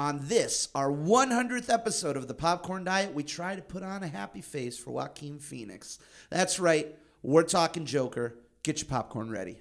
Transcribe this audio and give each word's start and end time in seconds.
On 0.00 0.18
this, 0.22 0.70
our 0.74 0.90
100th 0.90 1.68
episode 1.68 2.16
of 2.16 2.26
the 2.26 2.32
Popcorn 2.32 2.84
Diet, 2.84 3.12
we 3.12 3.22
try 3.22 3.54
to 3.54 3.60
put 3.60 3.82
on 3.82 4.02
a 4.02 4.08
happy 4.08 4.40
face 4.40 4.78
for 4.78 4.92
Joaquin 4.92 5.38
Phoenix. 5.38 5.98
That's 6.30 6.58
right, 6.58 6.96
we're 7.22 7.42
talking 7.42 7.84
Joker. 7.84 8.38
Get 8.62 8.80
your 8.80 8.88
popcorn 8.88 9.30
ready. 9.30 9.60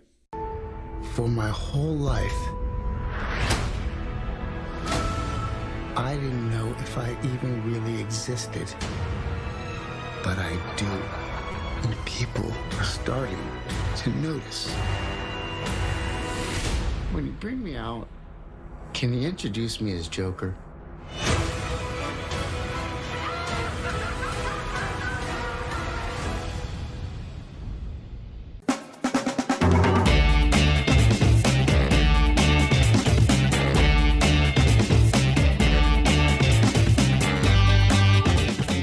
For 1.12 1.28
my 1.28 1.49
whole 1.49 1.94
life, 1.94 2.31
I 5.97 6.13
didn't 6.13 6.49
know 6.49 6.73
if 6.79 6.97
I 6.97 7.17
even 7.21 7.61
really 7.69 7.99
existed. 7.99 8.73
But 10.23 10.37
I 10.39 10.57
do. 10.77 10.85
And 11.83 12.05
people 12.05 12.49
are 12.77 12.85
starting 12.85 13.45
to 13.97 14.09
notice. 14.21 14.73
When 17.11 17.25
you 17.25 17.33
bring 17.41 17.61
me 17.61 17.75
out, 17.75 18.07
can 18.93 19.13
you 19.13 19.27
introduce 19.27 19.81
me 19.81 19.93
as 19.95 20.07
Joker? 20.07 20.55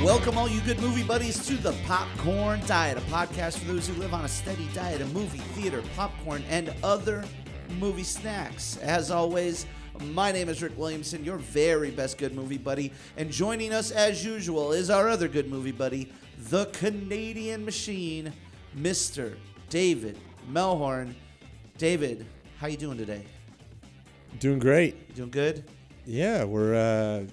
Welcome, 0.02 0.38
all 0.38 0.48
you 0.48 0.60
good 0.60 0.80
movie 0.80 1.02
buddies, 1.02 1.46
to 1.46 1.54
the 1.54 1.72
Popcorn 1.86 2.60
Diet, 2.66 2.96
a 2.98 3.00
podcast 3.02 3.58
for 3.58 3.66
those 3.66 3.86
who 3.88 3.94
live 3.94 4.14
on 4.14 4.24
a 4.24 4.28
steady 4.28 4.68
diet 4.72 5.00
of 5.00 5.12
movie, 5.12 5.38
theater, 5.38 5.82
popcorn, 5.94 6.42
and 6.48 6.74
other 6.82 7.24
movie 7.78 8.02
snacks. 8.02 8.76
As 8.78 9.10
always, 9.10 9.66
my 10.00 10.32
name 10.32 10.48
is 10.48 10.62
Rick 10.62 10.76
Williamson, 10.76 11.24
your 11.24 11.38
very 11.38 11.90
best 11.90 12.18
good 12.18 12.34
movie 12.34 12.58
buddy, 12.58 12.92
and 13.16 13.30
joining 13.30 13.72
us 13.72 13.90
as 13.90 14.24
usual 14.24 14.72
is 14.72 14.90
our 14.90 15.08
other 15.08 15.28
good 15.28 15.50
movie 15.50 15.72
buddy, 15.72 16.12
the 16.50 16.66
Canadian 16.66 17.64
machine, 17.64 18.32
Mr. 18.76 19.34
David 19.68 20.18
Melhorn. 20.50 21.14
David, 21.78 22.26
how 22.58 22.66
you 22.66 22.76
doing 22.76 22.98
today? 22.98 23.24
Doing 24.38 24.58
great. 24.58 24.96
You 25.08 25.14
doing 25.14 25.30
good? 25.30 25.64
Yeah, 26.04 26.44
we're 26.44 26.74
uh 26.74 27.26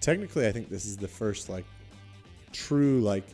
technically 0.00 0.46
I 0.46 0.52
think 0.52 0.70
this 0.70 0.86
is 0.86 0.96
the 0.96 1.08
first 1.08 1.48
like 1.48 1.64
true 2.52 3.00
like 3.00 3.24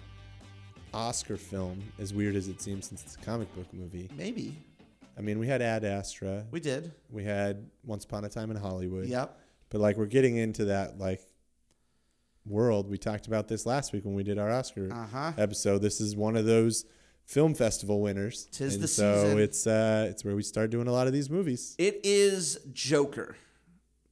Oscar 0.92 1.36
film, 1.36 1.82
as 1.98 2.14
weird 2.14 2.36
as 2.36 2.48
it 2.48 2.62
seems 2.62 2.88
since 2.88 3.02
it's 3.02 3.16
a 3.16 3.18
comic 3.18 3.52
book 3.54 3.66
movie. 3.72 4.08
Maybe. 4.16 4.56
I 5.16 5.20
mean, 5.20 5.38
we 5.38 5.46
had 5.46 5.62
Ad 5.62 5.84
Astra. 5.84 6.44
We 6.50 6.60
did. 6.60 6.92
We 7.10 7.24
had 7.24 7.68
Once 7.84 8.04
Upon 8.04 8.24
a 8.24 8.28
Time 8.28 8.50
in 8.50 8.56
Hollywood. 8.56 9.06
Yep. 9.06 9.38
But 9.70 9.80
like 9.80 9.96
we're 9.96 10.06
getting 10.06 10.36
into 10.36 10.66
that 10.66 10.98
like 10.98 11.20
world. 12.46 12.90
We 12.90 12.98
talked 12.98 13.26
about 13.26 13.48
this 13.48 13.64
last 13.66 13.92
week 13.92 14.04
when 14.04 14.14
we 14.14 14.22
did 14.22 14.38
our 14.38 14.50
Oscar 14.50 14.92
Uh-huh. 14.92 15.32
episode. 15.38 15.78
This 15.82 16.00
is 16.00 16.14
one 16.16 16.36
of 16.36 16.44
those 16.46 16.84
film 17.24 17.54
festival 17.54 18.00
winners. 18.02 18.46
Tis 18.52 18.74
and 18.74 18.82
the 18.82 18.88
so 18.88 19.22
season. 19.22 19.38
it's 19.40 19.66
uh 19.66 20.06
it's 20.10 20.24
where 20.24 20.36
we 20.36 20.42
start 20.42 20.70
doing 20.70 20.88
a 20.88 20.92
lot 20.92 21.06
of 21.06 21.12
these 21.12 21.30
movies. 21.30 21.74
It 21.78 22.00
is 22.04 22.58
Joker. 22.72 23.36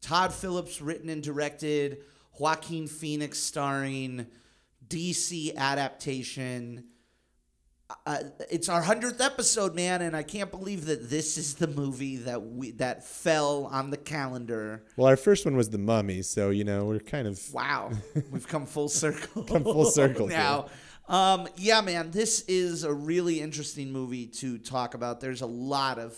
Todd 0.00 0.32
Phillips 0.32 0.80
written 0.80 1.08
and 1.08 1.22
directed, 1.22 1.98
Joaquin 2.38 2.86
Phoenix 2.88 3.38
starring, 3.38 4.26
DC 4.88 5.54
adaptation. 5.56 6.84
Uh, 8.06 8.18
it's 8.50 8.68
our 8.68 8.82
hundredth 8.82 9.20
episode, 9.20 9.74
man, 9.74 10.02
and 10.02 10.16
I 10.16 10.22
can't 10.22 10.50
believe 10.50 10.86
that 10.86 11.10
this 11.10 11.38
is 11.38 11.54
the 11.54 11.66
movie 11.66 12.16
that 12.18 12.42
we 12.42 12.72
that 12.72 13.04
fell 13.04 13.66
on 13.66 13.90
the 13.90 13.96
calendar. 13.96 14.84
Well, 14.96 15.08
our 15.08 15.16
first 15.16 15.44
one 15.44 15.56
was 15.56 15.70
The 15.70 15.78
Mummy, 15.78 16.22
so 16.22 16.50
you 16.50 16.64
know, 16.64 16.84
we're 16.84 17.00
kind 17.00 17.26
of 17.26 17.40
Wow, 17.52 17.92
we've 18.30 18.46
come 18.46 18.66
full 18.66 18.88
circle. 18.88 19.44
Come 19.44 19.64
full 19.64 19.86
circle 19.86 20.28
now. 20.28 20.66
Um, 21.08 21.48
yeah, 21.56 21.80
man, 21.80 22.10
this 22.10 22.42
is 22.48 22.84
a 22.84 22.92
really 22.92 23.40
interesting 23.40 23.92
movie 23.92 24.26
to 24.26 24.58
talk 24.58 24.94
about. 24.94 25.20
There's 25.20 25.42
a 25.42 25.46
lot 25.46 25.98
of 25.98 26.16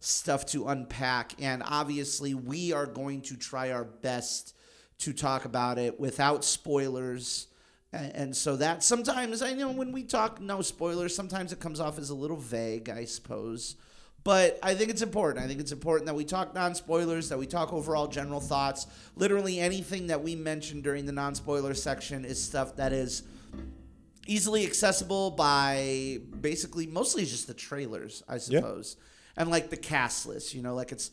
stuff 0.00 0.46
to 0.46 0.68
unpack, 0.68 1.34
and 1.40 1.62
obviously, 1.66 2.34
we 2.34 2.72
are 2.72 2.86
going 2.86 3.22
to 3.22 3.36
try 3.36 3.72
our 3.72 3.84
best 3.84 4.54
to 4.98 5.12
talk 5.12 5.44
about 5.44 5.78
it 5.78 5.98
without 5.98 6.44
spoilers. 6.44 7.46
And, 7.92 8.14
and 8.14 8.36
so 8.36 8.56
that 8.56 8.82
sometimes 8.84 9.42
I 9.42 9.52
know 9.52 9.70
when 9.70 9.92
we 9.92 10.02
talk 10.04 10.40
no 10.40 10.62
spoilers, 10.62 11.14
sometimes 11.14 11.52
it 11.52 11.60
comes 11.60 11.80
off 11.80 11.98
as 11.98 12.10
a 12.10 12.14
little 12.14 12.36
vague, 12.36 12.88
I 12.88 13.04
suppose. 13.04 13.76
But 14.22 14.58
I 14.62 14.74
think 14.74 14.90
it's 14.90 15.02
important. 15.02 15.42
I 15.44 15.48
think 15.48 15.60
it's 15.60 15.72
important 15.72 16.06
that 16.06 16.14
we 16.14 16.24
talk 16.24 16.54
non 16.54 16.74
spoilers, 16.74 17.30
that 17.30 17.38
we 17.38 17.46
talk 17.46 17.72
overall 17.72 18.06
general 18.06 18.40
thoughts. 18.40 18.86
Literally 19.16 19.58
anything 19.58 20.08
that 20.08 20.22
we 20.22 20.34
mention 20.36 20.82
during 20.82 21.06
the 21.06 21.12
non 21.12 21.34
spoiler 21.34 21.72
section 21.74 22.24
is 22.24 22.42
stuff 22.42 22.76
that 22.76 22.92
is 22.92 23.22
easily 24.26 24.66
accessible 24.66 25.30
by 25.30 26.18
basically 26.40 26.86
mostly 26.86 27.24
just 27.24 27.46
the 27.46 27.54
trailers, 27.54 28.22
I 28.28 28.36
suppose, 28.38 28.96
and 29.36 29.50
like 29.50 29.70
the 29.70 29.78
cast 29.78 30.26
list. 30.26 30.54
You 30.54 30.60
know, 30.62 30.74
like 30.74 30.92
it's 30.92 31.10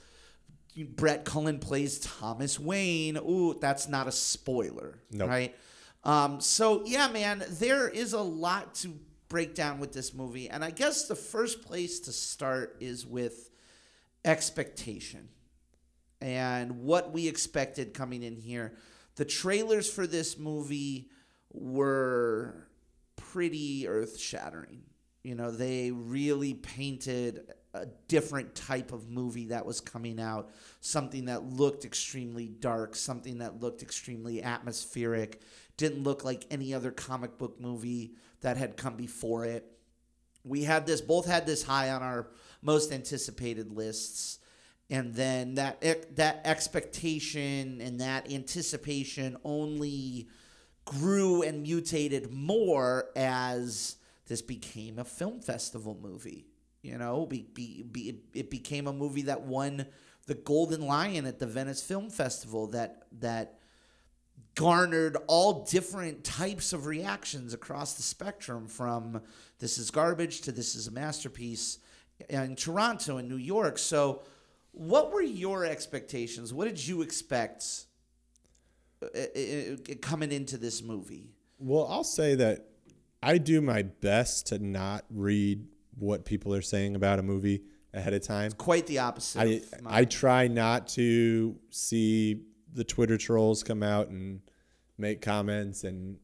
Brett 0.78 1.24
Cullen 1.24 1.60
plays 1.60 2.00
Thomas 2.00 2.60
Wayne. 2.60 3.16
Ooh, 3.18 3.58
that's 3.60 3.88
not 3.88 4.08
a 4.08 4.12
spoiler, 4.12 5.00
Nope. 5.12 5.30
right? 5.30 5.56
Um, 6.04 6.40
so 6.40 6.84
yeah, 6.86 7.08
man, 7.10 7.44
there 7.50 7.90
is 7.90 8.14
a 8.14 8.22
lot 8.22 8.76
to 8.76 9.00
break 9.30 9.56
down 9.56 9.80
with 9.80 9.92
this 9.92 10.14
movie, 10.14 10.50
and 10.50 10.64
I 10.64 10.72
guess 10.72 11.08
the 11.08 11.16
first 11.16 11.64
place 11.64 12.00
to 12.02 12.12
start 12.12 12.78
is 12.80 13.06
with 13.06 13.50
expectation 14.24 15.30
and 16.22 16.84
what 16.84 17.12
we 17.12 17.28
expected 17.28 17.94
coming 17.94 18.24
in 18.24 18.36
here. 18.36 18.74
The 19.16 19.26
trailers 19.26 19.90
for 19.90 20.08
this 20.08 20.38
movie 20.38 21.10
were 21.52 22.68
pretty 23.16 23.88
earth 23.88 24.20
shattering. 24.20 24.84
You 25.24 25.36
know, 25.36 25.52
they 25.52 25.92
really 25.92 26.54
painted 26.54 27.52
a 27.74 27.86
different 28.08 28.56
type 28.56 28.92
of 28.92 29.10
movie 29.10 29.48
that 29.48 29.66
was 29.66 29.82
coming 29.82 30.20
out, 30.20 30.50
something 30.80 31.26
that 31.26 31.44
looked 31.44 31.86
extremely 31.86 32.48
dark, 32.48 32.96
something 32.96 33.40
that 33.40 33.60
looked 33.60 33.82
extremely 33.82 34.42
atmospheric, 34.42 35.42
didn't 35.78 36.04
look 36.04 36.24
like 36.24 36.46
any 36.52 36.74
other 36.74 36.92
comic 36.92 37.38
book 37.38 37.60
movie 37.60 38.14
that 38.42 38.58
had 38.58 38.78
come 38.78 38.96
before 38.96 39.46
it. 39.46 39.66
We 40.44 40.64
had 40.64 40.86
this 40.86 41.02
both 41.02 41.26
had 41.28 41.46
this 41.46 41.64
high 41.64 41.92
on 41.92 42.02
our 42.02 42.28
most 42.62 42.92
anticipated 42.92 43.72
lists. 43.72 44.40
And 44.90 45.14
then 45.14 45.56
that 45.56 46.16
that 46.16 46.42
expectation 46.46 47.82
and 47.82 48.00
that 48.00 48.32
anticipation 48.32 49.38
only 49.44 50.30
grew 50.86 51.42
and 51.44 51.64
mutated 51.64 52.32
more 52.32 53.10
as 53.16 53.98
this 54.28 54.42
became 54.42 54.98
a 54.98 55.04
film 55.04 55.42
festival 55.42 55.98
movie 56.02 56.48
you 56.88 56.98
know? 56.98 57.26
Be, 57.26 57.46
be, 57.54 57.84
be, 57.84 58.22
it 58.34 58.50
became 58.50 58.88
a 58.88 58.94
movie 58.94 59.24
that 59.24 59.42
won 59.42 59.86
the 60.26 60.36
golden 60.36 60.86
lion 60.88 61.26
at 61.26 61.40
the 61.40 61.46
venice 61.46 61.82
film 61.82 62.10
festival 62.10 62.68
that 62.68 63.04
that 63.20 63.57
garnered 64.58 65.16
all 65.28 65.64
different 65.66 66.24
types 66.24 66.74
of 66.74 66.88
reactions 66.88 67.54
across 67.54 67.94
the 67.94 68.02
spectrum 68.02 68.68
from 68.68 69.22
this 69.60 69.78
is 69.78 69.92
garbage 69.92 70.42
to 70.42 70.52
this 70.52 70.74
is 70.74 70.88
a 70.88 70.92
masterpiece 70.92 71.78
in 72.28 72.56
Toronto 72.56 73.18
and 73.18 73.30
New 73.30 73.38
York. 73.38 73.78
So, 73.78 74.24
what 74.72 75.14
were 75.14 75.22
your 75.22 75.64
expectations? 75.64 76.54
What 76.54 76.68
did 76.68 76.86
you 76.86 77.04
expect 77.04 77.86
uh, 79.02 79.08
uh, 79.16 79.40
uh, 79.40 79.96
coming 80.02 80.32
into 80.32 80.58
this 80.58 80.82
movie? 80.82 81.30
Well, 81.60 81.88
I'll 81.88 82.04
say 82.04 82.34
that 82.36 82.66
I 83.22 83.38
do 83.38 83.62
my 83.62 83.84
best 83.84 84.48
to 84.48 84.60
not 84.60 85.06
read 85.12 85.68
what 85.98 86.26
people 86.26 86.54
are 86.56 86.62
saying 86.64 86.96
about 86.96 87.20
a 87.20 87.24
movie 87.24 87.62
ahead 87.94 88.14
of 88.14 88.24
time. 88.24 88.52
Quite 88.54 88.88
the 88.88 89.00
opposite. 89.00 89.40
I. 89.86 90.00
I 90.02 90.06
try 90.06 90.48
not 90.48 90.88
to 90.90 91.58
see 91.70 92.42
the 92.78 92.84
Twitter 92.84 93.18
trolls 93.18 93.64
come 93.64 93.82
out 93.84 94.08
and 94.10 94.40
make 94.98 95.22
comments 95.22 95.84
and 95.84 96.18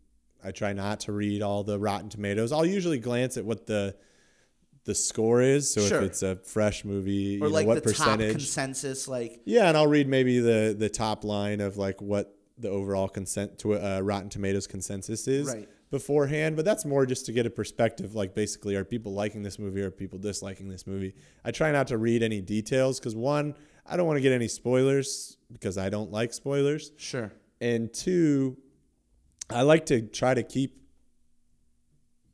I 0.43 0.51
try 0.51 0.73
not 0.73 0.99
to 1.01 1.11
read 1.11 1.41
all 1.41 1.63
the 1.63 1.79
Rotten 1.79 2.09
Tomatoes. 2.09 2.51
I'll 2.51 2.65
usually 2.65 2.99
glance 2.99 3.37
at 3.37 3.45
what 3.45 3.65
the 3.65 3.95
the 4.85 4.93
score 4.93 5.41
is. 5.41 5.73
So 5.73 5.81
Sure. 5.81 5.99
if 5.99 6.03
it's 6.03 6.23
a 6.23 6.35
fresh 6.35 6.83
movie, 6.83 7.39
or 7.41 7.47
you 7.47 7.53
like 7.53 7.65
know, 7.65 7.73
what 7.73 7.83
the 7.83 7.93
top 7.93 8.05
percentage. 8.17 8.31
consensus, 8.33 9.07
like 9.07 9.41
Yeah, 9.45 9.67
and 9.69 9.77
I'll 9.77 9.87
read 9.87 10.07
maybe 10.07 10.39
the 10.39 10.75
the 10.77 10.89
top 10.89 11.23
line 11.23 11.61
of 11.61 11.77
like 11.77 12.01
what 12.01 12.35
the 12.57 12.69
overall 12.69 13.07
consent 13.07 13.57
to 13.59 13.73
uh, 13.75 14.01
Rotten 14.01 14.29
Tomatoes 14.29 14.67
consensus 14.67 15.27
is 15.27 15.47
Right. 15.47 15.67
beforehand. 15.89 16.55
But 16.57 16.65
that's 16.65 16.83
more 16.85 17.05
just 17.05 17.25
to 17.27 17.31
get 17.31 17.45
a 17.45 17.49
perspective. 17.49 18.13
Like 18.13 18.35
basically, 18.35 18.75
are 18.75 18.83
people 18.83 19.13
liking 19.13 19.41
this 19.43 19.57
movie 19.57 19.81
or 19.81 19.87
are 19.87 19.91
people 19.91 20.19
disliking 20.19 20.67
this 20.67 20.85
movie? 20.85 21.15
I 21.45 21.51
try 21.51 21.71
not 21.71 21.87
to 21.87 21.97
read 21.97 22.21
any 22.21 22.41
details 22.41 22.99
because 22.99 23.15
one, 23.15 23.55
I 23.85 23.97
don't 23.97 24.07
want 24.07 24.17
to 24.17 24.21
get 24.21 24.31
any 24.31 24.47
spoilers 24.47 25.37
because 25.51 25.77
I 25.77 25.89
don't 25.89 26.11
like 26.11 26.33
spoilers, 26.33 26.91
sure, 26.97 27.31
and 27.59 27.93
two, 27.93 28.57
I 29.49 29.61
like 29.63 29.85
to 29.87 30.01
try 30.01 30.33
to 30.33 30.43
keep 30.43 30.79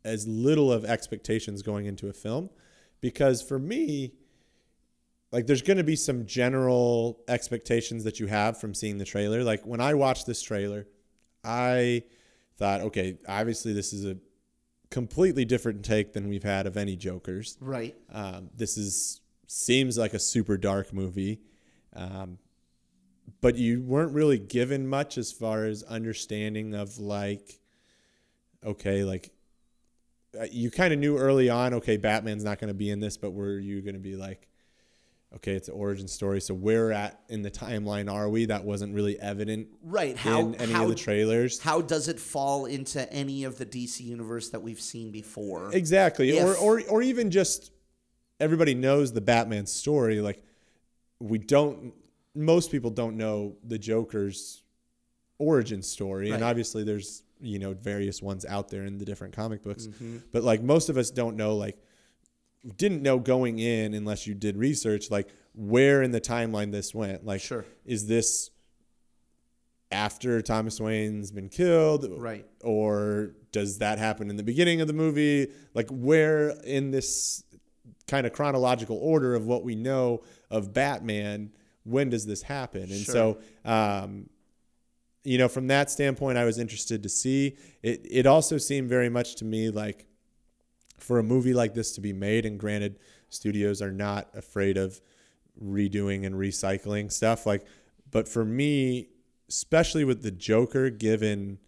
as 0.06 0.28
little 0.28 0.72
of 0.72 0.86
expectations 0.86 1.62
going 1.62 1.86
into 1.86 2.08
a 2.08 2.14
film 2.14 2.50
because 3.02 3.42
for 3.42 3.60
me 3.60 4.14
like 5.32 5.46
there's 5.46 5.62
going 5.62 5.78
to 5.78 5.84
be 5.84 5.96
some 5.96 6.26
general 6.26 7.20
expectations 7.28 8.04
that 8.04 8.20
you 8.20 8.28
have 8.28 8.60
from 8.60 8.74
seeing 8.74 8.98
the 8.98 9.06
trailer. 9.06 9.44
Like 9.44 9.66
when 9.66 9.80
I 9.82 9.94
watched 9.94 10.26
this 10.26 10.42
trailer, 10.42 10.88
I 11.44 12.04
thought, 12.58 12.82
okay, 12.82 13.18
obviously 13.28 13.74
this 13.74 13.94
is 13.94 14.06
a 14.06 14.18
completely 14.90 15.46
different 15.46 15.86
take 15.86 16.14
than 16.14 16.30
we've 16.30 16.44
had 16.44 16.66
of 16.66 16.78
any 16.78 16.96
Jokers. 16.96 17.58
Right. 17.62 17.96
Um, 18.12 18.50
this 18.56 18.78
is 18.78 19.22
seems 19.52 19.98
like 19.98 20.14
a 20.14 20.20
super 20.20 20.58
dark 20.58 20.94
movie, 20.94 21.42
um, 21.96 22.38
but 23.42 23.56
you 23.56 23.82
weren't 23.82 24.14
really 24.14 24.38
given 24.38 24.88
much 24.88 25.18
as 25.18 25.32
far 25.32 25.66
as 25.66 25.82
understanding 25.82 26.76
of 26.76 27.00
like, 27.00 27.60
okay, 28.64 29.04
like 29.04 29.32
uh, 30.40 30.46
you 30.52 30.70
kind 30.70 30.94
of 30.94 31.00
knew 31.00 31.18
early 31.18 31.50
on, 31.50 31.74
okay, 31.74 31.98
Batman's 31.98 32.44
not 32.44 32.60
going 32.60 32.68
to 32.68 32.76
be 32.76 32.92
in 32.92 33.00
this, 33.00 33.18
but 33.18 33.32
were 33.32 33.58
you 33.58 33.82
going 33.82 33.96
to 33.96 34.00
be 34.00 34.16
like, 34.16 34.48
okay, 35.36 35.54
it's 35.54 35.68
an 35.68 35.74
origin 35.74 36.08
story, 36.08 36.42
so 36.42 36.54
where 36.54 36.92
at 36.92 37.20
in 37.28 37.42
the 37.42 37.50
timeline 37.50 38.12
are 38.12 38.30
we? 38.30 38.46
That 38.46 38.64
wasn't 38.64 38.94
really 38.94 39.20
evident 39.20 39.68
Right. 39.82 40.16
How 40.16 40.42
in 40.42 40.56
any 40.56 40.74
how, 40.74 40.84
of 40.84 40.90
the 40.90 40.96
trailers. 40.96 41.58
how 41.60 41.82
does 41.82 42.08
it 42.08 42.20
fall 42.20 42.68
into 42.68 43.12
any 43.12 43.46
of 43.46 43.58
the 43.58 43.66
DC 43.66 44.02
universe 44.02 44.50
that 44.50 44.62
we've 44.62 44.82
seen 44.82 45.10
before? 45.10 45.72
Exactly. 45.74 46.40
Or, 46.40 46.56
or 46.56 46.84
or 46.88 47.02
even 47.02 47.32
just 47.32 47.72
everybody 48.40 48.74
knows 48.74 49.14
the 49.14 49.22
Batman 49.22 49.66
story. 49.66 50.22
Like 50.22 50.44
we 51.20 51.38
don't 51.38 51.94
most 52.36 52.72
people 52.72 52.90
don't 52.92 53.18
know 53.18 53.56
the 53.64 53.78
Joker's 53.78 54.64
origin 55.38 55.82
story. 55.82 56.32
And 56.32 56.44
obviously 56.44 56.84
there's, 56.84 57.24
you 57.42 57.60
know, 57.60 57.74
various 57.74 58.22
ones 58.22 58.46
out 58.46 58.70
there 58.70 58.86
in 58.86 58.98
the 58.98 59.06
different 59.06 59.36
comic 59.36 59.64
books. 59.64 59.88
Mm-hmm. 59.88 60.18
But 60.32 60.44
like 60.44 60.62
most 60.62 60.90
of 60.90 60.98
us 60.98 61.10
don't 61.12 61.36
know 61.36 61.56
like 61.56 61.78
didn't 62.76 63.02
know 63.02 63.20
going 63.20 63.60
in 63.60 63.94
unless 63.94 64.28
you 64.28 64.34
did 64.34 64.58
research 64.58 65.10
like 65.10 65.30
where 65.56 66.02
in 66.02 66.12
the 66.12 66.22
timeline 66.22 66.72
this 66.72 66.94
went. 66.94 67.26
Like 67.26 67.42
Sure. 67.42 67.66
is 67.86 68.08
this 68.08 68.52
after 69.92 70.42
Thomas 70.42 70.80
Wayne's 70.80 71.32
been 71.32 71.50
killed? 71.50 72.06
Right. 72.10 72.46
Or 72.62 73.32
does 73.52 73.80
that 73.80 73.98
happen 73.98 74.30
in 74.30 74.36
the 74.36 74.44
beginning 74.44 74.82
of 74.82 74.88
the 74.88 74.94
movie? 74.94 75.48
Like 75.74 75.90
where 75.90 76.50
in 76.64 76.92
this 76.92 77.44
kind 78.10 78.26
of 78.28 78.34
chronological 78.34 78.98
order 78.98 79.36
of 79.36 79.46
what 79.46 79.64
we 79.64 79.76
know 79.76 80.22
of 80.50 80.74
Batman, 80.74 81.52
when 81.84 82.10
does 82.10 82.26
this 82.26 82.42
happen? 82.42 82.84
And 82.84 83.06
so 83.06 83.40
um 83.64 84.30
you 85.24 85.38
know, 85.38 85.50
from 85.50 85.68
that 85.68 85.92
standpoint, 85.92 86.38
I 86.38 86.46
was 86.46 86.58
interested 86.58 87.04
to 87.04 87.10
see. 87.10 87.58
It 87.84 88.06
it 88.10 88.26
also 88.26 88.58
seemed 88.58 88.90
very 88.90 89.10
much 89.10 89.36
to 89.36 89.46
me 89.46 89.70
like 89.70 90.06
for 90.98 91.20
a 91.20 91.24
movie 91.24 91.54
like 91.54 91.74
this 91.74 91.94
to 91.94 92.02
be 92.02 92.14
made, 92.14 92.46
and 92.46 92.60
granted, 92.60 93.00
studios 93.30 93.82
are 93.82 93.92
not 93.92 94.30
afraid 94.34 94.78
of 94.78 95.02
redoing 95.62 96.26
and 96.26 96.36
recycling 96.36 97.12
stuff. 97.12 97.46
Like, 97.46 97.66
but 98.10 98.28
for 98.28 98.46
me, 98.46 99.10
especially 99.50 100.04
with 100.04 100.24
the 100.24 100.32
Joker, 100.32 100.90
given 100.90 101.60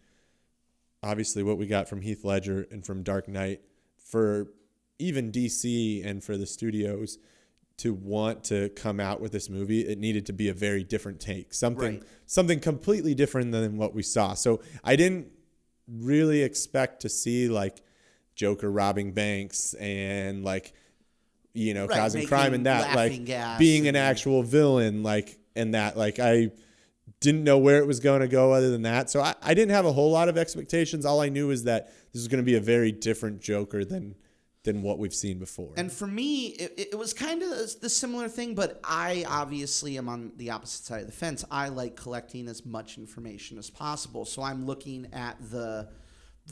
obviously 1.04 1.44
what 1.44 1.58
we 1.58 1.68
got 1.68 1.90
from 1.90 2.02
Heath 2.02 2.24
Ledger 2.24 2.68
and 2.72 2.86
from 2.86 3.04
Dark 3.04 3.28
Knight, 3.28 3.62
for 3.98 4.48
even 5.02 5.32
DC 5.32 6.06
and 6.06 6.24
for 6.24 6.38
the 6.38 6.46
studios 6.46 7.18
to 7.78 7.94
want 7.94 8.44
to 8.46 8.70
come 8.70 9.00
out 9.00 9.20
with 9.20 9.32
this 9.32 9.50
movie, 9.50 9.82
it 9.82 9.98
needed 9.98 10.26
to 10.28 10.34
be 10.34 10.50
a 10.50 10.54
very 10.54 10.84
different 10.84 11.20
take, 11.20 11.54
something 11.54 11.96
Right. 11.96 12.04
something 12.28 12.60
completely 12.60 13.16
different 13.16 13.52
than 13.52 13.78
what 13.78 13.94
we 13.96 14.04
saw. 14.04 14.34
So 14.36 14.62
I 14.84 14.96
didn't 14.96 15.28
really 15.88 16.44
expect 16.44 17.02
to 17.02 17.10
see 17.10 17.50
like 17.50 17.82
Joker 18.36 18.72
robbing 18.72 19.12
banks 19.14 19.74
and 19.74 20.44
like 20.44 20.74
you 21.54 21.74
know 21.74 21.88
Right, 21.88 21.98
causing 21.98 22.28
crime 22.28 22.54
and 22.54 22.66
that 22.66 22.96
like 22.96 23.26
being 23.60 23.88
an 23.88 23.96
actual 23.96 24.44
villain 24.44 25.04
like 25.04 25.38
and 25.56 25.74
that 25.74 25.98
like 25.98 26.20
I 26.20 26.52
didn't 27.20 27.44
know 27.44 27.58
where 27.58 27.78
it 27.80 27.88
was 27.88 28.00
going 28.00 28.22
to 28.22 28.28
go 28.28 28.52
other 28.54 28.70
than 28.72 28.84
that. 28.84 29.10
So 29.10 29.22
I, 29.22 29.36
I 29.42 29.54
didn't 29.54 29.72
have 29.72 29.86
a 29.86 29.92
whole 29.92 30.12
lot 30.12 30.30
of 30.30 30.38
expectations. 30.38 31.06
All 31.06 31.20
I 31.20 31.30
knew 31.30 31.50
is 31.52 31.66
that 31.66 31.88
this 32.14 32.22
was 32.22 32.28
going 32.28 32.42
to 32.42 32.46
be 32.46 32.56
a 32.56 32.62
very 32.62 32.92
different 32.92 33.42
Joker 33.42 33.84
than 33.84 34.16
than 34.64 34.84
what 34.84 35.00
we've 35.00 35.14
seen 35.14 35.40
before. 35.40 35.74
And 35.76 35.92
for 35.92 36.06
me, 36.06 36.48
it, 36.48 36.90
it 36.92 36.98
was 36.98 37.14
kind 37.14 37.42
of 37.42 37.50
the 37.80 37.90
similar 37.90 38.28
thing, 38.28 38.54
but 38.54 38.80
I 38.84 39.26
obviously 39.28 39.98
am 39.98 40.08
on 40.08 40.34
the 40.38 40.52
opposite 40.52 40.86
side 40.86 41.02
of 41.02 41.08
the 41.08 41.14
fence. 41.14 41.44
I 41.50 41.70
like 41.70 41.96
collecting 41.96 42.48
as 42.48 42.66
much 42.66 42.98
information 42.98 43.58
as 43.58 43.70
possible, 43.70 44.26
so 44.26 44.44
I'm 44.44 44.66
looking 44.66 45.08
at 45.14 45.38
the 45.50 45.90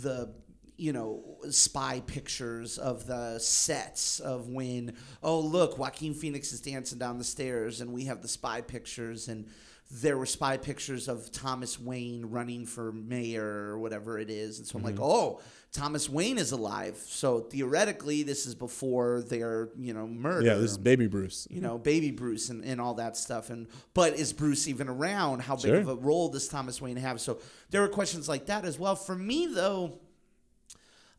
the 0.01 0.33
you 0.77 0.93
know 0.93 1.37
spy 1.49 1.99
pictures 2.07 2.77
of 2.77 3.05
the 3.05 3.37
sets 3.37 4.19
of 4.19 4.47
when 4.49 4.93
oh 5.21 5.39
look 5.39 5.77
Joaquin 5.77 6.13
Phoenix 6.13 6.53
is 6.53 6.61
dancing 6.61 6.97
down 6.97 7.17
the 7.17 7.23
stairs 7.23 7.81
and 7.81 7.91
we 7.91 8.05
have 8.05 8.21
the 8.21 8.27
spy 8.27 8.61
pictures 8.61 9.27
and 9.27 9.47
there 9.91 10.17
were 10.17 10.25
spy 10.25 10.57
pictures 10.57 11.07
of 11.07 11.31
Thomas 11.31 11.79
Wayne 11.79 12.25
running 12.25 12.65
for 12.65 12.91
mayor 12.91 13.71
or 13.71 13.79
whatever 13.79 14.19
it 14.19 14.29
is 14.29 14.59
and 14.59 14.67
so 14.67 14.77
I'm 14.77 14.83
like 14.83 14.95
mm-hmm. 14.95 15.03
oh 15.03 15.41
Thomas 15.71 16.09
Wayne 16.09 16.37
is 16.37 16.51
alive 16.51 16.97
so 16.97 17.41
theoretically 17.41 18.23
this 18.23 18.45
is 18.45 18.55
before 18.55 19.21
their 19.21 19.69
you 19.77 19.93
know 19.93 20.07
murder 20.07 20.45
yeah, 20.45 20.55
this 20.55 20.71
is 20.71 20.77
Baby 20.77 21.07
Bruce. 21.07 21.47
you 21.49 21.61
know, 21.61 21.77
baby 21.77 22.11
Bruce 22.11 22.49
and, 22.49 22.63
and 22.63 22.79
all 22.79 22.95
that 22.95 23.17
stuff. 23.17 23.49
And 23.49 23.67
but 23.93 24.13
is 24.13 24.33
Bruce 24.33 24.67
even 24.67 24.87
around? 24.87 25.41
How 25.41 25.55
big 25.55 25.65
Sure. 25.65 25.77
of 25.77 25.89
a 25.89 25.95
role 25.95 26.29
does 26.29 26.47
Thomas 26.47 26.81
Wayne 26.81 26.97
have? 26.97 27.21
So 27.21 27.39
there 27.69 27.81
were 27.81 27.87
questions 27.87 28.27
like 28.27 28.47
that 28.47 28.65
as 28.65 28.79
well. 28.79 28.95
For 28.95 29.15
me, 29.15 29.47
though, 29.47 29.99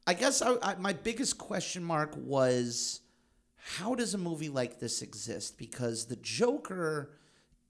I 0.06 0.14
guess 0.14 0.42
I, 0.42 0.56
I, 0.62 0.74
my 0.76 0.92
biggest 0.92 1.38
question 1.38 1.84
mark 1.84 2.14
was 2.16 3.00
how 3.56 3.94
does 3.94 4.14
a 4.14 4.18
movie 4.18 4.48
like 4.48 4.80
this 4.80 5.02
exist? 5.02 5.58
Because 5.58 6.06
the 6.06 6.16
Joker 6.16 7.10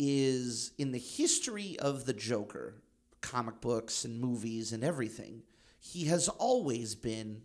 is 0.01 0.73
in 0.79 0.93
the 0.93 0.99
history 0.99 1.79
of 1.79 2.07
the 2.07 2.15
Joker, 2.15 2.75
comic 3.21 3.61
books 3.61 4.05
and 4.05 4.19
movies 4.19 4.73
and 4.73 4.83
everything. 4.83 5.43
He 5.79 6.07
has 6.07 6.29
always 6.29 6.95
been 6.95 7.43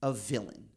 a 0.00 0.12
villain 0.12 0.68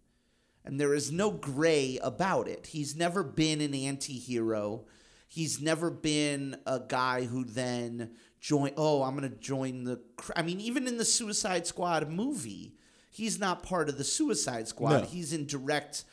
and 0.63 0.79
there 0.79 0.93
is 0.93 1.11
no 1.11 1.31
gray 1.31 1.99
about 2.01 2.47
it. 2.47 2.67
He's 2.67 2.95
never 2.95 3.23
been 3.23 3.61
an 3.61 3.73
anti-hero. 3.73 4.85
He's 5.27 5.61
never 5.61 5.89
been 5.89 6.57
a 6.65 6.79
guy 6.79 7.25
who 7.25 7.43
then 7.43 8.11
join 8.39 8.71
oh, 8.77 9.03
I'm 9.03 9.15
going 9.17 9.29
to 9.29 9.37
join 9.37 9.85
the 9.85 10.01
cr-. 10.17 10.33
I 10.35 10.41
mean 10.41 10.59
even 10.59 10.87
in 10.87 10.97
the 10.97 11.05
Suicide 11.05 11.65
Squad 11.65 12.09
movie, 12.09 12.75
he's 13.09 13.39
not 13.39 13.63
part 13.63 13.89
of 13.89 13.97
the 13.97 14.03
Suicide 14.03 14.67
Squad. 14.67 15.01
No. 15.01 15.07
He's 15.07 15.33
in 15.33 15.45
direct 15.45 16.03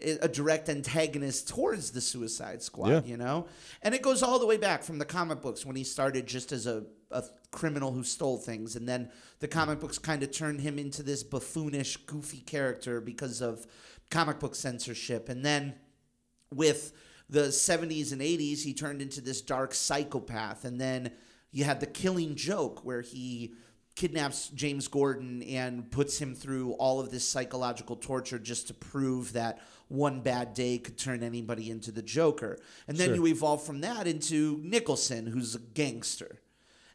a 0.00 0.28
direct 0.28 0.68
antagonist 0.68 1.48
towards 1.48 1.90
the 1.90 2.00
Suicide 2.00 2.62
Squad, 2.62 2.88
Yeah. 2.90 3.00
you 3.04 3.16
know? 3.16 3.46
And 3.82 3.94
it 3.94 4.02
goes 4.02 4.22
all 4.22 4.38
the 4.38 4.46
way 4.46 4.56
back 4.56 4.82
from 4.82 4.98
the 4.98 5.04
comic 5.04 5.40
books 5.40 5.64
when 5.66 5.76
he 5.76 5.84
started 5.84 6.26
just 6.26 6.52
as 6.52 6.66
a, 6.66 6.84
a 7.10 7.24
criminal 7.50 7.92
who 7.92 8.04
stole 8.04 8.38
things. 8.38 8.76
And 8.76 8.88
then 8.88 9.10
the 9.40 9.48
comic 9.48 9.80
books 9.80 9.98
kind 9.98 10.22
of 10.22 10.30
turned 10.30 10.60
him 10.60 10.78
into 10.78 11.02
this 11.02 11.22
buffoonish, 11.22 12.06
goofy 12.06 12.40
character 12.40 13.00
because 13.00 13.40
of 13.40 13.66
comic 14.10 14.38
book 14.38 14.54
censorship. 14.54 15.28
And 15.28 15.44
then 15.44 15.74
with 16.54 16.92
the 17.28 17.48
70s 17.48 18.12
and 18.12 18.20
80s, 18.20 18.62
he 18.62 18.72
turned 18.74 19.02
into 19.02 19.20
this 19.20 19.40
dark 19.42 19.74
psychopath. 19.74 20.64
And 20.64 20.80
then 20.80 21.12
you 21.50 21.64
had 21.64 21.80
the 21.80 21.86
killing 21.86 22.34
joke 22.36 22.84
where 22.84 23.02
he 23.02 23.54
kidnaps 23.98 24.50
James 24.50 24.86
Gordon 24.86 25.42
and 25.42 25.90
puts 25.90 26.18
him 26.18 26.32
through 26.32 26.74
all 26.74 27.00
of 27.00 27.10
this 27.10 27.26
psychological 27.26 27.96
torture 27.96 28.38
just 28.38 28.68
to 28.68 28.74
prove 28.74 29.32
that 29.32 29.60
one 29.88 30.20
bad 30.20 30.54
day 30.54 30.78
could 30.78 30.96
turn 30.96 31.24
anybody 31.24 31.68
into 31.68 31.90
the 31.90 32.00
Joker. 32.00 32.60
And 32.86 32.96
then 32.96 33.08
Sure. 33.08 33.16
you 33.16 33.26
evolve 33.26 33.64
from 33.64 33.80
that 33.80 34.06
into 34.06 34.60
Nicholson, 34.62 35.26
who's 35.26 35.56
a 35.56 35.58
gangster. 35.58 36.40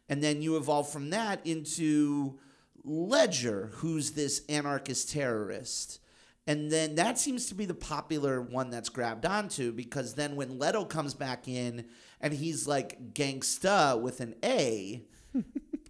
And 0.08 0.24
then 0.24 0.40
you 0.40 0.56
evolve 0.56 0.88
from 0.90 1.10
that 1.10 1.46
into 1.46 2.38
Ledger, 2.82 3.70
who's 3.74 4.12
this 4.12 4.40
anarchist 4.48 5.10
terrorist. 5.10 5.98
And 6.46 6.70
then 6.70 6.94
that 6.94 7.18
seems 7.18 7.48
to 7.48 7.54
be 7.54 7.66
the 7.66 7.74
popular 7.74 8.40
one 8.40 8.70
that's 8.70 8.88
grabbed 8.88 9.26
onto 9.26 9.72
because 9.72 10.14
then 10.14 10.36
when 10.36 10.58
Leto 10.58 10.86
comes 10.86 11.12
back 11.12 11.48
in 11.48 11.84
and 12.18 12.32
he's 12.32 12.66
like 12.66 13.12
gangsta 13.12 14.00
with 14.00 14.20
an 14.20 14.36
A, 14.42 15.02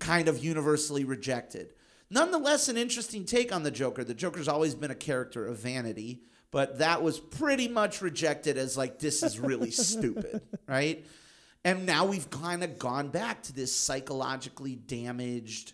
kind 0.04 0.28
of 0.28 0.44
universally 0.44 1.02
rejected. 1.04 1.72
Nonetheless, 2.10 2.68
an 2.68 2.76
interesting 2.76 3.24
take 3.24 3.52
on 3.54 3.62
the 3.62 3.70
Joker. 3.70 4.04
The 4.04 4.12
Joker's 4.12 4.48
always 4.48 4.74
been 4.74 4.90
a 4.90 4.94
character 4.94 5.46
of 5.46 5.58
vanity, 5.58 6.20
but 6.50 6.78
that 6.78 7.02
was 7.02 7.18
pretty 7.18 7.68
much 7.68 8.02
rejected 8.02 8.58
as 8.58 8.76
like, 8.76 8.98
this 8.98 9.22
is 9.22 9.40
really 9.40 9.70
stupid, 9.72 10.42
right? 10.68 11.06
And 11.64 11.86
now 11.86 12.04
we've 12.04 12.28
kind 12.28 12.62
of 12.62 12.78
gone 12.78 13.08
back 13.08 13.42
to 13.44 13.54
this 13.54 13.74
psychologically 13.74 14.74
damaged 14.74 15.72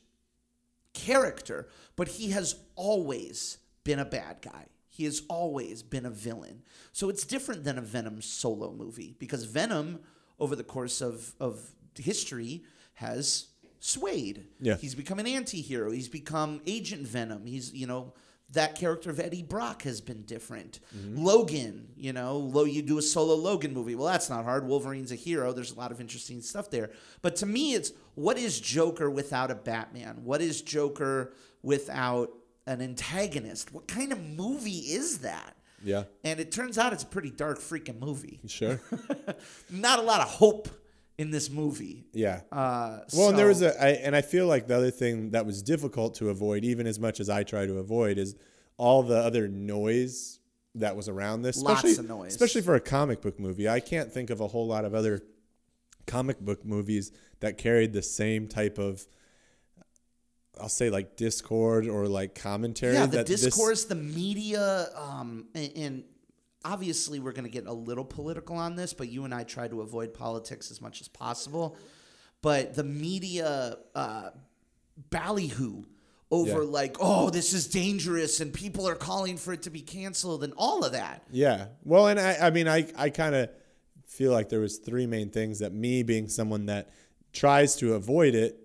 character, 0.94 1.68
but 1.96 2.06
he 2.06 2.30
has 2.30 2.54
always 2.76 3.58
been 3.82 3.98
a 3.98 4.04
bad 4.04 4.36
guy. 4.42 4.66
He 4.88 5.04
has 5.06 5.22
always 5.28 5.82
been 5.82 6.06
a 6.06 6.10
villain. 6.10 6.62
So 6.92 7.08
it's 7.08 7.24
different 7.24 7.64
than 7.64 7.78
a 7.78 7.82
Venom 7.82 8.22
solo 8.22 8.72
movie 8.72 9.16
because 9.18 9.42
Venom, 9.44 9.98
over 10.38 10.54
the 10.54 10.62
course 10.62 11.00
of, 11.00 11.34
of 11.40 11.60
history, 11.98 12.62
has 12.94 13.49
swayed. 13.80 14.46
Yeah. 14.60 14.76
He's 14.76 14.94
become 14.94 15.18
an 15.18 15.26
anti 15.26 15.60
hero. 15.60 15.90
He's 15.90 16.08
become 16.08 16.60
Agent 16.66 17.06
Venom. 17.06 17.46
He's, 17.46 17.72
you 17.72 17.86
know, 17.86 18.12
that 18.52 18.74
character 18.74 19.10
of 19.10 19.20
Eddie 19.20 19.42
Brock 19.42 19.82
has 19.82 20.00
been 20.00 20.22
different. 20.22 20.80
Mm-hmm. 20.96 21.24
Logan, 21.24 21.88
you 21.96 22.12
know, 22.12 22.36
lo, 22.36 22.64
you 22.64 22.82
do 22.82 22.98
a 22.98 23.02
solo 23.02 23.34
Logan 23.34 23.72
movie. 23.72 23.94
Well, 23.94 24.08
that's 24.08 24.28
not 24.28 24.44
hard. 24.44 24.66
Wolverine's 24.66 25.12
a 25.12 25.16
hero. 25.16 25.52
There's 25.52 25.72
a 25.72 25.78
lot 25.78 25.92
of 25.92 26.00
interesting 26.00 26.42
stuff 26.42 26.70
there. 26.70 26.90
But 27.22 27.36
to 27.36 27.46
me, 27.46 27.74
it's 27.74 27.92
what 28.14 28.38
is 28.38 28.60
Joker 28.60 29.08
without 29.08 29.50
a 29.50 29.54
Batman? 29.54 30.24
What 30.24 30.40
is 30.40 30.62
Joker 30.62 31.32
without 31.62 32.30
an 32.66 32.82
antagonist? 32.82 33.72
What 33.72 33.86
kind 33.86 34.12
of 34.12 34.20
movie 34.20 34.78
is 34.78 35.18
that? 35.18 35.56
Yeah. 35.82 36.04
And 36.24 36.40
it 36.40 36.52
turns 36.52 36.76
out 36.76 36.92
it's 36.92 37.04
a 37.04 37.06
pretty 37.06 37.30
dark 37.30 37.58
freaking 37.58 38.00
movie. 38.00 38.40
Sure. 38.46 38.80
Not 39.70 39.98
a 39.98 40.02
lot 40.02 40.20
of 40.20 40.28
hope 40.28 40.68
in 41.20 41.30
this 41.30 41.50
movie. 41.50 42.06
Yeah. 42.14 42.40
Uh, 42.50 43.00
Well, 43.14 43.28
and 43.28 43.38
there 43.38 43.46
was 43.46 43.58
so- 43.58 43.74
a, 43.78 43.84
I, 43.84 43.88
and 44.06 44.16
I 44.16 44.22
feel 44.22 44.46
like 44.46 44.66
the 44.66 44.76
other 44.76 44.90
thing 44.90 45.30
that 45.32 45.44
was 45.44 45.62
difficult 45.62 46.14
to 46.16 46.30
avoid, 46.30 46.64
even 46.64 46.86
as 46.86 46.98
much 46.98 47.20
as 47.20 47.28
I 47.28 47.42
try 47.42 47.66
to 47.66 47.76
avoid, 47.78 48.16
is 48.16 48.34
all 48.78 49.02
the 49.02 49.18
other 49.18 49.46
noise 49.46 50.38
that 50.76 50.96
was 50.96 51.08
around 51.08 51.42
this. 51.42 51.58
Lots 51.58 51.84
especially- 51.84 52.04
of 52.04 52.08
noise. 52.08 52.32
especially 52.32 52.62
for 52.62 52.74
a 52.74 52.80
comic 52.80 53.20
book 53.20 53.38
movie. 53.38 53.68
I 53.68 53.80
can't 53.80 54.10
think 54.10 54.30
of 54.30 54.40
a 54.40 54.48
whole 54.48 54.66
lot 54.66 54.84
of 54.86 54.94
other 54.94 55.20
comic 56.06 56.40
book 56.40 56.64
movies 56.64 57.12
that 57.40 57.58
carried 57.58 57.92
the 57.92 58.02
same 58.02 58.48
type 58.48 58.78
of, 58.78 59.06
I'll 60.60 60.68
say 60.68 60.88
like 60.90 61.16
discord 61.16 61.86
or 61.86 62.08
like 62.08 62.34
commentary. 62.34 62.94
yeah, 62.94 63.06
the 63.06 63.18
that 63.18 63.26
this- 63.26 63.42
discourse, 63.42 63.84
the 63.84 63.94
media, 63.94 64.88
um, 64.96 65.48
and, 65.54 65.72
and 65.76 66.04
obviously 66.64 67.18
we're 67.20 67.32
going 67.32 67.44
to 67.44 67.50
get 67.50 67.66
a 67.66 67.72
little 67.72 68.04
political 68.04 68.56
on 68.56 68.76
this, 68.76 68.92
but 68.92 69.08
you 69.08 69.24
and 69.24 69.34
I 69.34 69.44
try 69.44 69.68
to 69.68 69.80
avoid 69.80 70.14
politics 70.14 70.70
as 70.70 70.80
much 70.80 71.00
as 71.00 71.08
possible. 71.08 71.76
But 72.42 72.74
the 72.74 72.84
media 72.84 73.76
uh, 73.94 74.30
ballyhoo 75.10 75.84
over 76.30 76.62
Yeah. 76.62 76.68
like, 76.68 76.96
oh, 77.00 77.30
this 77.30 77.52
is 77.52 77.66
dangerous, 77.66 78.40
and 78.40 78.52
people 78.52 78.86
are 78.88 78.94
calling 78.94 79.36
for 79.36 79.52
it 79.52 79.62
to 79.62 79.70
be 79.70 79.80
canceled, 79.80 80.44
and 80.44 80.52
all 80.56 80.84
of 80.84 80.92
that. 80.92 81.24
Yeah. 81.30 81.66
Well, 81.84 82.06
and 82.06 82.20
I, 82.20 82.36
I 82.46 82.50
mean, 82.50 82.68
I, 82.68 82.86
I 82.96 83.10
kind 83.10 83.34
of 83.34 83.50
feel 84.06 84.30
like 84.32 84.48
there 84.48 84.60
was 84.60 84.78
three 84.78 85.06
main 85.06 85.30
things 85.30 85.58
that 85.58 85.72
me 85.72 86.02
being 86.02 86.28
someone 86.28 86.66
that 86.66 86.90
tries 87.32 87.76
to 87.76 87.94
avoid 87.94 88.34
it 88.34 88.58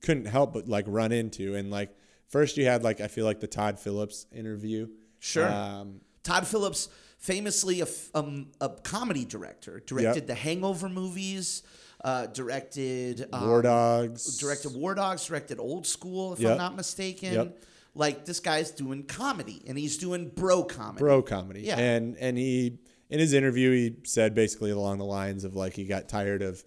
couldn't 0.00 0.26
help 0.26 0.52
but 0.52 0.68
like 0.68 0.84
run 0.88 1.10
into. 1.12 1.54
And 1.56 1.70
like 1.72 1.90
first 2.28 2.56
you 2.56 2.64
had 2.66 2.82
like 2.84 3.00
I 3.00 3.08
feel 3.08 3.24
like 3.24 3.40
the 3.40 3.48
Todd 3.48 3.78
Phillips 3.80 4.26
interview. 4.32 4.88
Sure. 5.18 5.48
Um, 5.50 6.00
Todd 6.22 6.46
Phillips, 6.46 6.88
famously 7.22 7.80
a, 7.80 7.86
um, 8.14 8.48
a 8.60 8.68
comedy 8.68 9.24
director, 9.24 9.80
directed 9.86 10.22
Yep. 10.22 10.26
the 10.26 10.34
Hangover 10.34 10.88
movies, 10.88 11.62
uh, 12.04 12.26
directed 12.26 13.28
um, 13.32 13.48
War 13.48 13.62
Dogs. 13.62 14.36
directed 14.38 14.74
War 14.74 14.94
Dogs, 14.94 15.24
directed 15.24 15.58
Old 15.60 15.86
School, 15.86 16.32
if 16.34 16.40
Yep. 16.40 16.52
I'm 16.52 16.58
not 16.58 16.76
mistaken. 16.76 17.32
Yep. 17.32 17.62
Like 17.94 18.24
this 18.24 18.40
guy's 18.40 18.70
doing 18.72 19.04
comedy, 19.04 19.62
and 19.66 19.78
he's 19.78 19.98
doing 19.98 20.30
bro 20.30 20.64
comedy. 20.64 20.98
bro 20.98 21.22
comedy. 21.22 21.60
Yeah. 21.60 21.78
And 21.78 22.16
and 22.18 22.36
he 22.38 22.78
in 23.10 23.18
his 23.20 23.34
interview 23.34 23.70
he 23.70 23.96
said 24.04 24.34
basically 24.34 24.70
along 24.70 24.98
the 24.98 25.04
lines 25.04 25.44
of 25.44 25.54
like 25.54 25.74
he 25.74 25.84
got 25.84 26.08
tired 26.08 26.40
of 26.42 26.64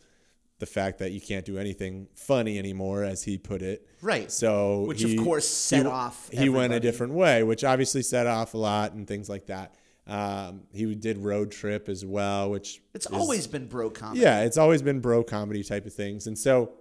the 0.59 0.67
fact 0.67 0.99
that 0.99 1.11
you 1.11 1.19
can't 1.19 1.43
do 1.43 1.57
anything 1.57 2.07
funny 2.13 2.57
anymore, 2.59 3.03
as 3.03 3.23
he 3.23 3.37
put 3.37 3.61
it. 3.61 3.85
Right. 4.01 4.31
So 4.31 4.83
Which, 4.85 5.01
he- 5.03 5.17
of 5.17 5.23
course, 5.25 5.47
set 5.47 5.81
he, 5.81 5.85
off 5.87 6.29
He 6.31 6.47
went 6.47 6.71
a 6.73 6.79
different 6.79 7.11
way, 7.13 7.43
which 7.43 7.63
obviously 7.65 8.03
set 8.03 8.25
off 8.25 8.53
a 8.53 8.57
lot 8.57 8.93
and 8.93 9.05
things 9.05 9.27
like 9.27 9.47
that. 9.47 9.75
Um, 10.07 10.63
he 10.71 10.93
did 10.95 11.17
road 11.17 11.51
trip 11.51 11.89
as 11.89 12.05
well, 12.05 12.51
which 12.51 12.81
It's 12.93 13.07
is- 13.07 13.11
always 13.11 13.47
been 13.47 13.67
bro 13.67 13.89
comedy. 13.89 14.21
yeah, 14.21 14.41
it's 14.43 14.57
always 14.57 14.81
been 14.83 14.99
bro 14.99 15.23
comedy 15.23 15.63
type 15.63 15.85
of 15.85 15.93
things, 15.93 16.27
and 16.27 16.37
so 16.37 16.73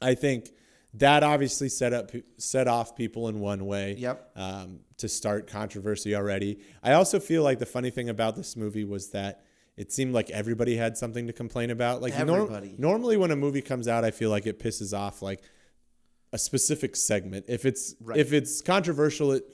I 0.00 0.14
think 0.14 0.50
that 0.94 1.22
obviously 1.22 1.68
set 1.68 1.92
up 1.92 2.10
set 2.38 2.66
off 2.66 2.96
people 2.96 3.28
in 3.28 3.40
one 3.40 3.66
way. 3.66 3.96
Yep. 3.98 4.30
Um, 4.36 4.80
to 4.96 5.08
start 5.08 5.46
controversy 5.46 6.14
already. 6.16 6.58
I 6.82 6.94
also 6.94 7.20
feel 7.20 7.42
like 7.44 7.58
the 7.58 7.66
funny 7.66 7.90
thing 7.90 8.08
about 8.08 8.34
this 8.34 8.56
movie 8.56 8.82
was 8.84 9.10
that 9.10 9.44
it 9.76 9.92
seemed 9.92 10.12
like 10.14 10.28
everybody 10.30 10.74
had 10.76 10.96
something 10.96 11.26
to 11.28 11.32
complain 11.32 11.70
about. 11.70 12.00
Like 12.02 12.18
nor- 12.26 12.38
Everybody. 12.42 12.74
normally 12.78 13.16
when 13.16 13.30
a 13.30 13.36
movie 13.36 13.60
comes 13.62 13.86
out, 13.86 14.04
I 14.04 14.10
feel 14.10 14.30
like 14.30 14.46
it 14.46 14.58
pisses 14.58 14.96
off 14.96 15.20
like 15.22 15.40
a 16.32 16.38
specific 16.38 16.96
segment. 16.96 17.44
If 17.48 17.64
it's 17.66 17.94
Right. 18.00 18.18
if 18.18 18.32
it's 18.32 18.60
controversial, 18.62 19.32
it 19.32 19.44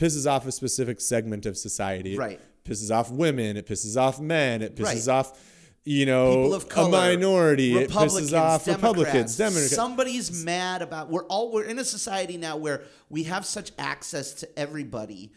pisses 0.00 0.30
off 0.30 0.46
a 0.46 0.52
specific 0.52 1.00
segment 1.00 1.46
of 1.46 1.56
society. 1.56 2.16
Right. 2.16 2.40
It 2.40 2.68
pisses 2.68 2.90
off 2.94 3.10
women. 3.10 3.56
It 3.56 3.66
pisses 3.66 4.00
off 4.00 4.20
men. 4.20 4.62
It 4.62 4.76
pisses 4.76 5.06
Right. 5.06 5.14
off 5.14 5.38
you 5.82 6.04
know 6.04 6.52
of 6.52 6.68
color, 6.68 6.88
a 6.88 6.90
minority. 6.90 7.74
It 7.76 7.90
pisses 7.90 8.38
off 8.38 8.66
Republicans. 8.66 9.12
Democrats. 9.12 9.36
Democrats. 9.36 9.74
Somebody's 9.74 10.44
mad 10.44 10.82
about. 10.82 11.10
We're 11.10 11.24
all 11.26 11.50
we're 11.52 11.64
in 11.64 11.78
a 11.78 11.84
society 11.84 12.36
now 12.36 12.56
where 12.56 12.82
we 13.08 13.24
have 13.24 13.46
such 13.46 13.72
access 13.78 14.34
to 14.34 14.58
everybody, 14.58 15.32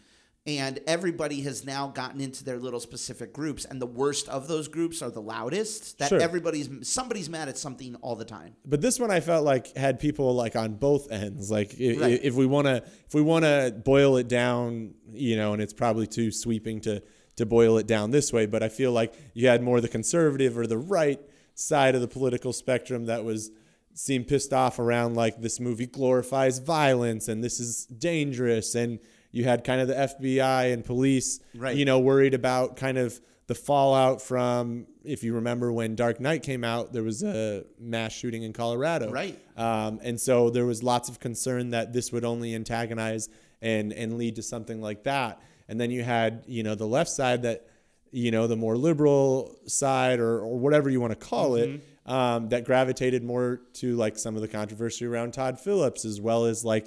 and 0.46 0.80
everybody 0.86 1.40
has 1.40 1.64
now 1.64 1.88
gotten 1.88 2.20
into 2.20 2.44
their 2.44 2.58
little 2.58 2.80
specific 2.80 3.32
groups, 3.32 3.64
and 3.64 3.80
the 3.80 3.86
worst 3.86 4.28
of 4.28 4.46
those 4.46 4.68
groups 4.68 5.00
are 5.00 5.10
the 5.10 5.20
loudest. 5.20 5.98
That 5.98 6.10
Sure. 6.10 6.20
everybody's 6.20 6.68
somebody's 6.86 7.30
mad 7.30 7.48
at 7.48 7.56
something 7.56 7.94
all 7.96 8.14
the 8.14 8.26
time. 8.26 8.54
But 8.66 8.82
this 8.82 9.00
one 9.00 9.10
I 9.10 9.20
felt 9.20 9.44
like 9.44 9.74
had 9.74 9.98
people 9.98 10.34
like 10.34 10.54
on 10.54 10.74
both 10.74 11.10
ends. 11.10 11.50
Like 11.50 11.80
if, 11.80 11.98
Right. 11.98 12.20
if 12.22 12.34
we 12.34 12.44
want 12.44 12.66
to 12.66 12.82
if 13.06 13.14
we 13.14 13.22
want 13.22 13.46
to 13.46 13.74
boil 13.84 14.18
it 14.18 14.28
down, 14.28 14.94
you 15.12 15.36
know, 15.36 15.54
and 15.54 15.62
it's 15.62 15.72
probably 15.72 16.06
too 16.06 16.30
sweeping 16.30 16.80
to 16.82 17.02
to 17.36 17.46
boil 17.46 17.78
it 17.78 17.86
down 17.86 18.10
this 18.10 18.32
way, 18.32 18.46
but 18.46 18.62
I 18.62 18.68
feel 18.68 18.92
like 18.92 19.14
you 19.32 19.48
had 19.48 19.62
more 19.62 19.80
the 19.80 19.88
conservative 19.88 20.56
or 20.58 20.66
the 20.66 20.78
right 20.78 21.20
side 21.54 21.94
of 21.94 22.00
the 22.00 22.06
political 22.08 22.52
spectrum 22.52 23.06
that 23.06 23.24
was 23.24 23.50
seemed 23.94 24.28
pissed 24.28 24.52
off 24.52 24.78
around 24.78 25.14
like 25.14 25.40
this 25.40 25.58
movie 25.58 25.86
glorifies 25.86 26.58
violence 26.58 27.28
and 27.28 27.42
this 27.44 27.60
is 27.60 27.86
dangerous 27.86 28.74
and 28.74 28.98
you 29.34 29.44
had 29.44 29.64
kind 29.64 29.80
of 29.80 29.88
the 29.88 29.94
FBI 29.94 30.72
and 30.72 30.84
police 30.84 31.40
Right. 31.54 31.76
you 31.76 31.84
know 31.84 31.98
worried 31.98 32.34
about 32.34 32.76
kind 32.76 32.96
of 32.98 33.20
the 33.46 33.54
fallout 33.54 34.22
from 34.22 34.86
if 35.04 35.22
you 35.22 35.34
remember 35.34 35.70
when 35.72 35.94
Dark 35.96 36.18
Knight 36.20 36.42
came 36.42 36.64
out 36.64 36.92
there 36.92 37.02
was 37.02 37.22
a 37.22 37.64
mass 37.78 38.12
shooting 38.12 38.42
in 38.42 38.52
Colorado 38.52 39.10
Right. 39.10 39.38
um, 39.56 40.00
and 40.02 40.18
so 40.20 40.50
there 40.50 40.64
was 40.64 40.82
lots 40.82 41.08
of 41.08 41.20
concern 41.20 41.70
that 41.70 41.92
this 41.92 42.10
would 42.12 42.24
only 42.24 42.54
antagonize 42.54 43.28
and 43.60 43.92
and 43.92 44.16
lead 44.18 44.36
to 44.36 44.42
something 44.42 44.80
like 44.80 45.02
that 45.04 45.40
and 45.68 45.80
then 45.80 45.90
you 45.90 46.02
had 46.02 46.44
you 46.46 46.62
know 46.62 46.74
the 46.74 46.86
left 46.86 47.10
side 47.10 47.42
that 47.42 47.66
you 48.12 48.30
know 48.30 48.46
the 48.46 48.56
more 48.56 48.76
liberal 48.76 49.54
side 49.66 50.20
or, 50.20 50.38
or 50.40 50.58
whatever 50.58 50.88
you 50.88 51.00
want 51.00 51.12
to 51.18 51.26
call 51.26 51.56
it 51.56 51.82
um, 52.06 52.48
that 52.50 52.64
gravitated 52.64 53.24
more 53.24 53.60
to 53.72 53.96
like 53.96 54.16
some 54.18 54.36
of 54.36 54.42
the 54.42 54.48
controversy 54.48 55.04
around 55.06 55.32
Todd 55.32 55.58
Phillips 55.58 56.04
as 56.04 56.20
well 56.20 56.44
as 56.44 56.64
like 56.64 56.86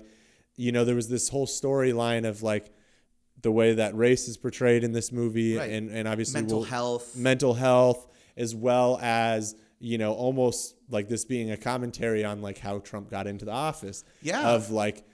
you 0.57 0.71
know 0.71 0.83
there 0.83 0.95
was 0.95 1.07
this 1.07 1.29
whole 1.29 1.47
storyline 1.47 2.27
of 2.27 2.43
like 2.43 2.71
the 3.41 3.51
way 3.51 3.75
that 3.75 3.95
race 3.95 4.27
is 4.27 4.35
portrayed 4.37 4.83
in 4.83 4.91
this 4.91 5.11
movie 5.11 5.55
Right. 5.57 5.71
and 5.71 5.89
and 5.89 6.07
obviously 6.07 6.41
Mental 6.41 6.59
we'll- 6.59 6.67
health. 6.69 7.15
mental 7.15 7.53
health 7.53 8.07
as 8.35 8.53
well 8.55 8.99
as 9.01 9.55
you 9.79 9.97
know 9.97 10.13
almost 10.13 10.75
like 10.89 11.07
this 11.07 11.23
being 11.25 11.51
a 11.51 11.57
commentary 11.57 12.25
on 12.25 12.41
like 12.41 12.57
how 12.57 12.79
Trump 12.79 13.09
got 13.09 13.27
into 13.27 13.45
the 13.45 13.51
office 13.51 14.03
Yeah. 14.21 14.49
of 14.49 14.71
like 14.71 15.05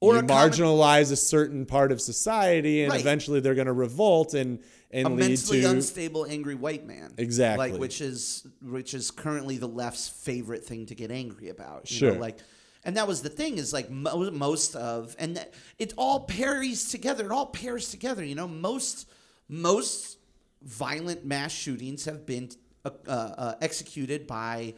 Or 0.00 0.14
you 0.14 0.20
a 0.20 0.22
marginalize 0.22 1.10
a 1.10 1.16
certain 1.16 1.64
part 1.66 1.90
of 1.90 2.00
society 2.00 2.82
and 2.82 2.92
Right. 2.92 3.00
eventually 3.00 3.40
they're 3.40 3.54
going 3.54 3.66
to 3.66 3.72
revolt 3.72 4.34
and 4.34 4.60
and 4.90 5.06
a 5.06 5.10
lead 5.10 5.28
mentally 5.30 5.60
to 5.62 5.70
unstable, 5.70 6.24
angry 6.26 6.54
white 6.54 6.86
man. 6.86 7.12
Exactly. 7.18 7.72
Like 7.72 7.80
which 7.80 8.00
is 8.00 8.46
which 8.62 8.94
is 8.94 9.10
currently 9.10 9.56
the 9.58 9.68
left's 9.68 10.08
favorite 10.08 10.64
thing 10.64 10.86
to 10.86 10.94
get 10.94 11.10
angry 11.10 11.48
about. 11.50 11.90
You 11.90 11.96
Sure. 11.96 12.14
Know, 12.14 12.20
like, 12.20 12.38
and 12.88 12.96
that 12.96 13.06
was 13.06 13.20
the 13.20 13.28
thing 13.28 13.58
is 13.58 13.70
like 13.70 13.90
mo- 13.90 14.30
most 14.30 14.74
of 14.74 15.14
and 15.18 15.36
that, 15.36 15.52
it 15.78 15.92
all 15.98 16.20
pairs 16.20 16.88
together. 16.88 17.26
It 17.26 17.30
all 17.30 17.44
pairs 17.44 17.90
together. 17.90 18.24
You 18.24 18.34
know, 18.34 18.48
most 18.48 19.06
most 19.46 20.16
violent 20.62 21.22
mass 21.22 21.52
shootings 21.52 22.06
have 22.06 22.24
been 22.24 22.48
uh, 22.86 22.90
uh, 23.06 23.10
uh, 23.10 23.54
executed 23.60 24.26
by 24.26 24.72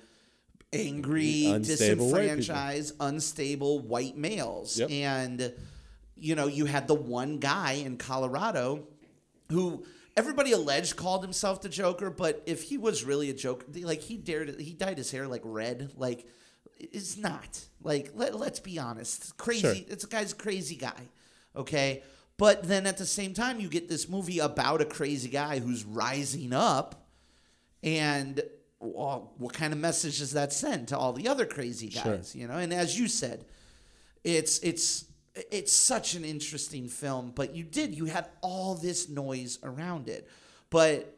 angry, 0.73 1.47
Unstable 1.47 2.11
white 2.11 2.23
disenfranchised, 2.23 2.97
unstable 2.99 3.79
white 3.79 4.17
males. 4.17 4.81
Yep. 4.81 4.91
And 4.91 5.53
you 6.17 6.35
know, 6.35 6.49
you 6.49 6.65
had 6.65 6.89
the 6.89 6.95
one 6.95 7.39
guy 7.39 7.75
in 7.75 7.97
Colorado 7.97 8.89
who 9.51 9.85
everybody 10.17 10.51
alleged 10.51 10.97
called 10.97 11.23
himself 11.23 11.63
the 11.63 11.69
Joker, 11.69 12.11
but 12.11 12.43
if 12.45 12.65
he 12.65 12.77
was 12.77 13.05
really 13.05 13.31
a 13.31 13.35
Joker, 13.35 13.67
like 13.83 14.01
he 14.01 14.17
dared, 14.17 14.61
he 14.61 14.73
dyed 14.73 14.99
his 14.99 15.13
hair 15.13 15.29
like 15.29 15.43
red, 15.45 15.93
like 15.97 16.27
it's 16.93 17.17
not. 17.17 17.61
Like 17.83 18.13
let, 18.15 18.39
let's 18.39 18.61
be 18.61 18.79
honest, 18.79 19.37
crazy. 19.37 19.61
Sure. 19.61 19.75
It's 19.89 20.05
a 20.05 20.09
guy's 20.09 20.33
crazy 20.33 20.77
guy, 20.77 21.09
okay. 21.57 22.03
But 22.37 22.63
then 22.63 22.87
at 22.87 22.97
the 22.97 23.07
same 23.07 23.35
time, 23.35 23.61
you 23.61 23.69
get 23.69 23.89
this 23.89 24.09
movie 24.09 24.39
about 24.39 24.81
a 24.81 24.87
crazy 24.87 25.29
guy 25.29 25.59
who's 25.59 25.85
rising 25.85 26.53
up, 26.53 27.07
and 27.83 28.43
well, 28.81 29.33
what 29.37 29.53
kind 29.53 29.73
of 29.73 29.79
message 29.79 30.19
does 30.19 30.33
that 30.33 30.53
send 30.53 30.89
to 30.89 30.99
all 30.99 31.13
the 31.13 31.29
other 31.29 31.45
crazy 31.45 31.89
guys? 31.89 32.35
You 32.35 32.49
know, 32.49 32.55
and 32.55 32.73
as 32.73 32.99
you 32.99 33.09
said, 33.09 33.45
it's 34.25 34.59
it's 34.61 35.05
it's 35.51 35.73
such 35.73 36.15
an 36.15 36.25
interesting 36.25 36.89
film 36.89 37.31
but 37.35 37.55
you 37.55 37.63
did 37.63 37.95
you 37.95 38.07
had 38.07 38.29
all 38.41 38.75
this 38.75 39.09
noise 39.09 39.61
around 39.63 40.09
it 40.09 40.29
but 40.71 41.17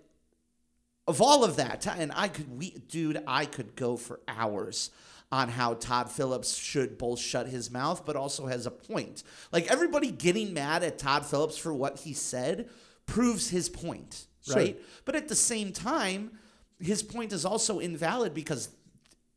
of 1.06 1.20
all 1.20 1.44
of 1.44 1.56
that, 1.56 1.86
and 1.86 2.12
I 2.14 2.28
could, 2.28 2.56
we, 2.56 2.70
dude, 2.70 3.22
I 3.26 3.44
could 3.44 3.74
go 3.74 3.96
for 3.96 4.20
hours 4.28 4.90
on 5.32 5.48
how 5.48 5.72
Todd 5.74 6.10
Phillips 6.10 6.54
should 6.54 6.98
both 6.98 7.18
shut 7.18 7.46
his 7.48 7.70
mouth, 7.70 8.04
but 8.04 8.14
also 8.16 8.46
has 8.46 8.66
a 8.66 8.70
point. 8.70 9.22
Like 9.50 9.66
everybody 9.68 10.10
getting 10.12 10.52
mad 10.52 10.82
at 10.84 10.98
Todd 10.98 11.24
Phillips 11.24 11.56
for 11.56 11.72
what 11.72 12.00
he 12.00 12.12
said 12.12 12.68
proves 13.06 13.48
his 13.48 13.70
point, 13.70 14.26
Sure. 14.44 14.56
right? 14.56 14.80
But 15.06 15.16
at 15.16 15.28
the 15.28 15.34
same 15.34 15.72
time, 15.72 16.32
his 16.78 17.02
point 17.02 17.32
is 17.32 17.46
also 17.46 17.78
invalid 17.78 18.34
because 18.34 18.68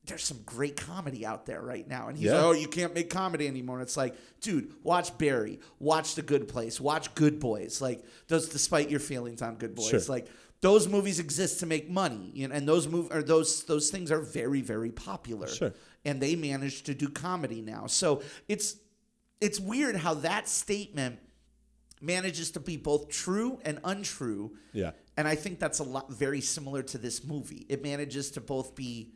there's 0.07 0.23
some 0.23 0.39
great 0.45 0.75
comedy 0.77 1.25
out 1.25 1.45
there 1.45 1.61
right 1.61 1.87
now. 1.87 2.07
And 2.09 2.17
he's 2.17 2.27
Yeah. 2.27 2.33
like, 2.35 2.43
oh, 2.43 2.51
you 2.51 2.67
can't 2.67 2.93
make 2.93 3.09
comedy 3.09 3.47
anymore. 3.47 3.77
And 3.79 3.83
it's 3.87 3.97
like, 3.97 4.15
dude, 4.41 4.73
watch 4.83 5.17
Barry, 5.17 5.59
watch 5.79 6.15
The 6.15 6.21
Good 6.21 6.47
Place, 6.47 6.79
watch 6.79 7.13
Good 7.15 7.39
Boys. 7.39 7.81
Like, 7.81 8.03
those, 8.27 8.49
despite 8.49 8.89
your 8.89 8.99
feelings 8.99 9.41
on 9.41 9.55
Good 9.55 9.73
Boys, 9.75 9.89
Sure. 9.89 9.99
like 10.07 10.27
those 10.61 10.87
movies 10.87 11.19
exist 11.19 11.59
to 11.59 11.65
make 11.65 11.89
money. 11.89 12.31
You 12.33 12.47
know, 12.47 12.55
and 12.55 12.67
those 12.67 12.87
move 12.87 13.11
or 13.11 13.21
those 13.23 13.63
those 13.65 13.89
things 13.89 14.11
are 14.11 14.21
very, 14.21 14.61
very 14.61 14.91
popular. 14.91 15.47
Sure. 15.47 15.73
And 16.05 16.21
they 16.21 16.35
manage 16.35 16.83
to 16.83 16.93
do 16.93 17.07
comedy 17.09 17.61
now. 17.61 17.87
So 17.87 18.21
it's 18.47 18.75
it's 19.41 19.59
weird 19.59 19.95
how 19.97 20.13
that 20.15 20.47
statement 20.47 21.19
manages 22.01 22.51
to 22.51 22.59
be 22.59 22.77
both 22.77 23.09
true 23.09 23.59
and 23.65 23.79
untrue. 23.83 24.55
Yeah. 24.73 24.91
And 25.17 25.27
I 25.27 25.35
think 25.35 25.59
that's 25.59 25.79
a 25.79 25.83
lot 25.83 26.11
very 26.11 26.41
similar 26.41 26.83
to 26.83 26.97
this 26.97 27.23
movie. 27.23 27.65
It 27.69 27.81
manages 27.83 28.31
to 28.31 28.41
both 28.41 28.75
be 28.75 29.13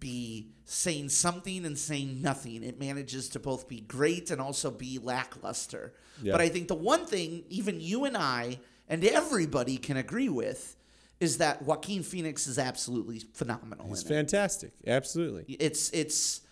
be 0.00 0.48
saying 0.64 1.08
something 1.08 1.64
and 1.64 1.78
saying 1.78 2.20
nothing. 2.22 2.62
It 2.62 2.78
manages 2.78 3.28
to 3.30 3.38
both 3.38 3.68
be 3.68 3.80
great 3.80 4.30
and 4.30 4.40
also 4.40 4.70
be 4.70 4.98
lackluster. 5.02 5.94
Yeah. 6.22 6.32
But 6.32 6.40
I 6.40 6.48
think 6.48 6.68
the 6.68 6.74
one 6.74 7.06
thing 7.06 7.44
even 7.48 7.80
you 7.80 8.04
and 8.04 8.16
I 8.16 8.60
and 8.88 9.04
everybody 9.04 9.76
can 9.76 9.96
agree 9.96 10.28
with 10.28 10.76
is 11.20 11.38
that 11.38 11.62
Joaquin 11.62 12.02
Phoenix 12.02 12.46
is 12.46 12.58
absolutely 12.58 13.20
phenomenal. 13.34 13.88
It's 13.90 14.02
in 14.02 14.12
it. 14.12 14.14
fantastic. 14.14 14.72
Absolutely. 14.86 15.44
It's 15.58 15.90
it's 15.90 16.42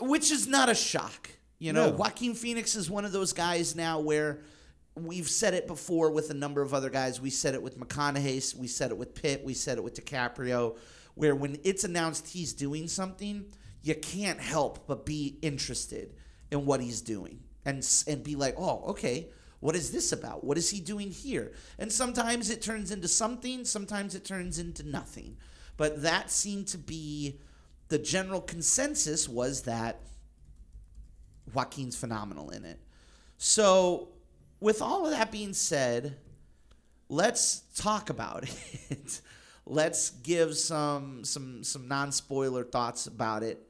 which 0.00 0.30
is 0.30 0.46
not 0.46 0.68
a 0.68 0.74
shock. 0.74 1.30
You 1.58 1.72
know, 1.72 1.90
No. 1.90 1.96
Joaquin 1.96 2.34
Phoenix 2.34 2.76
is 2.76 2.90
one 2.90 3.04
of 3.04 3.12
those 3.12 3.32
guys 3.32 3.74
now 3.74 3.98
where 4.00 4.40
we've 4.94 5.28
said 5.28 5.54
it 5.54 5.66
before 5.66 6.10
with 6.10 6.30
a 6.30 6.34
number 6.34 6.62
of 6.62 6.72
other 6.74 6.90
guys. 6.90 7.20
We 7.20 7.30
said 7.30 7.54
it 7.54 7.62
with 7.62 7.78
McConaughey, 7.78 8.54
we 8.56 8.66
said 8.66 8.90
it 8.90 8.96
with 8.96 9.14
Pitt, 9.14 9.44
we 9.44 9.54
said 9.54 9.78
it 9.78 9.84
with 9.84 9.94
DiCaprio, 9.94 10.76
where 11.16 11.34
when 11.34 11.58
it's 11.64 11.82
announced 11.82 12.28
he's 12.28 12.52
doing 12.52 12.86
something, 12.86 13.46
you 13.82 13.94
can't 13.94 14.38
help 14.38 14.86
but 14.86 15.04
be 15.04 15.38
interested 15.42 16.14
in 16.52 16.64
what 16.64 16.80
he's 16.80 17.00
doing 17.00 17.40
and 17.64 17.86
and 18.06 18.22
be 18.22 18.36
like, 18.36 18.54
"Oh, 18.56 18.84
okay, 18.90 19.30
what 19.60 19.74
is 19.74 19.90
this 19.90 20.12
about? 20.12 20.44
What 20.44 20.58
is 20.58 20.70
he 20.70 20.80
doing 20.80 21.10
here?" 21.10 21.52
And 21.78 21.90
sometimes 21.90 22.50
it 22.50 22.62
turns 22.62 22.90
into 22.90 23.08
something, 23.08 23.64
sometimes 23.64 24.14
it 24.14 24.24
turns 24.24 24.58
into 24.58 24.84
nothing. 24.84 25.38
But 25.76 26.02
that 26.02 26.30
seemed 26.30 26.68
to 26.68 26.78
be 26.78 27.40
the 27.88 27.98
general 27.98 28.40
consensus 28.40 29.28
was 29.28 29.62
that 29.62 30.00
Joaquin's 31.52 31.96
phenomenal 31.96 32.50
in 32.50 32.64
it. 32.64 32.80
So, 33.38 34.08
with 34.60 34.82
all 34.82 35.06
of 35.06 35.12
that 35.12 35.30
being 35.30 35.52
said, 35.52 36.16
let's 37.08 37.60
talk 37.74 38.10
about 38.10 38.44
it. 38.90 39.20
Let's 39.66 40.10
give 40.10 40.56
some 40.56 41.24
some 41.24 41.62
some 41.64 41.88
non-spoiler 41.88 42.64
thoughts 42.64 43.06
about 43.06 43.42
it. 43.42 43.62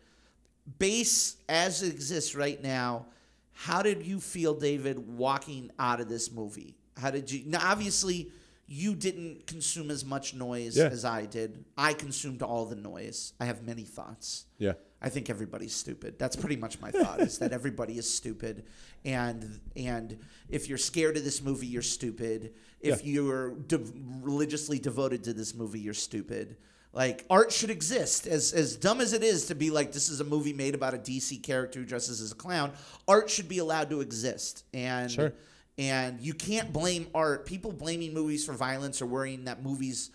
Base 0.79 1.37
as 1.49 1.83
it 1.83 1.93
exists 1.93 2.35
right 2.35 2.61
now, 2.63 3.07
how 3.53 3.83
did 3.83 4.05
you 4.05 4.21
feel 4.21 4.55
David 4.55 4.99
walking 5.17 5.71
out 5.79 6.01
of 6.01 6.09
this 6.09 6.31
movie? 6.33 6.77
How 6.97 7.11
did 7.11 7.31
you 7.31 7.43
Now 7.47 7.61
obviously 7.63 8.31
you 8.69 8.97
didn't 8.97 9.47
consume 9.47 9.91
as 9.93 10.05
much 10.05 10.35
noise 10.35 10.77
Yeah. 10.77 10.87
as 10.87 11.05
I 11.05 11.27
did. 11.27 11.65
I 11.79 11.93
consumed 11.93 12.43
all 12.43 12.67
the 12.67 12.75
noise. 12.75 13.33
I 13.39 13.45
have 13.45 13.63
many 13.63 13.85
thoughts. 13.85 14.47
Yeah. 14.59 14.73
I 15.07 15.09
think 15.09 15.31
everybody's 15.31 15.73
stupid. 15.73 16.19
That's 16.19 16.35
pretty 16.35 16.57
much 16.57 16.81
my 16.81 16.91
thought 16.91 17.21
is 17.21 17.39
that 17.39 17.53
everybody 17.53 17.97
is 17.97 18.13
stupid, 18.13 18.65
and 19.05 19.61
and 19.77 20.19
if 20.49 20.69
you're 20.69 20.79
scared 20.79 21.17
of 21.17 21.23
this 21.23 21.41
movie, 21.41 21.69
you're 21.69 21.81
stupid. 21.83 22.55
If 22.81 23.05
Yeah. 23.05 23.13
you're 23.13 23.51
de- 23.55 23.85
religiously 24.21 24.81
devoted 24.81 25.23
to 25.25 25.33
this 25.33 25.55
movie, 25.55 25.79
you're 25.79 25.95
stupid. 25.95 26.57
Like 26.93 27.25
art 27.31 27.53
should 27.53 27.71
exist. 27.71 28.27
As 28.27 28.53
as 28.53 28.75
dumb 28.75 29.01
as 29.01 29.13
it 29.13 29.23
is 29.23 29.47
to 29.47 29.55
be 29.55 29.71
like 29.71 29.93
this 29.93 30.09
is 30.09 30.19
a 30.19 30.25
movie 30.25 30.53
made 30.53 30.75
about 30.75 30.93
a 30.93 30.99
DC 30.99 31.41
character 31.41 31.79
who 31.79 31.87
dresses 31.87 32.21
as 32.21 32.33
a 32.33 32.35
clown, 32.35 32.73
art 33.07 33.31
should 33.31 33.49
be 33.49 33.59
allowed 33.59 33.91
to 33.91 34.01
exist. 34.01 34.65
And 34.75 35.09
Sure. 35.13 35.33
and 35.79 36.21
you 36.21 36.35
can't 36.35 36.73
blame 36.73 37.07
art. 37.15 37.47
People 37.47 37.71
blaming 37.71 38.13
movies 38.13 38.45
for 38.45 38.55
violence 38.55 39.01
or 39.01 39.07
worrying 39.07 39.45
that 39.45 39.63
movies, 39.63 40.11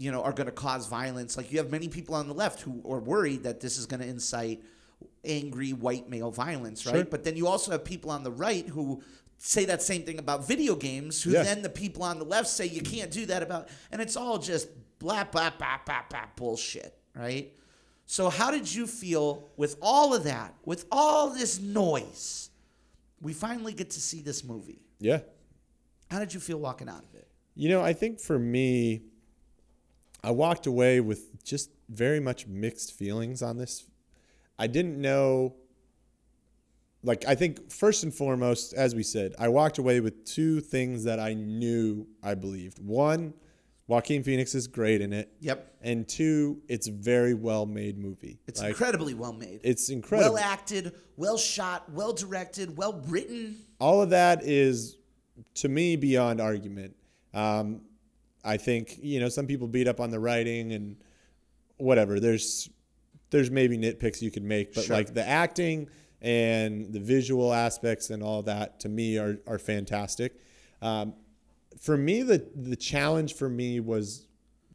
you 0.00 0.10
know, 0.10 0.22
are 0.22 0.32
going 0.32 0.46
to 0.46 0.52
cause 0.52 0.86
violence. 0.86 1.36
Like 1.36 1.52
you 1.52 1.58
have 1.58 1.70
many 1.70 1.86
people 1.86 2.14
on 2.14 2.26
the 2.26 2.32
left 2.32 2.62
who 2.62 2.82
are 2.90 2.98
worried 3.00 3.42
that 3.42 3.60
this 3.60 3.76
is 3.76 3.84
going 3.84 4.00
to 4.00 4.08
incite 4.08 4.62
angry 5.26 5.74
white 5.74 6.08
male 6.08 6.30
violence, 6.30 6.86
right? 6.86 6.94
Sure. 6.94 7.04
But 7.04 7.22
then 7.22 7.36
you 7.36 7.46
also 7.46 7.70
have 7.72 7.84
people 7.84 8.10
on 8.10 8.24
the 8.24 8.30
right 8.32 8.66
who 8.66 9.02
say 9.36 9.66
that 9.66 9.82
same 9.82 10.04
thing 10.04 10.18
about 10.18 10.48
video 10.48 10.74
games, 10.74 11.22
who 11.22 11.32
Yeah. 11.32 11.42
then 11.42 11.60
the 11.60 11.68
people 11.68 12.02
on 12.02 12.18
the 12.18 12.24
left 12.24 12.48
say 12.48 12.64
you 12.66 12.80
can't 12.80 13.10
do 13.10 13.26
that 13.26 13.42
about, 13.42 13.68
and 13.92 14.00
it's 14.00 14.16
all 14.16 14.38
just 14.38 14.68
blah 14.98 15.24
blah 15.24 15.50
blah 15.58 15.78
blah 15.84 16.02
blah 16.08 16.24
bullshit, 16.34 16.98
right? 17.14 17.52
So 18.06 18.30
how 18.30 18.50
did 18.50 18.72
you 18.74 18.86
feel 18.86 19.50
with 19.58 19.76
all 19.82 20.14
of 20.14 20.24
that, 20.24 20.54
with 20.64 20.86
all 20.90 21.28
this 21.28 21.60
noise? 21.60 22.48
We 23.20 23.34
finally 23.34 23.74
get 23.74 23.90
to 23.90 24.00
see 24.00 24.22
this 24.22 24.42
movie. 24.44 24.80
Yeah. 24.98 25.20
How 26.10 26.20
did 26.20 26.32
you 26.32 26.40
feel 26.40 26.58
walking 26.58 26.88
out 26.88 27.04
of 27.04 27.14
it? 27.14 27.28
You 27.54 27.68
know, 27.68 27.82
I 27.82 27.92
think 27.92 28.18
for 28.18 28.38
me, 28.38 29.02
I 30.22 30.30
walked 30.32 30.66
away 30.66 31.00
with 31.00 31.42
just 31.44 31.70
very 31.88 32.20
much 32.20 32.46
mixed 32.46 32.92
feelings 32.98 33.42
on 33.42 33.56
this. 33.56 33.84
I 34.58 34.66
didn't 34.66 35.00
know, 35.00 35.54
like, 37.02 37.24
I 37.26 37.34
think 37.34 37.70
first 37.72 38.02
and 38.04 38.12
foremost, 38.14 38.74
as 38.74 38.94
we 38.94 39.02
said, 39.02 39.34
I 39.38 39.48
walked 39.48 39.78
away 39.78 40.00
with 40.00 40.24
two 40.26 40.60
things 40.60 41.04
that 41.04 41.18
I 41.18 41.32
knew 41.34 42.06
I 42.22 42.34
believed. 42.34 42.78
One, 42.78 43.32
Joaquin 43.86 44.22
Phoenix 44.22 44.54
is 44.54 44.66
great 44.66 45.00
in 45.00 45.12
it. 45.12 45.32
Yep. 45.40 45.74
And 45.80 46.06
two, 46.06 46.60
it's 46.68 46.86
a 46.88 46.92
very 46.92 47.32
well 47.34 47.64
made 47.66 47.98
movie. 47.98 48.38
It's 48.46 48.60
Like, 48.60 48.70
incredibly 48.70 49.14
well 49.14 49.32
made. 49.32 49.60
It's 49.64 49.88
incredible. 49.88 50.34
Well 50.34 50.44
acted, 50.44 50.92
well 51.16 51.38
shot, 51.38 51.90
well 51.90 52.12
directed, 52.12 52.76
well 52.76 53.02
written. 53.08 53.56
all 53.80 54.02
of 54.02 54.10
that 54.10 54.44
is 54.44 54.98
to 55.54 55.68
me 55.68 55.96
beyond 55.96 56.40
argument. 56.40 56.94
Um, 57.32 57.80
I 58.44 58.56
think 58.56 58.98
you 59.02 59.20
know 59.20 59.28
some 59.28 59.46
people 59.46 59.68
beat 59.68 59.88
up 59.88 60.00
on 60.00 60.10
the 60.10 60.20
writing 60.20 60.72
and 60.72 60.96
whatever. 61.76 62.20
There's 62.20 62.68
there's 63.30 63.50
maybe 63.50 63.78
nitpicks 63.78 64.20
you 64.22 64.30
could 64.30 64.42
make, 64.44 64.74
but 64.74 64.84
Sure. 64.84 64.96
like 64.96 65.14
the 65.14 65.26
acting 65.26 65.88
and 66.20 66.92
the 66.92 67.00
visual 67.00 67.52
aspects 67.52 68.10
and 68.10 68.22
all 68.22 68.42
that 68.42 68.80
to 68.80 68.88
me 68.88 69.18
are 69.18 69.38
are 69.46 69.58
fantastic. 69.58 70.34
Um, 70.82 71.14
for 71.80 71.96
me, 71.96 72.22
the 72.22 72.46
the 72.54 72.76
challenge 72.76 73.34
for 73.34 73.48
me 73.48 73.80
was 73.80 74.26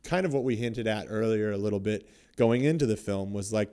kind 0.03 0.25
of 0.25 0.33
what 0.33 0.43
we 0.43 0.55
hinted 0.55 0.87
at 0.87 1.07
earlier 1.09 1.51
a 1.51 1.57
little 1.57 1.79
bit 1.79 2.07
going 2.37 2.63
into 2.63 2.85
the 2.85 2.97
film 2.97 3.33
was 3.33 3.51
like 3.51 3.71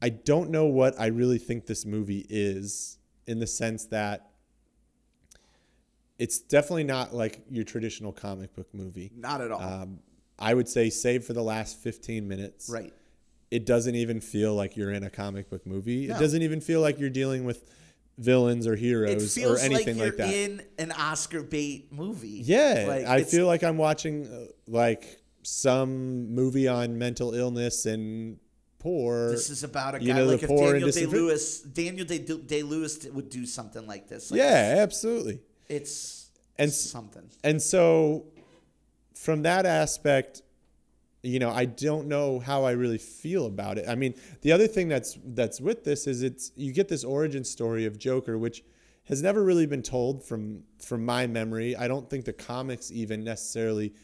I 0.00 0.08
don't 0.10 0.50
know 0.50 0.66
what 0.66 0.98
I 0.98 1.06
really 1.06 1.38
think 1.38 1.66
this 1.66 1.84
movie 1.84 2.24
is 2.30 2.98
in 3.26 3.38
the 3.38 3.46
sense 3.46 3.86
that 3.86 4.27
it's 6.18 6.40
definitely 6.40 6.84
not 6.84 7.14
like 7.14 7.40
your 7.50 7.64
traditional 7.64 8.12
comic 8.12 8.54
book 8.54 8.68
movie. 8.72 9.12
Not 9.16 9.40
at 9.40 9.52
all. 9.52 9.62
Um, 9.62 10.00
I 10.38 10.54
would 10.54 10.68
say, 10.68 10.90
save 10.90 11.24
for 11.24 11.32
the 11.32 11.42
last 11.42 11.78
15 11.78 12.26
minutes, 12.28 12.68
right. 12.68 12.92
it 13.50 13.66
doesn't 13.66 13.94
even 13.94 14.20
feel 14.20 14.54
like 14.54 14.76
you're 14.76 14.92
in 14.92 15.04
a 15.04 15.10
comic 15.10 15.50
book 15.50 15.66
movie. 15.66 16.06
No. 16.06 16.16
It 16.16 16.18
doesn't 16.18 16.42
even 16.42 16.60
feel 16.60 16.80
like 16.80 16.98
you're 17.00 17.10
dealing 17.10 17.44
with 17.44 17.68
villains 18.18 18.66
or 18.66 18.74
heroes 18.74 19.38
or 19.38 19.58
anything 19.58 19.96
like 19.98 20.08
like 20.08 20.16
that. 20.16 20.34
in 20.34 20.62
an 20.78 20.92
Oscar 20.92 21.42
bait 21.42 21.92
movie. 21.92 22.42
Yeah, 22.44 22.84
Like, 22.88 23.06
I 23.06 23.22
feel 23.22 23.46
like 23.46 23.62
I'm 23.62 23.78
watching 23.78 24.26
uh, 24.26 24.46
like 24.66 25.20
some 25.42 26.34
movie 26.34 26.68
on 26.68 26.98
mental 26.98 27.34
illness 27.34 27.86
and 27.86 28.38
poor. 28.78 29.30
This 29.30 29.50
is 29.50 29.64
about 29.64 29.94
a 29.94 29.98
guy 29.98 30.04
you 30.04 30.14
know, 30.14 30.24
like 30.24 30.42
if 30.42 30.48
Daniel 30.48 30.90
Day 30.90 31.06
Lewis, 31.06 31.60
Daniel 31.60 32.06
Day 32.06 32.62
Lewis 32.62 33.06
would 33.06 33.28
do 33.30 33.46
something 33.46 33.86
like 33.86 34.08
this. 34.08 34.30
Like 34.30 34.38
yeah, 34.38 34.76
absolutely. 34.78 35.40
It's 35.68 36.30
And 36.56 36.72
something. 36.72 37.28
And 37.44 37.60
so, 37.60 38.26
from 39.14 39.42
that 39.42 39.66
aspect, 39.66 40.42
you 41.22 41.38
know, 41.38 41.50
I 41.50 41.64
don't 41.64 42.08
know 42.08 42.38
how 42.38 42.64
I 42.64 42.72
really 42.72 42.98
feel 42.98 43.46
about 43.46 43.78
it. 43.78 43.88
I 43.88 43.94
mean, 43.94 44.14
the 44.42 44.52
other 44.52 44.66
thing 44.66 44.88
that's 44.88 45.18
that's 45.24 45.60
with 45.60 45.84
this 45.84 46.06
is 46.06 46.22
it's 46.22 46.52
you 46.56 46.72
get 46.72 46.88
this 46.88 47.04
origin 47.04 47.44
story 47.44 47.86
of 47.86 47.98
Joker, 47.98 48.38
which 48.38 48.62
has 49.04 49.22
never 49.22 49.42
really 49.42 49.66
been 49.66 49.82
told 49.82 50.24
from 50.24 50.62
from 50.78 51.04
my 51.04 51.26
memory. 51.26 51.74
I 51.74 51.88
don't 51.88 52.08
think 52.08 52.24
the 52.24 52.32
comics 52.32 52.90
even 52.92 53.24
necessarily 53.24 53.94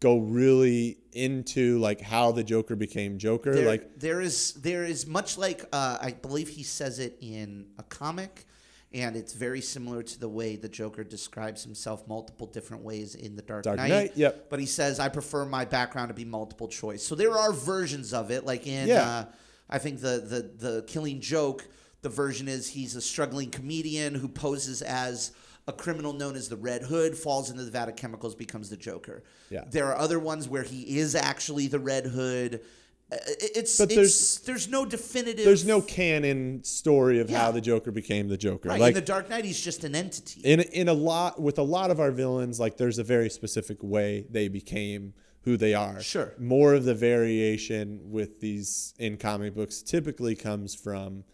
go 0.00 0.18
really 0.18 0.98
into 1.12 1.78
like 1.78 2.00
how 2.00 2.32
the 2.32 2.42
Joker 2.42 2.74
became 2.74 3.18
Joker. 3.18 3.54
There, 3.54 3.66
like, 3.66 3.98
there 3.98 4.20
is 4.20 4.54
there 4.54 4.84
is 4.84 5.06
much 5.06 5.38
like 5.38 5.64
uh, 5.72 5.98
I 6.00 6.12
believe 6.12 6.48
he 6.48 6.62
says 6.62 6.98
it 6.98 7.16
in 7.20 7.66
a 7.78 7.82
comic, 7.84 8.46
And 8.92 9.14
it's 9.14 9.32
very 9.34 9.60
similar 9.60 10.02
to 10.02 10.18
the 10.18 10.28
way 10.28 10.56
the 10.56 10.68
Joker 10.68 11.04
describes 11.04 11.62
himself 11.62 12.08
multiple 12.08 12.48
different 12.48 12.82
ways 12.82 13.14
in 13.14 13.36
The 13.36 13.42
Dark, 13.42 13.62
Dark 13.62 13.76
Knight. 13.76 13.88
Knight, 13.88 14.12
yep. 14.16 14.50
But 14.50 14.58
he 14.58 14.66
says, 14.66 14.98
I 14.98 15.08
prefer 15.08 15.44
my 15.44 15.64
background 15.64 16.08
to 16.08 16.14
be 16.14 16.24
multiple 16.24 16.66
choice. 16.66 17.04
So 17.04 17.14
there 17.14 17.36
are 17.38 17.52
versions 17.52 18.12
of 18.12 18.32
it. 18.32 18.44
Like 18.44 18.66
in, 18.66 18.88
Yeah. 18.88 19.02
uh, 19.02 19.24
I 19.68 19.78
think 19.78 20.00
the, 20.00 20.18
the, 20.58 20.66
the 20.66 20.82
Killing 20.88 21.20
Joke, 21.20 21.68
the 22.02 22.08
version 22.08 22.48
is 22.48 22.68
he's 22.68 22.96
a 22.96 23.00
struggling 23.00 23.50
comedian 23.50 24.14
who 24.16 24.26
poses 24.26 24.82
as 24.82 25.30
a 25.68 25.72
criminal 25.72 26.12
known 26.12 26.34
as 26.34 26.48
the 26.48 26.56
Red 26.56 26.82
Hood, 26.82 27.16
falls 27.16 27.48
into 27.50 27.62
the 27.62 27.70
vat 27.70 27.88
of 27.88 27.94
chemicals, 27.94 28.34
becomes 28.34 28.70
the 28.70 28.76
Joker. 28.76 29.22
Yeah. 29.50 29.64
There 29.70 29.86
are 29.86 29.96
other 29.96 30.18
ones 30.18 30.48
where 30.48 30.64
he 30.64 30.98
is 30.98 31.14
actually 31.14 31.68
the 31.68 31.78
Red 31.78 32.06
Hood. 32.06 32.62
Uh, 33.12 33.16
it- 33.40 33.50
It's, 33.56 33.76
But 33.78 33.90
it's 33.90 33.94
there's- 33.96 34.38
there's 34.44 34.68
no 34.68 34.84
definitive. 34.86 35.44
There's 35.44 35.64
no 35.64 35.80
canon 35.80 36.62
story 36.64 37.18
of 37.20 37.28
Yeah. 37.30 37.38
how 37.40 37.50
the 37.52 37.60
Joker 37.60 37.90
became 37.90 38.28
the 38.28 38.36
Joker. 38.36 38.68
right 38.68 38.80
Like 38.80 38.90
in 38.90 38.94
the 38.94 39.00
Dark 39.00 39.28
Knight. 39.28 39.44
He's 39.44 39.60
just 39.60 39.82
an 39.84 39.94
entity. 39.94 40.40
in 40.44 40.60
in 40.60 40.88
a 40.88 40.92
lot 40.94 41.40
with 41.42 41.58
a 41.58 41.62
lot 41.62 41.90
of 41.90 41.98
our 41.98 42.12
villains, 42.12 42.60
like 42.60 42.76
there's 42.76 42.98
a 42.98 43.04
very 43.04 43.28
specific 43.30 43.82
way 43.82 44.26
they 44.30 44.46
became 44.48 45.14
who 45.42 45.56
they 45.56 45.72
are. 45.74 46.00
Sure. 46.02 46.34
More 46.38 46.74
of 46.74 46.84
the 46.84 46.94
variation 46.94 48.10
with 48.12 48.40
these 48.40 48.94
in 48.98 49.16
comic 49.16 49.54
books 49.54 49.80
typically 49.82 50.34
comes 50.36 50.74
from 50.74 51.24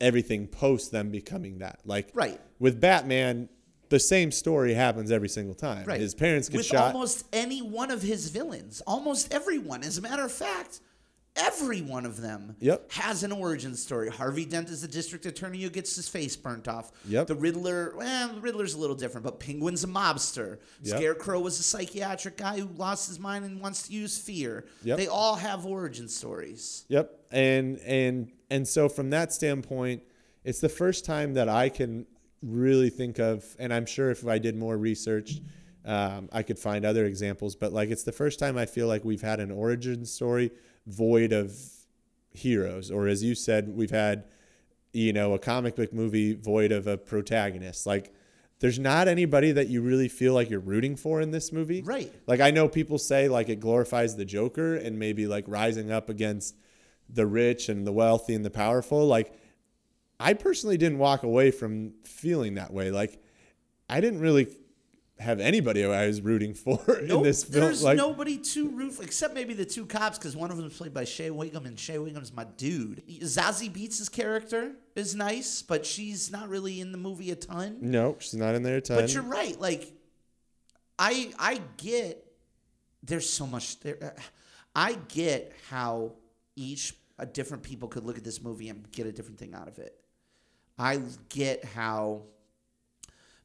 everything 0.00 0.46
post 0.48 0.90
them 0.90 1.10
becoming 1.10 1.58
that. 1.58 1.78
Like 1.84 2.10
Right. 2.14 2.40
with 2.58 2.80
Batman, 2.80 3.48
the 3.94 4.00
same 4.00 4.32
story 4.32 4.74
happens 4.74 5.12
every 5.12 5.28
single 5.28 5.54
time. 5.54 5.84
Right. 5.86 6.00
His 6.00 6.14
parents 6.16 6.48
get 6.48 6.56
with 6.58 6.66
shot. 6.66 6.92
almost 6.92 7.24
any 7.32 7.62
one 7.62 7.92
of 7.92 8.02
his 8.02 8.28
villains. 8.28 8.82
Almost 8.88 9.32
everyone. 9.32 9.84
As 9.84 9.98
a 9.98 10.02
matter 10.02 10.24
of 10.24 10.32
fact, 10.32 10.80
every 11.36 11.80
one 11.80 12.04
of 12.04 12.20
them 12.20 12.56
Yep. 12.58 12.90
has 12.92 13.22
an 13.22 13.30
origin 13.30 13.76
story. 13.76 14.08
Harvey 14.08 14.44
Dent 14.44 14.68
is 14.68 14.82
the 14.82 14.88
district 14.88 15.26
attorney 15.26 15.62
who 15.62 15.70
gets 15.70 15.94
his 15.94 16.08
face 16.08 16.34
burnt 16.36 16.66
off. 16.66 16.90
Yep. 17.08 17.28
The 17.28 17.36
Riddler, 17.36 17.94
well, 17.96 18.34
the 18.34 18.40
Riddler's 18.40 18.74
a 18.74 18.78
little 18.78 18.96
different, 18.96 19.24
but 19.24 19.38
Penguin's 19.38 19.84
a 19.84 19.88
mobster. 19.88 20.58
Yep. 20.82 20.96
Scarecrow 20.98 21.38
was 21.40 21.60
a 21.60 21.62
psychiatric 21.62 22.36
guy 22.36 22.58
who 22.58 22.68
lost 22.76 23.06
his 23.08 23.20
mind 23.20 23.44
and 23.44 23.60
wants 23.60 23.86
to 23.86 23.92
use 23.92 24.18
fear. 24.18 24.64
Yep. 24.82 24.98
They 24.98 25.06
all 25.06 25.36
have 25.36 25.64
origin 25.66 26.08
stories. 26.08 26.84
Yep. 26.88 27.12
And 27.30 27.78
and 27.80 28.32
and 28.50 28.66
so 28.66 28.88
from 28.88 29.10
that 29.10 29.32
standpoint, 29.32 30.02
it's 30.44 30.60
the 30.60 30.68
first 30.68 31.04
time 31.04 31.34
that 31.34 31.48
I 31.48 31.68
can 31.68 32.06
really 32.44 32.90
think 32.90 33.18
of, 33.18 33.44
and 33.58 33.72
I'm 33.72 33.86
sure 33.86 34.10
if 34.10 34.26
I 34.26 34.38
did 34.38 34.56
more 34.56 34.76
research, 34.76 35.40
um, 35.84 36.28
I 36.32 36.42
could 36.42 36.58
find 36.58 36.84
other 36.84 37.04
examples. 37.06 37.56
But 37.56 37.72
like, 37.72 37.90
it's 37.90 38.04
the 38.04 38.12
first 38.12 38.38
time 38.38 38.56
I 38.56 38.66
feel 38.66 38.86
like 38.86 39.04
we've 39.04 39.22
had 39.22 39.40
an 39.40 39.50
origin 39.50 40.04
story 40.04 40.50
void 40.86 41.32
of 41.32 41.56
heroes, 42.30 42.90
or 42.90 43.08
as 43.08 43.22
you 43.22 43.34
said, 43.34 43.68
we've 43.68 43.90
had, 43.90 44.24
you 44.92 45.12
know, 45.12 45.34
a 45.34 45.38
comic 45.38 45.76
book 45.76 45.92
movie 45.92 46.34
void 46.34 46.72
of 46.72 46.86
a 46.86 46.96
protagonist. 46.96 47.86
Like, 47.86 48.12
there's 48.60 48.78
not 48.78 49.08
anybody 49.08 49.52
that 49.52 49.68
you 49.68 49.82
really 49.82 50.08
feel 50.08 50.32
like 50.32 50.48
you're 50.48 50.60
rooting 50.60 50.96
for 50.96 51.20
in 51.20 51.30
this 51.30 51.52
movie. 51.52 51.82
Right. 51.82 52.12
Like 52.26 52.40
I 52.40 52.50
know 52.50 52.68
people 52.68 52.98
say 52.98 53.28
like 53.28 53.48
it 53.48 53.60
glorifies 53.60 54.16
the 54.16 54.24
Joker 54.24 54.76
and 54.76 54.98
maybe 54.98 55.26
like 55.26 55.44
rising 55.46 55.90
up 55.90 56.08
against 56.08 56.54
the 57.08 57.26
rich 57.26 57.68
and 57.68 57.86
the 57.86 57.92
wealthy 57.92 58.34
and 58.34 58.44
the 58.44 58.50
powerful. 58.50 59.06
Like 59.06 59.34
I 60.20 60.34
personally 60.34 60.76
didn't 60.76 60.98
walk 60.98 61.22
away 61.22 61.50
from 61.50 61.94
feeling 62.04 62.54
that 62.54 62.72
way. 62.72 62.90
Like 62.90 63.20
I 63.88 64.00
didn't 64.00 64.20
really 64.20 64.48
have 65.18 65.38
anybody 65.40 65.82
who 65.82 65.90
I 65.90 66.06
was 66.06 66.20
rooting 66.20 66.54
for 66.54 66.98
in 66.98 67.22
this 67.22 67.44
film. 67.44 67.64
there's 67.64 67.82
Like 67.82 67.96
nobody 67.96 68.38
to 68.38 68.70
root 68.70 68.94
for, 68.94 69.02
except 69.02 69.34
maybe 69.34 69.54
the 69.54 69.64
two 69.64 69.86
cops, 69.86 70.18
because 70.18 70.36
one 70.36 70.50
of 70.50 70.56
them 70.56 70.66
is 70.66 70.76
played 70.76 70.94
by 70.94 71.04
Shea 71.04 71.30
Whigham, 71.30 71.66
and 71.66 71.78
Shea 71.78 71.98
Whigham's 71.98 72.32
my 72.32 72.44
dude. 72.44 73.02
Zazie 73.08 73.70
Beetz' 73.70 74.10
character 74.10 74.72
is 74.94 75.14
nice, 75.14 75.62
but 75.62 75.86
she's 75.86 76.30
not 76.30 76.48
really 76.48 76.80
in 76.80 76.92
the 76.92 76.98
movie 76.98 77.30
a 77.30 77.36
ton. 77.36 77.78
no, 77.80 78.16
she's 78.18 78.34
not 78.34 78.54
in 78.54 78.62
there 78.62 78.76
a 78.76 78.80
ton. 78.80 79.00
But 79.00 79.14
you're 79.14 79.22
right. 79.22 79.58
Like, 79.60 79.92
I 80.98 81.32
I 81.38 81.60
get 81.76 82.24
there's 83.02 83.28
so 83.28 83.46
much 83.46 83.80
there. 83.80 84.14
I 84.74 84.94
get 85.08 85.52
how 85.70 86.12
each 86.56 86.94
uh, 87.18 87.24
different 87.24 87.62
people 87.62 87.88
could 87.88 88.04
look 88.04 88.16
at 88.18 88.24
this 88.24 88.42
movie 88.42 88.68
and 88.68 88.90
get 88.90 89.06
a 89.06 89.12
different 89.12 89.38
thing 89.38 89.54
out 89.54 89.68
of 89.68 89.78
it. 89.78 89.96
I 90.78 91.00
get 91.28 91.64
how 91.64 92.22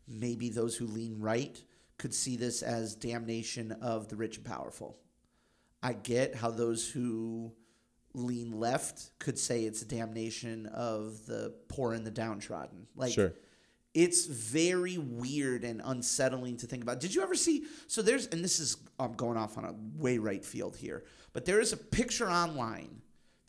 maybe 0.07 0.49
those 0.49 0.75
who 0.75 0.87
lean 0.87 1.19
right 1.19 1.61
could 1.97 2.13
see 2.13 2.35
this 2.35 2.61
as 2.61 2.95
damnation 2.95 3.71
of 3.73 4.07
the 4.07 4.15
rich 4.15 4.37
and 4.37 4.45
powerful. 4.45 4.97
I 5.83 5.93
get 5.93 6.35
how 6.35 6.49
those 6.51 6.89
who 6.89 7.53
lean 8.13 8.59
left 8.59 9.11
could 9.19 9.37
say 9.37 9.63
it's 9.65 9.81
a 9.81 9.85
damnation 9.87 10.65
of 10.67 11.25
the 11.25 11.53
poor 11.67 11.93
and 11.93 12.05
the 12.05 12.11
downtrodden. 12.11 12.87
Like 12.95 13.13
Sure. 13.13 13.33
it's 13.93 14.25
very 14.25 14.97
weird 14.97 15.63
and 15.63 15.81
unsettling 15.85 16.57
to 16.57 16.67
think 16.67 16.81
about. 16.83 16.99
Did 16.99 17.13
you 17.13 17.21
ever 17.21 17.35
see? 17.35 17.65
So 17.87 18.01
there's, 18.01 18.27
and 18.27 18.43
this 18.43 18.59
is 18.59 18.77
I'm 18.99 19.13
going 19.13 19.37
off 19.37 19.57
on 19.57 19.65
a 19.65 19.73
way 20.01 20.17
right 20.17 20.43
field 20.43 20.75
here, 20.75 21.03
but 21.33 21.45
there 21.45 21.59
is 21.59 21.71
a 21.71 21.77
picture 21.77 22.29
online 22.29 22.98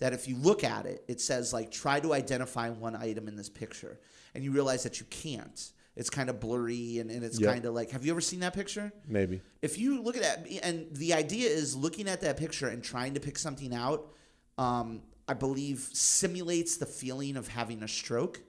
that 0.00 0.12
if 0.12 0.26
you 0.26 0.36
look 0.36 0.64
at 0.64 0.86
it, 0.86 1.04
it 1.08 1.20
says 1.20 1.52
like 1.52 1.70
try 1.70 2.00
to 2.00 2.12
identify 2.12 2.68
one 2.70 2.96
item 2.96 3.28
in 3.28 3.36
this 3.36 3.48
picture, 3.48 3.98
and 4.34 4.42
you 4.42 4.50
realize 4.52 4.82
that 4.82 4.98
you 5.00 5.06
can't. 5.10 5.72
It's 5.96 6.08
kind 6.08 6.30
of 6.30 6.40
blurry 6.40 6.98
and, 6.98 7.10
and 7.10 7.22
it's 7.24 7.38
Yep. 7.38 7.52
kind 7.52 7.64
of 7.66 7.74
like. 7.74 7.90
Have 7.90 8.04
you 8.04 8.12
ever 8.12 8.20
seen 8.20 8.40
that 8.40 8.54
picture? 8.54 8.92
Maybe. 9.06 9.40
if 9.60 9.78
you 9.78 10.02
look 10.02 10.16
at 10.16 10.22
that, 10.22 10.46
and 10.62 10.86
the 10.96 11.14
idea 11.14 11.48
is 11.50 11.76
looking 11.76 12.08
at 12.08 12.20
that 12.22 12.36
picture 12.36 12.68
and 12.68 12.82
trying 12.82 13.14
to 13.14 13.20
pick 13.20 13.38
something 13.38 13.74
out, 13.74 14.12
um, 14.56 15.02
I 15.28 15.34
believe 15.34 15.88
simulates 15.92 16.76
the 16.78 16.86
feeling 16.86 17.36
of 17.36 17.48
having 17.48 17.82
a 17.82 17.88
stroke, 17.88 18.40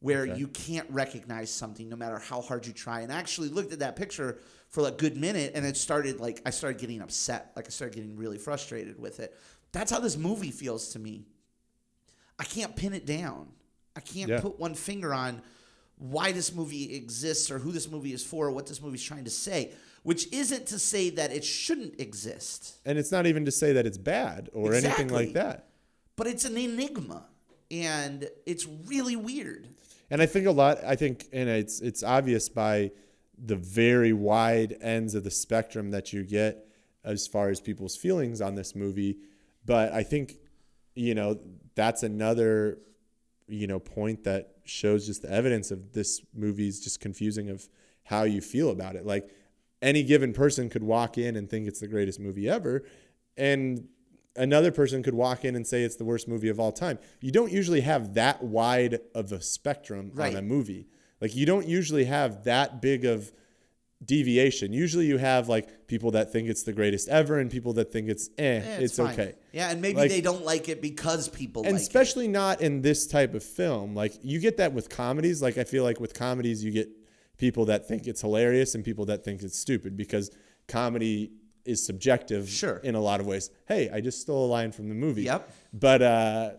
where 0.00 0.22
Okay. 0.24 0.38
you 0.38 0.48
can't 0.48 0.88
recognize 0.90 1.50
something 1.50 1.88
no 1.88 1.96
matter 1.96 2.18
how 2.18 2.42
hard 2.42 2.66
you 2.66 2.72
try. 2.74 3.00
And 3.00 3.10
I 3.12 3.16
actually 3.16 3.48
looked 3.48 3.72
at 3.72 3.78
that 3.78 3.96
picture 3.96 4.38
for 4.68 4.86
a 4.86 4.90
good 4.90 5.16
minute, 5.16 5.52
and 5.54 5.64
it 5.64 5.76
started 5.78 6.20
like 6.20 6.42
I 6.44 6.50
started 6.50 6.78
getting 6.80 7.00
upset, 7.00 7.52
like 7.56 7.66
I 7.66 7.70
started 7.70 7.94
getting 7.94 8.16
really 8.16 8.36
frustrated 8.38 9.00
with 9.00 9.20
it. 9.20 9.34
That's 9.74 9.90
how 9.90 9.98
this 9.98 10.16
movie 10.16 10.52
feels 10.52 10.90
to 10.90 10.98
me. 11.00 11.26
I 12.38 12.44
can't 12.44 12.74
pin 12.76 12.94
it 12.94 13.04
down. 13.06 13.48
I 13.96 14.00
can't 14.00 14.30
Yeah. 14.30 14.40
put 14.40 14.58
one 14.58 14.74
finger 14.74 15.12
on 15.12 15.42
why 15.98 16.30
this 16.32 16.52
movie 16.54 16.94
exists 16.94 17.50
or 17.50 17.58
who 17.58 17.72
this 17.72 17.88
movie 17.90 18.12
is 18.12 18.22
for 18.24 18.46
or 18.46 18.50
what 18.52 18.66
this 18.66 18.80
movie's 18.80 19.02
trying 19.02 19.24
to 19.24 19.30
say, 19.30 19.72
which 20.04 20.32
isn't 20.32 20.66
to 20.68 20.78
say 20.78 21.10
that 21.10 21.32
it 21.32 21.44
shouldn't 21.44 22.00
exist, 22.00 22.76
And 22.84 22.98
it's 22.98 23.10
not 23.10 23.26
even 23.26 23.44
to 23.46 23.50
say 23.50 23.72
that 23.72 23.84
it's 23.86 23.98
bad 23.98 24.48
or 24.52 24.74
anything 24.74 25.08
like 25.08 25.32
that. 25.32 25.68
but 26.16 26.28
it's 26.28 26.44
an 26.44 26.56
enigma 26.56 27.26
and 27.70 28.28
it's 28.46 28.66
really 28.66 29.16
weird. 29.16 29.66
And 30.10 30.22
I 30.22 30.26
think 30.26 30.46
a 30.46 30.50
lot. 30.52 30.84
I 30.84 30.94
think, 30.94 31.28
and 31.32 31.48
it's 31.48 31.80
it's 31.80 32.02
obvious 32.04 32.48
by 32.48 32.92
the 33.36 33.56
very 33.56 34.12
wide 34.12 34.76
ends 34.80 35.14
of 35.16 35.24
the 35.24 35.30
spectrum 35.30 35.90
that 35.90 36.12
you 36.12 36.22
get 36.22 36.68
as 37.02 37.26
far 37.26 37.48
as 37.48 37.60
people's 37.60 37.96
feelings 37.96 38.40
on 38.40 38.54
this 38.54 38.76
movie. 38.76 39.18
But 39.64 39.92
I 39.92 40.02
think, 40.02 40.34
you 40.94 41.14
know, 41.14 41.38
that's 41.74 42.02
another, 42.02 42.78
you 43.48 43.66
know, 43.66 43.78
point 43.78 44.24
that 44.24 44.50
shows 44.64 45.06
just 45.06 45.22
the 45.22 45.30
evidence 45.32 45.70
of 45.70 45.92
this 45.92 46.20
movie 46.34 46.68
is 46.68 46.80
just 46.80 47.00
confusing 47.00 47.50
of 47.50 47.68
how 48.04 48.24
you 48.24 48.40
feel 48.40 48.70
about 48.70 48.96
it. 48.96 49.06
Like 49.06 49.30
any 49.82 50.02
given 50.02 50.32
person 50.32 50.68
could 50.70 50.82
walk 50.82 51.18
in 51.18 51.36
and 51.36 51.48
think 51.48 51.66
it's 51.66 51.80
the 51.80 51.88
greatest 51.88 52.18
movie 52.20 52.48
ever, 52.48 52.84
and 53.36 53.88
another 54.36 54.72
person 54.72 55.02
could 55.02 55.14
walk 55.14 55.44
in 55.44 55.54
and 55.56 55.66
say 55.66 55.82
it's 55.82 55.96
the 55.96 56.04
worst 56.04 56.26
movie 56.28 56.48
of 56.48 56.58
all 56.58 56.72
time. 56.72 56.98
You 57.20 57.30
don't 57.32 57.52
usually 57.52 57.82
have 57.82 58.14
that 58.14 58.42
wide 58.42 58.98
of 59.14 59.32
a 59.32 59.40
spectrum 59.40 60.10
Right. 60.14 60.32
on 60.32 60.38
a 60.38 60.42
movie. 60.42 60.88
Like 61.20 61.34
you 61.36 61.46
don't 61.46 61.66
usually 61.66 62.04
have 62.04 62.44
that 62.44 62.82
big 62.82 63.04
of 63.04 63.32
deviation. 64.04 64.72
Usually 64.72 65.06
you 65.06 65.18
have 65.18 65.48
like 65.48 65.86
people 65.86 66.10
that 66.12 66.32
think 66.32 66.48
it's 66.48 66.62
the 66.62 66.72
greatest 66.72 67.08
ever 67.08 67.38
and 67.38 67.50
people 67.50 67.72
that 67.74 67.92
think 67.92 68.08
it's 68.08 68.28
eh, 68.38 68.60
Eh, 68.64 68.78
it's, 68.80 68.96
fine. 68.96 69.12
okay. 69.12 69.34
Yeah, 69.52 69.70
and 69.70 69.80
maybe 69.80 69.98
Like- 69.98 70.10
they 70.10 70.20
don't 70.20 70.44
like 70.44 70.68
it 70.68 70.80
because 70.82 71.28
people 71.28 71.62
And 71.64 71.72
like 71.72 71.80
especially 71.82 72.28
not 72.28 72.60
in 72.60 72.82
this 72.82 73.06
type 73.06 73.34
of 73.34 73.42
film. 73.42 73.94
Like 73.94 74.14
you 74.22 74.40
get 74.40 74.56
that 74.58 74.72
with 74.72 74.88
comedies. 74.88 75.40
Like 75.42 75.58
I 75.58 75.64
feel 75.64 75.84
like 75.84 76.00
with 76.00 76.14
comedies 76.14 76.62
you 76.64 76.70
get 76.70 76.88
people 77.38 77.64
that 77.66 77.88
think 77.88 78.06
it's 78.06 78.20
hilarious 78.20 78.74
and 78.74 78.84
people 78.84 79.06
that 79.06 79.24
think 79.24 79.42
it's 79.42 79.58
stupid 79.58 79.96
because 79.96 80.30
comedy 80.68 81.32
is 81.64 81.84
subjective 81.84 82.48
Sure. 82.48 82.76
in 82.84 82.94
a 82.94 83.00
lot 83.00 83.20
of 83.20 83.26
ways. 83.26 83.50
Hey, 83.66 83.88
I 83.90 84.00
just 84.00 84.20
stole 84.20 84.44
a 84.46 84.50
line 84.50 84.70
from 84.70 84.88
the 84.88 84.94
movie. 84.94 85.22
Yep. 85.22 85.50
But 85.72 86.02
uh 86.02 86.50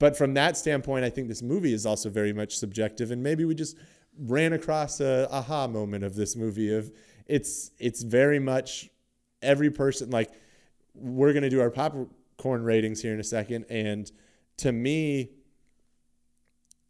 but 0.00 0.16
from 0.18 0.34
that 0.34 0.56
standpoint, 0.56 1.04
I 1.04 1.10
think 1.10 1.28
this 1.28 1.42
movie 1.42 1.72
is 1.72 1.86
also 1.86 2.10
very 2.10 2.32
much 2.32 2.58
subjective, 2.58 3.12
and 3.12 3.22
maybe 3.22 3.44
we 3.44 3.54
just 3.54 3.76
ran 4.18 4.52
across 4.52 5.00
a 5.00 5.28
aha 5.30 5.66
moment 5.66 6.04
of 6.04 6.14
this 6.14 6.36
movie. 6.36 6.74
Of 6.74 6.92
it's 7.26 7.70
it's 7.78 8.02
very 8.02 8.38
much 8.38 8.88
every 9.42 9.70
person. 9.70 10.10
Like 10.10 10.30
we're 10.94 11.32
gonna 11.32 11.50
do 11.50 11.60
our 11.60 11.70
popcorn 11.70 12.62
ratings 12.62 13.02
here 13.02 13.14
in 13.14 13.20
a 13.20 13.24
second, 13.24 13.66
and 13.68 14.10
to 14.58 14.72
me, 14.72 15.30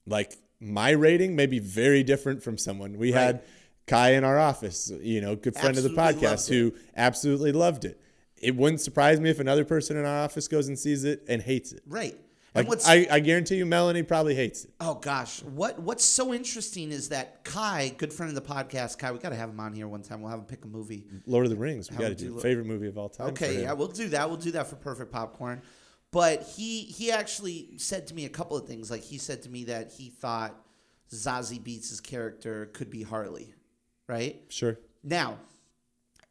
like 0.07 0.37
my 0.61 0.91
rating 0.91 1.37
may 1.37 1.47
be 1.47 1.59
very 1.59 2.03
different 2.03 2.43
from 2.43 2.59
someone. 2.59 2.97
We 2.99 3.13
had 3.13 3.43
Kai 3.87 4.15
in 4.15 4.25
our 4.25 4.39
office, 4.39 4.91
you 5.01 5.21
know, 5.21 5.37
good 5.37 5.55
friend 5.55 5.77
of 5.77 5.85
the 5.85 5.91
podcast, 5.91 6.49
who 6.49 6.75
absolutely 6.97 7.53
loved 7.53 7.85
it. 7.85 8.01
It 8.37 8.57
wouldn't 8.57 8.81
surprise 8.81 9.21
me 9.21 9.31
if 9.31 9.41
another 9.41 9.65
person 9.65 9.97
in 9.97 10.05
our 10.05 10.25
office 10.25 10.49
goes 10.49 10.69
and 10.69 10.79
sees 10.79 11.05
it 11.05 11.25
and 11.29 11.41
hates 11.41 11.73
it. 11.73 11.83
Right. 11.87 12.19
Like 12.65 12.87
I, 12.87 13.07
I 13.11 13.21
guarantee 13.21 13.57
you, 13.57 13.67
Melanie 13.67 14.03
probably 14.03 14.35
hates 14.35 14.65
it. 14.65 14.71
oh 14.81 14.95
gosh, 14.95 15.43
what 15.43 15.79
what's 15.81 16.05
so 16.05 16.33
interesting 16.35 16.91
is 16.93 17.11
that 17.11 17.45
Kai, 17.45 17.95
good 17.99 18.13
friend 18.13 18.37
of 18.37 18.43
the 18.43 18.55
podcast, 18.55 18.99
Kai, 18.99 19.13
we 19.13 19.19
got 19.19 19.31
to 19.31 19.37
have 19.37 19.51
him 19.51 19.61
on 19.61 19.73
here 19.73 19.89
one 19.89 20.03
time. 20.03 20.21
We'll 20.23 20.31
have 20.31 20.41
him 20.41 20.47
pick 20.47 20.65
a 20.65 20.69
movie. 20.69 21.05
Lord 21.27 21.45
of 21.47 21.51
the 21.51 21.57
Rings. 21.57 21.91
We 21.91 21.97
got 21.97 22.09
to 22.09 22.15
do 22.15 22.33
look- 22.35 22.43
favorite 22.43 22.67
movie 22.67 22.89
of 22.89 22.99
all 22.99 23.09
time. 23.09 23.29
Okay, 23.29 23.63
yeah, 23.63 23.73
we'll 23.73 23.89
do 23.89 24.09
that. 24.09 24.29
We'll 24.29 24.39
do 24.39 24.51
that 24.53 24.67
for 24.67 24.77
perfect 24.77 25.13
popcorn. 25.13 25.63
But 26.13 26.43
he 26.43 26.83
he 26.83 27.11
actually 27.11 27.79
said 27.79 28.07
to 28.09 28.15
me 28.15 28.25
a 28.25 28.31
couple 28.31 28.57
of 28.57 28.67
things. 28.67 28.91
Like 28.91 29.03
he 29.03 29.19
said 29.19 29.43
to 29.43 29.51
me 29.51 29.65
that 29.65 29.93
he 29.93 30.09
thought 30.09 30.55
Zazie 31.13 31.61
Beetz' 31.63 32.03
character 32.03 32.67
could 32.73 32.91
be 32.91 33.03
Harley, 33.03 33.53
right? 34.09 34.41
Sure. 34.49 34.79
Now, 35.05 35.39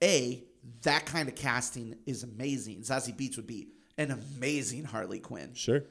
A, 0.04 0.44
that 0.84 1.06
kind 1.06 1.30
of 1.30 1.36
casting 1.36 1.96
is 2.06 2.24
amazing. 2.24 2.82
Zazie 2.82 3.16
Beetz 3.16 3.36
would 3.38 3.48
be 3.48 3.68
an 3.98 4.12
amazing 4.12 4.84
Harley 4.86 5.20
Quinn. 5.20 5.52
Sure. 5.54 5.84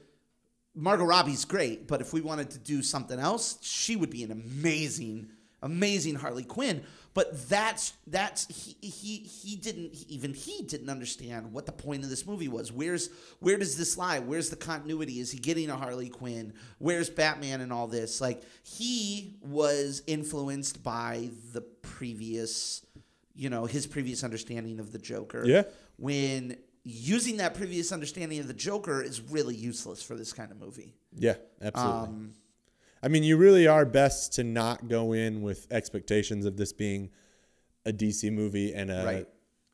Margot 0.74 1.04
Robbie's 1.04 1.44
great, 1.44 1.87
but 1.87 2.00
if 2.00 2.12
we 2.12 2.20
wanted 2.20 2.50
to 2.50 2.58
do 2.58 2.82
something 2.82 3.18
else, 3.18 3.58
she 3.62 3.96
would 3.96 4.10
be 4.10 4.24
an 4.24 4.32
amazing, 4.32 5.28
amazing 5.62 6.16
Harley 6.16 6.44
Quinn. 6.44 6.82
But 7.14 7.48
that's 7.48 7.92
that's 8.08 8.46
he 8.48 8.88
he 8.88 9.18
he 9.18 9.54
didn't 9.54 9.94
even 10.08 10.34
he 10.34 10.62
didn't 10.64 10.90
understand 10.90 11.52
what 11.52 11.64
the 11.64 11.70
point 11.70 12.02
of 12.02 12.10
this 12.10 12.26
movie 12.26 12.48
was. 12.48 12.72
Where's 12.72 13.08
where 13.38 13.56
does 13.56 13.78
this 13.78 13.96
lie? 13.96 14.18
Where's 14.18 14.50
the 14.50 14.56
continuity? 14.56 15.20
Is 15.20 15.30
he 15.30 15.38
getting 15.38 15.70
a 15.70 15.76
Harley 15.76 16.08
Quinn? 16.08 16.54
Where's 16.78 17.08
Batman 17.08 17.60
and 17.60 17.72
all 17.72 17.87
this? 17.87 18.20
Like 18.20 18.42
he 18.64 19.37
was 19.42 20.02
influenced 20.08 20.82
by 20.82 21.30
the 21.52 21.60
previous, 21.60 22.84
you 23.37 23.48
know, 23.48 23.66
his 23.66 23.87
previous 23.87 24.24
understanding 24.24 24.80
of 24.80 24.90
the 24.90 24.98
Joker. 24.98 25.44
Yeah. 25.46 25.62
When 25.96 26.56
using 26.84 27.38
that 27.38 27.54
previous 27.54 27.92
understanding 27.92 28.38
of 28.38 28.46
the 28.46 28.54
Joker 28.54 29.02
is 29.02 29.20
really 29.20 29.54
useless 29.54 30.02
for 30.02 30.14
this 30.14 30.32
kind 30.32 30.50
of 30.52 30.60
movie. 30.60 30.94
Yeah, 31.16 31.34
absolutely. 31.62 32.08
Um, 32.08 32.32
I 33.02 33.08
mean, 33.08 33.22
you 33.22 33.36
really 33.36 33.66
are 33.66 33.84
best 33.84 34.34
to 34.34 34.44
not 34.44 34.88
go 34.88 35.12
in 35.12 35.42
with 35.42 35.66
expectations 35.70 36.44
of 36.46 36.56
this 36.56 36.72
being 36.72 37.10
a 37.86 37.92
DC 37.92 38.30
movie 38.32 38.72
and 38.74 38.90
a 38.90 39.04
Right. 39.04 39.28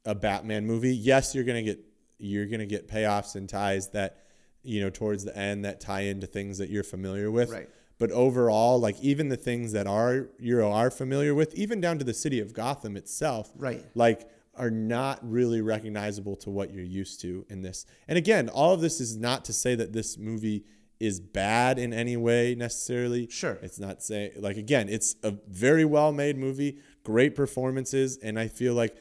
a 0.05 0.15
Batman 0.15 0.67
movie. 0.67 0.95
Yes, 0.95 1.35
you're 1.35 1.45
gonna 1.45 1.63
get 1.63 1.81
you're 2.19 2.47
gonna 2.47 2.67
get 2.67 2.87
payoffs 2.89 3.35
and 3.35 3.49
ties 3.49 3.89
that 3.91 4.19
you 4.63 4.81
know 4.81 4.91
towards 4.91 5.25
the 5.25 5.37
end 5.37 5.65
that 5.65 5.81
tie 5.81 6.03
into 6.03 6.27
things 6.27 6.59
that 6.59 6.71
you're 6.71 6.83
familiar 6.85 7.31
with. 7.31 7.51
Right. 7.51 7.69
But 7.99 8.11
overall, 8.13 8.81
like 8.81 8.99
even 9.01 9.29
the 9.29 9.37
things 9.37 9.73
that 9.73 9.87
are 9.87 10.29
you 10.39 10.65
are 10.65 10.91
familiar 10.91 11.35
with, 11.35 11.55
even 11.55 11.81
down 11.81 11.99
to 11.99 12.05
the 12.05 12.15
city 12.15 12.41
of 12.41 12.53
Gotham 12.53 12.97
itself, 12.97 13.53
Right. 13.57 13.85
like 13.95 14.29
are 14.55 14.71
not 14.71 15.19
really 15.23 15.61
recognizable 15.61 16.37
to 16.37 16.51
what 16.51 16.73
you're 16.73 16.85
used 16.85 17.21
to 17.21 17.47
in 17.49 17.63
this. 17.63 17.87
And 18.09 18.19
again, 18.19 18.49
all 18.49 18.75
of 18.75 18.81
this 18.81 19.01
is 19.01 19.17
not 19.17 19.45
to 19.47 19.53
say 19.53 19.75
that 19.75 19.93
this 19.93 20.19
movie 20.19 20.65
is 20.99 21.19
bad 21.19 21.79
in 21.79 21.93
any 21.93 22.17
way 22.17 22.55
necessarily. 22.55 23.27
Sure. 23.29 23.59
It's 23.63 23.81
not 23.81 24.03
saying 24.03 24.33
like 24.37 24.57
again, 24.57 24.89
it's 24.89 25.17
a 25.23 25.35
very 25.49 25.85
well 25.85 26.13
made 26.13 26.37
movie, 26.37 26.79
great 27.05 27.35
performances, 27.35 28.19
and 28.19 28.39
I 28.39 28.49
feel 28.49 28.75
like 28.75 28.95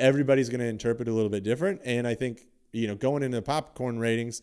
everybody's 0.00 0.48
going 0.48 0.60
to 0.60 0.66
interpret 0.66 1.08
it 1.08 1.10
a 1.10 1.14
little 1.14 1.30
bit 1.30 1.44
different. 1.44 1.80
And 1.84 2.06
I 2.06 2.14
think 2.14 2.46
you 2.72 2.88
know 2.88 2.96
going 2.96 3.22
into 3.22 3.36
the 3.36 3.42
popcorn 3.42 3.98
ratings, 3.98 4.42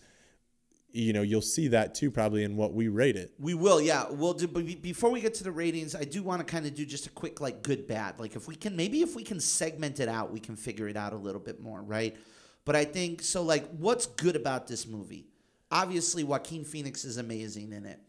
you 0.93 1.11
know 1.11 1.23
you'll 1.23 1.41
see 1.41 1.67
that 1.69 1.95
too 1.95 2.11
probably 2.11 2.43
in 2.43 2.55
what 2.55 2.73
we 2.73 2.87
rate 2.87 3.15
it. 3.15 3.33
We 3.39 3.55
will, 3.55 3.81
yeah. 3.81 4.05
We'll 4.09 4.33
do. 4.33 4.47
But 4.47 4.81
before 4.81 5.09
we 5.09 5.19
get 5.21 5.33
to 5.35 5.43
the 5.43 5.51
ratings, 5.51 5.95
I 5.95 6.03
do 6.03 6.21
want 6.23 6.39
to 6.39 6.45
kind 6.45 6.65
of 6.65 6.73
do 6.75 6.85
just 6.85 7.07
a 7.07 7.09
quick, 7.09 7.41
like, 7.41 7.63
good 7.63 7.87
bad. 7.87 8.19
Like, 8.19 8.35
if 8.35 8.47
we 8.47 8.55
can, 8.55 8.75
maybe 8.75 9.01
if 9.01 9.15
we 9.15 9.23
can 9.23 9.39
segment 9.39 9.99
it 9.99 10.07
out, 10.07 10.31
we 10.31 10.39
can 10.39 10.55
figure 10.55 10.87
it 10.87 10.95
out 10.95 11.11
a 11.13 11.17
little 11.17 11.41
bit 11.41 11.59
more, 11.59 11.81
right? 11.81 12.15
But 12.63 12.75
I 12.75 12.85
think 12.85 13.23
so. 13.23 13.41
Like, 13.43 13.67
what's 13.77 14.05
good 14.05 14.35
about 14.35 14.67
this 14.67 14.87
movie? 14.87 15.25
Obviously, 15.71 16.23
Joaquin 16.23 16.63
Phoenix 16.63 17.03
is 17.03 17.17
amazing 17.17 17.73
in 17.73 17.85
it. 17.87 17.99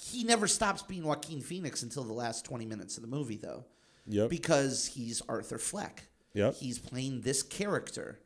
He 0.00 0.24
never 0.24 0.46
stops 0.46 0.82
being 0.82 1.04
Joaquin 1.04 1.40
Phoenix 1.40 1.82
until 1.82 2.04
the 2.04 2.12
last 2.12 2.44
twenty 2.44 2.64
minutes 2.64 2.96
of 2.96 3.02
the 3.02 3.08
movie, 3.08 3.36
though, 3.36 3.64
Yep. 4.06 4.30
because 4.30 4.86
he's 4.86 5.20
Arthur 5.28 5.58
Fleck. 5.58 6.04
Yep. 6.34 6.54
He's 6.54 6.78
playing 6.78 7.22
this 7.22 7.42
character. 7.42 8.20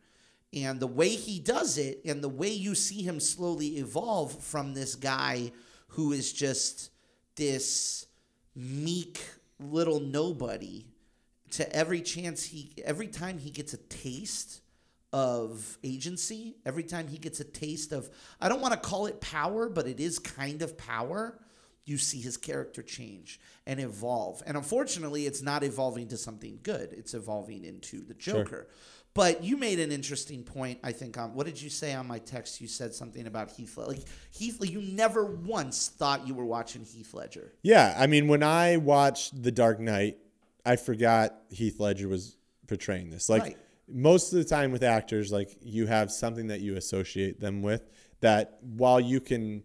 And 0.54 0.78
the 0.78 0.86
way 0.86 1.08
he 1.08 1.40
does 1.40 1.78
it, 1.78 2.00
and 2.04 2.22
the 2.22 2.28
way 2.28 2.50
you 2.50 2.74
see 2.74 3.02
him 3.02 3.18
slowly 3.18 3.78
evolve 3.78 4.32
from 4.42 4.74
this 4.74 4.94
guy 4.94 5.52
who 5.88 6.12
is 6.12 6.32
just 6.32 6.90
this 7.36 8.06
meek 8.54 9.20
little 9.58 10.00
nobody 10.00 10.86
to 11.52 11.74
every 11.74 12.00
chance 12.00 12.44
he, 12.44 12.72
every 12.84 13.08
time 13.08 13.38
he 13.38 13.50
gets 13.50 13.72
a 13.74 13.76
taste 13.76 14.60
of 15.12 15.78
agency, 15.84 16.56
every 16.66 16.82
time 16.82 17.06
he 17.06 17.18
gets 17.18 17.38
a 17.38 17.44
taste 17.44 17.92
of, 17.92 18.10
I 18.40 18.48
don't 18.48 18.60
want 18.60 18.74
to 18.74 18.80
call 18.80 19.06
it 19.06 19.20
power, 19.20 19.68
but 19.68 19.86
it 19.86 20.00
is 20.00 20.18
kind 20.18 20.62
of 20.62 20.76
power. 20.76 21.38
You 21.84 21.98
see 21.98 22.20
his 22.20 22.36
character 22.36 22.82
change 22.82 23.38
and 23.66 23.78
evolve. 23.78 24.42
And 24.46 24.56
unfortunately, 24.56 25.26
it's 25.26 25.42
not 25.42 25.62
evolving 25.62 26.08
to 26.08 26.16
something 26.16 26.58
good. 26.62 26.92
It's 26.92 27.14
evolving 27.14 27.64
into 27.64 28.04
the 28.04 28.14
Joker. 28.14 28.68
But 29.14 29.44
you 29.44 29.56
made 29.56 29.78
an 29.78 29.92
interesting 29.92 30.42
point, 30.42 30.80
I 30.82 30.90
think. 30.90 31.16
On 31.16 31.34
what 31.34 31.46
did 31.46 31.62
you 31.62 31.70
say 31.70 31.94
on 31.94 32.06
my 32.08 32.18
text? 32.18 32.60
You 32.60 32.66
said 32.66 32.92
something 32.92 33.26
about 33.28 33.52
Heath 33.52 33.76
Ledger. 33.76 33.92
Like 33.92 34.04
Heath, 34.32 34.58
you 34.68 34.82
never 34.82 35.24
once 35.24 35.88
thought 35.88 36.26
you 36.26 36.34
were 36.34 36.44
watching 36.44 36.84
Heath 36.84 37.14
Ledger. 37.14 37.52
Yeah, 37.62 37.94
I 37.96 38.08
mean, 38.08 38.26
when 38.26 38.42
I 38.42 38.76
watched 38.76 39.40
The 39.40 39.52
Dark 39.52 39.78
Knight, 39.78 40.18
I 40.66 40.76
forgot 40.76 41.36
Heath 41.50 41.78
Ledger 41.78 42.08
was 42.08 42.36
portraying 42.66 43.10
this. 43.10 43.28
Like 43.28 43.42
Right. 43.42 43.56
most 43.86 44.32
of 44.32 44.38
the 44.38 44.44
time 44.44 44.72
with 44.72 44.82
actors, 44.82 45.30
like 45.30 45.56
you 45.62 45.86
have 45.86 46.10
something 46.10 46.48
that 46.48 46.60
you 46.60 46.76
associate 46.76 47.40
them 47.40 47.62
with. 47.62 47.88
That 48.20 48.58
while 48.62 49.00
you 49.00 49.20
can 49.20 49.64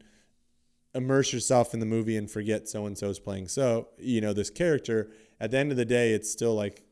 immerse 0.93 1.33
yourself 1.33 1.73
in 1.73 1.79
the 1.79 1.85
movie 1.85 2.17
and 2.17 2.29
forget 2.29 2.67
so 2.67 2.85
and 2.85 2.97
so 2.97 3.09
is 3.09 3.19
playing 3.19 3.47
so, 3.47 3.88
you 3.97 4.21
know, 4.21 4.33
this 4.33 4.49
character. 4.49 5.12
At 5.39 5.51
the 5.51 5.57
end 5.57 5.71
of 5.71 5.77
the 5.77 5.85
day, 5.85 6.12
it's 6.13 6.29
still 6.29 6.53
like 6.55 6.83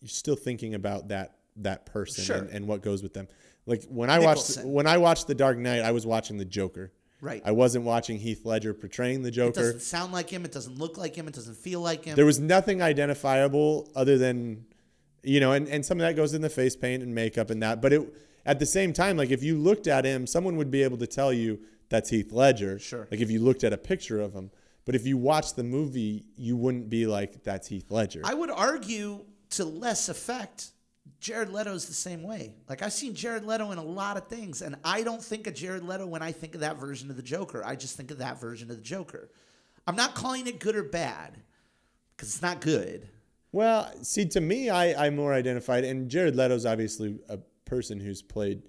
you're 0.00 0.08
still 0.08 0.36
thinking 0.36 0.74
about 0.74 1.08
that 1.08 1.35
that 1.58 1.86
person 1.86 2.24
Sure. 2.24 2.36
and, 2.36 2.50
and 2.50 2.66
what 2.68 2.82
goes 2.82 3.02
with 3.02 3.14
them. 3.14 3.28
Like 3.66 3.84
when 3.88 4.10
I 4.10 4.18
watched 4.18 4.58
when 4.64 4.86
I 4.86 4.98
watched 4.98 5.26
The 5.26 5.34
Dark 5.34 5.58
Knight, 5.58 5.80
I 5.82 5.90
was 5.90 6.06
watching 6.06 6.38
the 6.38 6.44
Joker. 6.44 6.92
Right. 7.20 7.42
I 7.44 7.52
wasn't 7.52 7.84
watching 7.84 8.18
Heath 8.18 8.44
Ledger 8.44 8.74
portraying 8.74 9.22
the 9.22 9.30
Joker. 9.30 9.60
It 9.60 9.62
doesn't 9.62 9.80
sound 9.80 10.12
like 10.12 10.28
him. 10.28 10.44
It 10.44 10.52
doesn't 10.52 10.78
look 10.78 10.98
like 10.98 11.16
him. 11.16 11.26
It 11.26 11.34
doesn't 11.34 11.56
feel 11.56 11.80
like 11.80 12.04
him. 12.04 12.14
There 12.14 12.26
was 12.26 12.38
nothing 12.38 12.82
identifiable 12.82 13.90
other 13.96 14.18
than, 14.18 14.66
you 15.22 15.40
know, 15.40 15.52
and, 15.52 15.66
and 15.68 15.84
some 15.84 15.98
of 15.98 16.02
that 16.06 16.14
goes 16.14 16.34
in 16.34 16.42
the 16.42 16.50
face 16.50 16.76
paint 16.76 17.02
and 17.02 17.14
makeup 17.14 17.48
and 17.50 17.62
that. 17.62 17.80
But 17.80 17.92
it 17.94 18.14
at 18.44 18.58
the 18.58 18.66
same 18.66 18.92
time, 18.92 19.16
like 19.16 19.30
if 19.30 19.42
you 19.42 19.56
looked 19.56 19.86
at 19.86 20.04
him, 20.04 20.26
someone 20.26 20.56
would 20.56 20.70
be 20.70 20.82
able 20.82 20.98
to 20.98 21.06
tell 21.06 21.32
you 21.32 21.58
that's 21.88 22.10
Heath 22.10 22.32
Ledger. 22.32 22.78
Sure. 22.78 23.08
Like 23.10 23.20
if 23.20 23.30
you 23.30 23.40
looked 23.40 23.64
at 23.64 23.72
a 23.72 23.78
picture 23.78 24.20
of 24.20 24.32
him. 24.34 24.50
But 24.84 24.94
if 24.94 25.04
you 25.04 25.16
watched 25.16 25.56
the 25.56 25.64
movie, 25.64 26.26
you 26.36 26.56
wouldn't 26.56 26.88
be 26.88 27.06
like, 27.08 27.42
that's 27.42 27.66
Heath 27.66 27.90
Ledger. 27.90 28.20
I 28.24 28.34
would 28.34 28.50
argue 28.52 29.24
to 29.50 29.64
less 29.64 30.08
effect. 30.08 30.70
Jared 31.20 31.50
Leto's 31.50 31.86
the 31.86 31.94
same 31.94 32.22
way. 32.22 32.54
Like 32.68 32.82
I've 32.82 32.92
seen 32.92 33.14
Jared 33.14 33.44
Leto 33.44 33.70
in 33.72 33.78
a 33.78 33.82
lot 33.84 34.16
of 34.16 34.26
things, 34.28 34.62
and 34.62 34.76
I 34.84 35.02
don't 35.02 35.22
think 35.22 35.46
of 35.46 35.54
Jared 35.54 35.82
Leto 35.82 36.06
when 36.06 36.22
I 36.22 36.32
think 36.32 36.54
of 36.54 36.60
that 36.60 36.76
version 36.78 37.10
of 37.10 37.16
the 37.16 37.22
Joker. 37.22 37.62
I 37.64 37.76
just 37.76 37.96
think 37.96 38.10
of 38.10 38.18
that 38.18 38.40
version 38.40 38.70
of 38.70 38.76
the 38.76 38.82
Joker. 38.82 39.30
I'm 39.86 39.96
not 39.96 40.14
calling 40.14 40.46
it 40.46 40.58
good 40.60 40.76
or 40.76 40.82
bad 40.82 41.36
because 42.16 42.28
it's 42.28 42.42
not 42.42 42.60
good. 42.60 43.08
Well, 43.52 43.90
see, 44.02 44.26
to 44.26 44.40
me, 44.40 44.68
I, 44.68 45.06
I 45.06 45.10
more 45.10 45.32
identified, 45.32 45.84
and 45.84 46.10
Jared 46.10 46.36
Leto's 46.36 46.66
obviously 46.66 47.18
a 47.28 47.38
person 47.64 47.98
who's 48.00 48.20
played, 48.20 48.62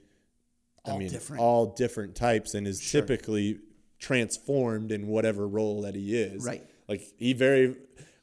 I 0.86 0.91
All 0.91 0.97
mean, 1.00 1.10
different. 1.10 1.41
all 1.41 1.65
different 1.73 2.15
types, 2.15 2.54
and 2.54 2.65
is 2.67 2.80
Sure. 2.82 3.02
typically 3.02 3.60
transformed 4.00 4.91
in 4.91 5.08
whatever 5.08 5.47
role 5.47 5.82
that 5.82 5.95
he 5.95 6.15
is. 6.15 6.45
Right. 6.45 6.63
Like 6.88 7.02
he 7.17 7.34
very, 7.34 7.76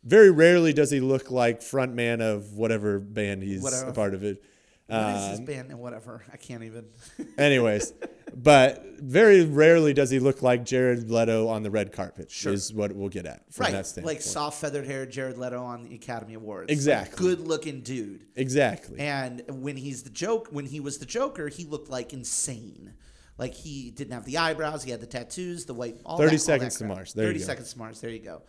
very 0.04 0.30
rarely 0.30 0.72
does 0.72 0.90
he 0.90 1.00
look 1.00 1.30
like 1.30 1.62
front 1.62 1.94
man 1.94 2.20
of 2.20 2.52
whatever 2.54 2.98
band 2.98 3.42
he's 3.42 3.62
Whatever. 3.62 3.90
a 3.90 3.92
part 3.92 4.14
of 4.14 4.22
it. 4.24 4.42
What 4.86 5.16
is 5.16 5.30
his 5.30 5.38
Um, 5.38 5.44
band 5.46 5.70
and 5.70 5.78
whatever? 5.80 6.22
I 6.32 6.36
can't 6.36 6.62
even. 6.62 6.84
anyways, 7.38 7.94
but 8.34 8.84
very 9.00 9.44
rarely 9.46 9.94
does 9.94 10.10
he 10.10 10.18
look 10.18 10.42
like 10.42 10.64
Jared 10.66 11.10
Leto 11.10 11.48
on 11.48 11.62
the 11.62 11.70
red 11.70 11.90
carpet. 11.92 12.30
Sure. 12.30 12.52
Is 12.52 12.70
what 12.72 12.94
we'll 12.94 13.08
get 13.08 13.24
at 13.24 13.50
from 13.50 13.64
that 13.66 13.72
right, 13.72 13.86
standpoint. 13.86 14.16
like 14.16 14.22
soft 14.22 14.60
feathered 14.60 14.86
hair 14.86 15.06
Jared 15.06 15.38
Leto 15.38 15.62
on 15.62 15.84
the 15.84 15.94
Academy 15.94 16.34
Awards. 16.34 16.70
Exactly. 16.70 17.16
good 17.16 17.40
looking 17.48 17.80
dude. 17.80 18.26
exactly. 18.36 18.98
And 19.00 19.42
when 19.48 19.76
he's 19.78 20.02
the 20.02 20.10
joke, 20.10 20.48
when 20.50 20.66
he 20.66 20.80
was 20.80 20.98
the 20.98 21.06
Joker, 21.06 21.48
he 21.48 21.64
looked 21.64 21.88
like 21.88 22.12
insane. 22.12 22.92
Like 23.38 23.54
he 23.54 23.90
didn't 23.90 24.12
have 24.12 24.26
the 24.26 24.36
eyebrows, 24.36 24.84
he 24.84 24.90
had 24.90 25.00
the 25.00 25.06
tattoos, 25.06 25.64
the 25.64 25.72
white. 25.74 25.96
All 26.04 26.18
30 26.18 26.28
that- 26.28 26.32
all 26.34 26.38
Seconds 26.38 26.78
that 26.78 26.84
to. 26.84 26.88
Mars. 26.94 27.12
There 27.14 27.24
you 27.24 27.30
Thirty 27.32 27.42
seconds 27.42 27.72
to 27.72 27.78
Mars. 27.78 28.00
There 28.02 28.10
you 28.10 28.18
go. 28.20 28.42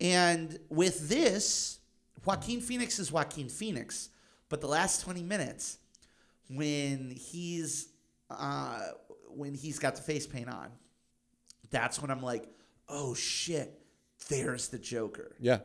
And 0.00 0.58
with 0.68 1.08
this, 1.08 1.80
Joaquin 2.24 2.60
Phoenix 2.60 2.98
is 2.98 3.10
Joaquin 3.10 3.48
Phoenix, 3.48 4.10
but 4.48 4.60
the 4.60 4.66
last 4.66 5.02
twenty 5.02 5.22
minutes, 5.22 5.78
when 6.48 7.10
he's 7.16 7.88
uh, 8.30 8.80
when 9.28 9.54
he's 9.54 9.78
got 9.78 9.96
the 9.96 10.02
face 10.02 10.26
paint 10.26 10.48
on, 10.48 10.68
that's 11.70 12.00
when 12.00 12.10
I'm 12.10 12.22
like, 12.22 12.48
oh 12.88 13.14
shit, 13.14 13.80
there's 14.28 14.68
the 14.68 14.78
Joker 14.78 15.36
yeah. 15.40 15.58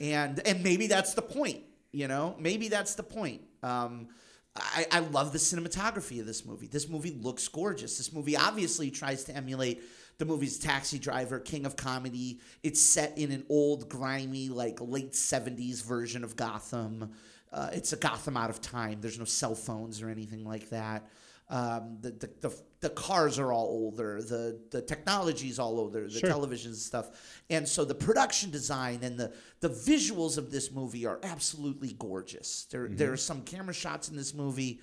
and 0.00 0.40
and 0.46 0.62
maybe 0.62 0.86
that's 0.86 1.14
the 1.14 1.22
point 1.22 1.62
you 1.92 2.08
know 2.08 2.36
maybe 2.38 2.68
that's 2.68 2.94
the 2.94 3.02
point 3.02 3.42
um 3.62 4.08
I, 4.56 4.86
I 4.90 4.98
love 5.00 5.32
the 5.32 5.38
cinematography 5.38 6.18
of 6.18 6.26
this 6.26 6.44
movie. 6.44 6.66
This 6.66 6.88
movie 6.88 7.16
looks 7.22 7.46
gorgeous. 7.46 7.96
This 7.96 8.12
movie 8.12 8.36
obviously 8.36 8.90
tries 8.90 9.22
to 9.24 9.36
emulate 9.36 9.80
the 10.18 10.24
movie's 10.24 10.58
Taxi 10.58 10.98
Driver, 10.98 11.38
King 11.38 11.64
of 11.64 11.76
Comedy. 11.76 12.40
It's 12.62 12.80
set 12.80 13.16
in 13.16 13.30
an 13.30 13.44
old, 13.48 13.88
grimy, 13.88 14.48
like 14.48 14.78
late 14.80 15.12
70s 15.12 15.82
version 15.84 16.24
of 16.24 16.36
Gotham. 16.36 17.12
Uh, 17.52 17.70
it's 17.72 17.92
a 17.92 17.96
Gotham 17.96 18.36
out 18.36 18.50
of 18.50 18.60
time. 18.60 19.00
There's 19.00 19.18
no 19.18 19.24
cell 19.24 19.54
phones 19.54 20.02
or 20.02 20.08
anything 20.10 20.44
like 20.44 20.68
that. 20.70 21.08
Um, 21.50 21.96
the, 22.02 22.10
the, 22.10 22.30
the, 22.48 22.60
the 22.80 22.90
cars 22.90 23.38
are 23.38 23.52
all 23.52 23.66
older. 23.66 24.20
The, 24.20 24.60
the 24.70 24.82
technology 24.82 25.48
is 25.48 25.58
all 25.58 25.78
older. 25.78 26.02
The 26.02 26.10
Sure. 26.18 26.28
televisions 26.28 26.66
and 26.66 26.76
stuff. 26.76 27.42
And 27.48 27.66
so 27.66 27.84
the 27.86 27.94
production 27.94 28.50
design 28.50 28.98
and 29.02 29.18
the, 29.18 29.32
the 29.60 29.70
visuals 29.70 30.36
of 30.36 30.50
this 30.50 30.72
movie 30.72 31.06
are 31.06 31.20
absolutely 31.22 31.94
gorgeous. 31.98 32.64
There, 32.70 32.88
there 32.88 33.12
are 33.12 33.16
some 33.16 33.42
camera 33.42 33.72
shots 33.72 34.10
in 34.10 34.16
this 34.16 34.34
movie 34.34 34.80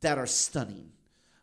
that 0.00 0.16
are 0.16 0.26
stunning. 0.26 0.92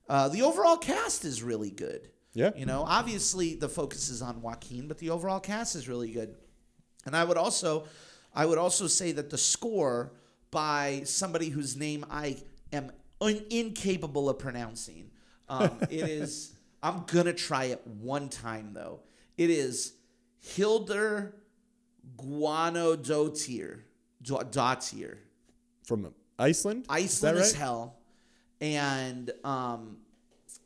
Uh, 0.09 0.29
the 0.29 0.41
overall 0.41 0.77
cast 0.77 1.23
is 1.23 1.43
really 1.43 1.69
good. 1.71 2.09
Yeah. 2.33 2.51
You 2.55 2.65
know, 2.65 2.83
obviously 2.87 3.55
the 3.55 3.69
focus 3.69 4.09
is 4.09 4.21
on 4.21 4.41
Joaquin, 4.41 4.87
but 4.87 4.97
the 4.97 5.11
overall 5.11 5.39
cast 5.39 5.75
is 5.75 5.87
really 5.87 6.11
good. 6.11 6.35
And 7.05 7.15
I 7.15 7.23
would 7.23 7.37
also, 7.37 7.85
I 8.33 8.45
would 8.45 8.57
also 8.57 8.87
say 8.87 9.11
that 9.11 9.29
the 9.29 9.37
score 9.37 10.13
by 10.51 11.01
somebody 11.05 11.49
whose 11.49 11.75
name 11.75 12.05
I 12.09 12.37
am 12.71 12.91
un- 13.21 13.45
incapable 13.49 14.29
of 14.29 14.39
pronouncing. 14.39 15.11
Um, 15.49 15.77
it 15.81 16.09
is. 16.09 16.53
I'm 16.81 17.03
gonna 17.07 17.33
try 17.33 17.65
it 17.65 17.85
one 17.87 18.29
time 18.29 18.73
though. 18.73 19.01
It 19.37 19.49
is 19.49 19.93
Hildur 20.39 21.33
Guano 22.17 22.95
Dotir. 22.95 23.81
Dotir. 24.23 25.17
From 25.83 26.13
Iceland? 26.39 26.81
Is 26.81 26.87
that 26.87 26.93
Iceland 26.95 27.37
as 27.39 27.53
hell. 27.53 27.97
And 28.61 29.31
um, 29.43 29.97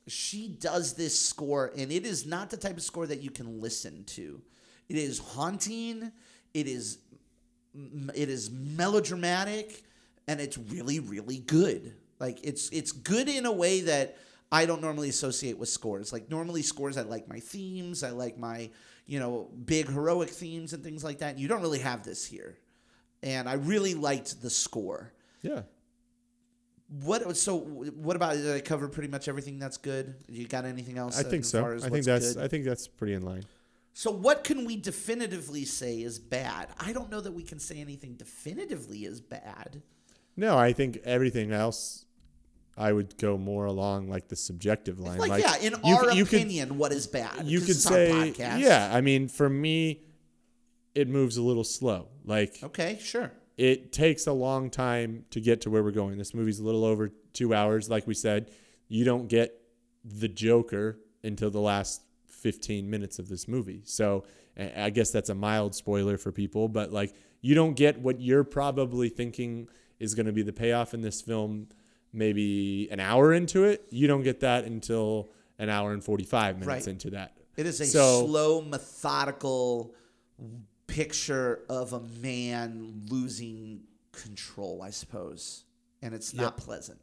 she 0.07 0.47
does 0.47 0.93
this 0.93 1.19
score, 1.19 1.71
and 1.77 1.91
it 1.91 2.05
is 2.05 2.25
not 2.25 2.49
the 2.49 2.57
type 2.57 2.77
of 2.77 2.83
score 2.83 3.07
that 3.07 3.21
you 3.21 3.29
can 3.29 3.61
listen 3.61 4.03
to. 4.05 4.41
It 4.89 4.95
is 4.95 5.19
haunting. 5.19 6.11
It 6.53 6.67
is 6.67 6.99
it 8.15 8.29
is 8.29 8.49
melodramatic, 8.49 9.83
and 10.27 10.39
it's 10.39 10.57
really 10.57 10.99
really 10.99 11.39
good. 11.39 11.93
Like 12.19 12.39
it's 12.43 12.69
it's 12.69 12.91
good 12.91 13.29
in 13.29 13.45
a 13.45 13.51
way 13.51 13.81
that 13.81 14.17
I 14.51 14.65
don't 14.65 14.81
normally 14.81 15.09
associate 15.09 15.57
with 15.57 15.69
scores. 15.69 16.13
Like 16.13 16.29
normally 16.29 16.61
scores, 16.61 16.97
I 16.97 17.01
like 17.01 17.27
my 17.27 17.39
themes, 17.39 18.03
I 18.03 18.11
like 18.11 18.37
my 18.37 18.69
you 19.05 19.19
know 19.19 19.49
big 19.65 19.87
heroic 19.87 20.29
themes 20.29 20.73
and 20.73 20.83
things 20.83 21.03
like 21.03 21.19
that. 21.19 21.37
You 21.37 21.47
don't 21.47 21.61
really 21.61 21.79
have 21.79 22.03
this 22.03 22.25
here, 22.25 22.57
and 23.21 23.47
I 23.47 23.53
really 23.53 23.93
liked 23.93 24.41
the 24.41 24.49
score. 24.49 25.13
Yeah. 25.41 25.61
What 26.89 27.35
so? 27.35 27.57
What 27.57 28.15
about? 28.15 28.33
Did 28.35 28.55
I 28.55 28.61
cover 28.61 28.87
pretty 28.87 29.09
much 29.09 29.27
everything 29.27 29.59
that's 29.59 29.77
good? 29.77 30.15
You 30.29 30.47
got 30.47 30.65
anything 30.65 30.97
else? 30.97 31.19
I 31.19 31.23
think 31.23 31.41
as 31.41 31.49
so. 31.49 31.77
I 31.83 31.89
think 31.89 32.05
that's 32.05 32.33
good? 32.33 32.43
I 32.43 32.47
think 32.47 32.65
that's 32.65 32.87
pretty 32.87 33.13
in 33.13 33.23
line. 33.23 33.43
So 33.93 34.11
what 34.11 34.43
can 34.43 34.63
we 34.65 34.77
definitively 34.77 35.65
say 35.65 36.01
is 36.01 36.19
bad? 36.19 36.69
I 36.79 36.93
don't 36.93 37.11
know 37.11 37.19
that 37.19 37.31
we 37.33 37.43
can 37.43 37.59
say 37.59 37.81
anything 37.81 38.13
definitively 38.13 39.05
is 39.05 39.19
bad. 39.19 39.81
No, 40.37 40.57
I 40.57 40.71
think 40.71 40.99
everything 41.03 41.51
else 41.51 42.05
I 42.77 42.93
would 42.93 43.17
go 43.17 43.37
more 43.37 43.65
along 43.65 44.07
like 44.07 44.27
the 44.27 44.35
subjective 44.35 44.99
line. 44.99 45.17
Like, 45.17 45.41
yeah, 45.41 45.57
in 45.57 45.73
you 45.83 45.95
our 45.95 46.11
you 46.11 46.25
could- 46.25 46.39
opinion, 46.41 46.77
what 46.77 46.91
is 46.91 47.07
bad? 47.07 47.47
You 47.47 47.59
could 47.59 47.75
say 47.75 48.33
yeah 48.37 48.91
i 48.93 49.01
mean 49.01 49.27
for 49.27 49.49
me 49.49 50.03
it 50.93 51.07
moves 51.07 51.37
a 51.37 51.41
little 51.41 51.63
slow 51.63 52.07
like 52.23 52.59
Okay, 52.63 52.99
sure. 53.01 53.31
It 53.57 53.91
takes 53.91 54.27
a 54.27 54.31
long 54.33 54.69
time 54.69 55.25
to 55.31 55.41
get 55.41 55.61
to 55.61 55.69
where 55.69 55.83
we're 55.83 55.91
going. 55.91 56.17
This 56.17 56.33
movie's 56.33 56.59
a 56.59 56.63
little 56.63 56.85
over 56.85 57.11
two 57.33 57.53
hours 57.53 57.89
like 57.89 58.05
we 58.07 58.13
said. 58.13 58.51
You 58.87 59.03
don't 59.03 59.27
get 59.27 59.59
the 60.05 60.27
joker 60.27 60.99
until 61.23 61.49
the 61.49 61.59
last 61.59 62.01
15 62.27 62.89
minutes 62.89 63.19
of 63.19 63.27
this 63.29 63.47
movie. 63.47 63.81
So 63.85 64.23
I 64.57 64.89
guess 64.91 65.11
that's 65.11 65.29
a 65.29 65.35
mild 65.35 65.75
spoiler 65.75 66.17
for 66.17 66.31
people 66.31 66.67
but 66.69 66.91
like 66.93 67.13
you 67.41 67.55
don't 67.55 67.75
get 67.75 67.99
what 67.99 68.19
you're 68.21 68.43
probably 68.43 69.09
thinking 69.09 69.67
is 69.99 70.15
going 70.15 70.25
to 70.27 70.31
be 70.31 70.43
the 70.43 70.53
payoff 70.53 70.93
in 70.93 71.01
this 71.01 71.21
film 71.21 71.67
maybe 72.13 72.87
an 72.91 72.99
hour 72.99 73.33
into 73.33 73.63
it. 73.65 73.85
You 73.89 74.07
don't 74.07 74.23
get 74.23 74.39
that 74.41 74.63
until 74.65 75.29
an 75.59 75.69
hour 75.69 75.91
and 75.93 76.03
45 76.03 76.59
minutes 76.59 76.67
Right. 76.67 76.87
into 76.93 77.09
that. 77.11 77.35
It 77.57 77.65
is 77.65 77.81
a 77.81 77.85
So- 77.85 78.25
slow, 78.25 78.61
methodical 78.61 79.93
picture 80.97 81.63
of 81.69 81.93
a 81.93 81.99
man 82.21 83.03
losing 83.09 83.81
control, 84.11 84.81
I 84.81 84.89
suppose, 84.89 85.63
and 86.01 86.13
it's 86.13 86.33
not 86.33 86.57
pleasant. 86.57 86.99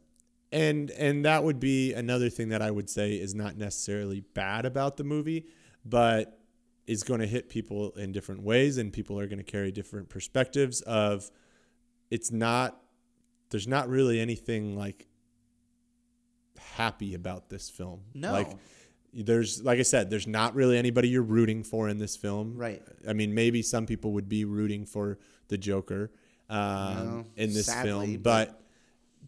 and 0.51 0.91
and 0.91 1.25
that 1.25 1.43
would 1.43 1.59
be 1.59 1.93
another 1.93 2.29
thing 2.29 2.49
that 2.49 2.61
I 2.61 2.71
would 2.71 2.89
say 2.89 3.13
is 3.13 3.33
not 3.33 3.57
necessarily 3.57 4.19
bad 4.19 4.65
about 4.65 4.97
the 4.97 5.03
movie, 5.05 5.45
but 5.85 6.39
is 6.87 7.03
going 7.03 7.21
to 7.21 7.27
hit 7.27 7.49
people 7.49 7.91
in 7.91 8.11
different 8.11 8.43
ways, 8.43 8.77
and 8.77 8.91
people 8.91 9.17
are 9.19 9.27
going 9.27 9.37
to 9.37 9.43
carry 9.43 9.71
different 9.71 10.09
perspectives. 10.09 10.81
Of 10.81 11.31
it's 12.11 12.31
not 12.31 12.77
there's 13.49 13.67
not 13.67 13.87
really 13.87 14.19
anything 14.19 14.75
like 14.75 15.07
happy 16.57 17.13
about 17.13 17.49
this 17.49 17.69
film. 17.69 18.01
No. 18.13 18.31
like 18.33 18.51
there's 19.15 19.63
like 19.63 19.79
I 19.79 19.83
said, 19.83 20.09
there's 20.09 20.27
not 20.27 20.55
really 20.55 20.77
anybody 20.77 21.07
you're 21.09 21.21
rooting 21.23 21.63
for 21.63 21.87
in 21.87 21.97
this 21.97 22.15
film. 22.17 22.57
Right. 22.57 22.81
I 23.07 23.13
mean, 23.13 23.33
maybe 23.33 23.61
some 23.61 23.85
people 23.85 24.11
would 24.13 24.27
be 24.27 24.43
rooting 24.45 24.85
for 24.85 25.17
the 25.47 25.57
Joker 25.57 26.11
um, 26.49 26.59
No, 26.59 27.25
in 27.37 27.53
this 27.53 27.67
sadly, 27.67 27.89
film, 27.89 28.13
but- 28.17 28.47
but 28.49 28.61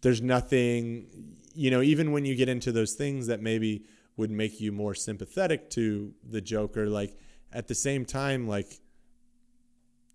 there's 0.01 0.21
nothing, 0.21 1.07
you 1.55 1.71
know, 1.71 1.81
even 1.81 2.11
when 2.11 2.23
you 2.25 2.35
get 2.35 2.49
into 2.49 2.71
those 2.71 2.93
things 2.93 3.27
that 3.27 3.41
maybe 3.41 3.83
would 4.15 4.29
make 4.29 4.59
you 4.61 4.71
more 4.71 4.93
sympathetic 4.93 5.69
to 5.71 6.13
the 6.29 6.41
Joker, 6.41 6.87
like 6.87 7.17
at 7.51 7.67
the 7.67 7.75
same 7.75 8.05
time, 8.05 8.47
like 8.47 8.79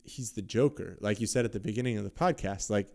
he's 0.05 0.33
the 0.33 0.43
Joker. 0.43 0.97
Like 1.01 1.21
you 1.21 1.27
said 1.27 1.45
at 1.45 1.53
the 1.53 1.61
beginning 1.61 1.97
of 1.99 2.05
the 2.05 2.11
podcast, 2.11 2.71
like 2.71 2.89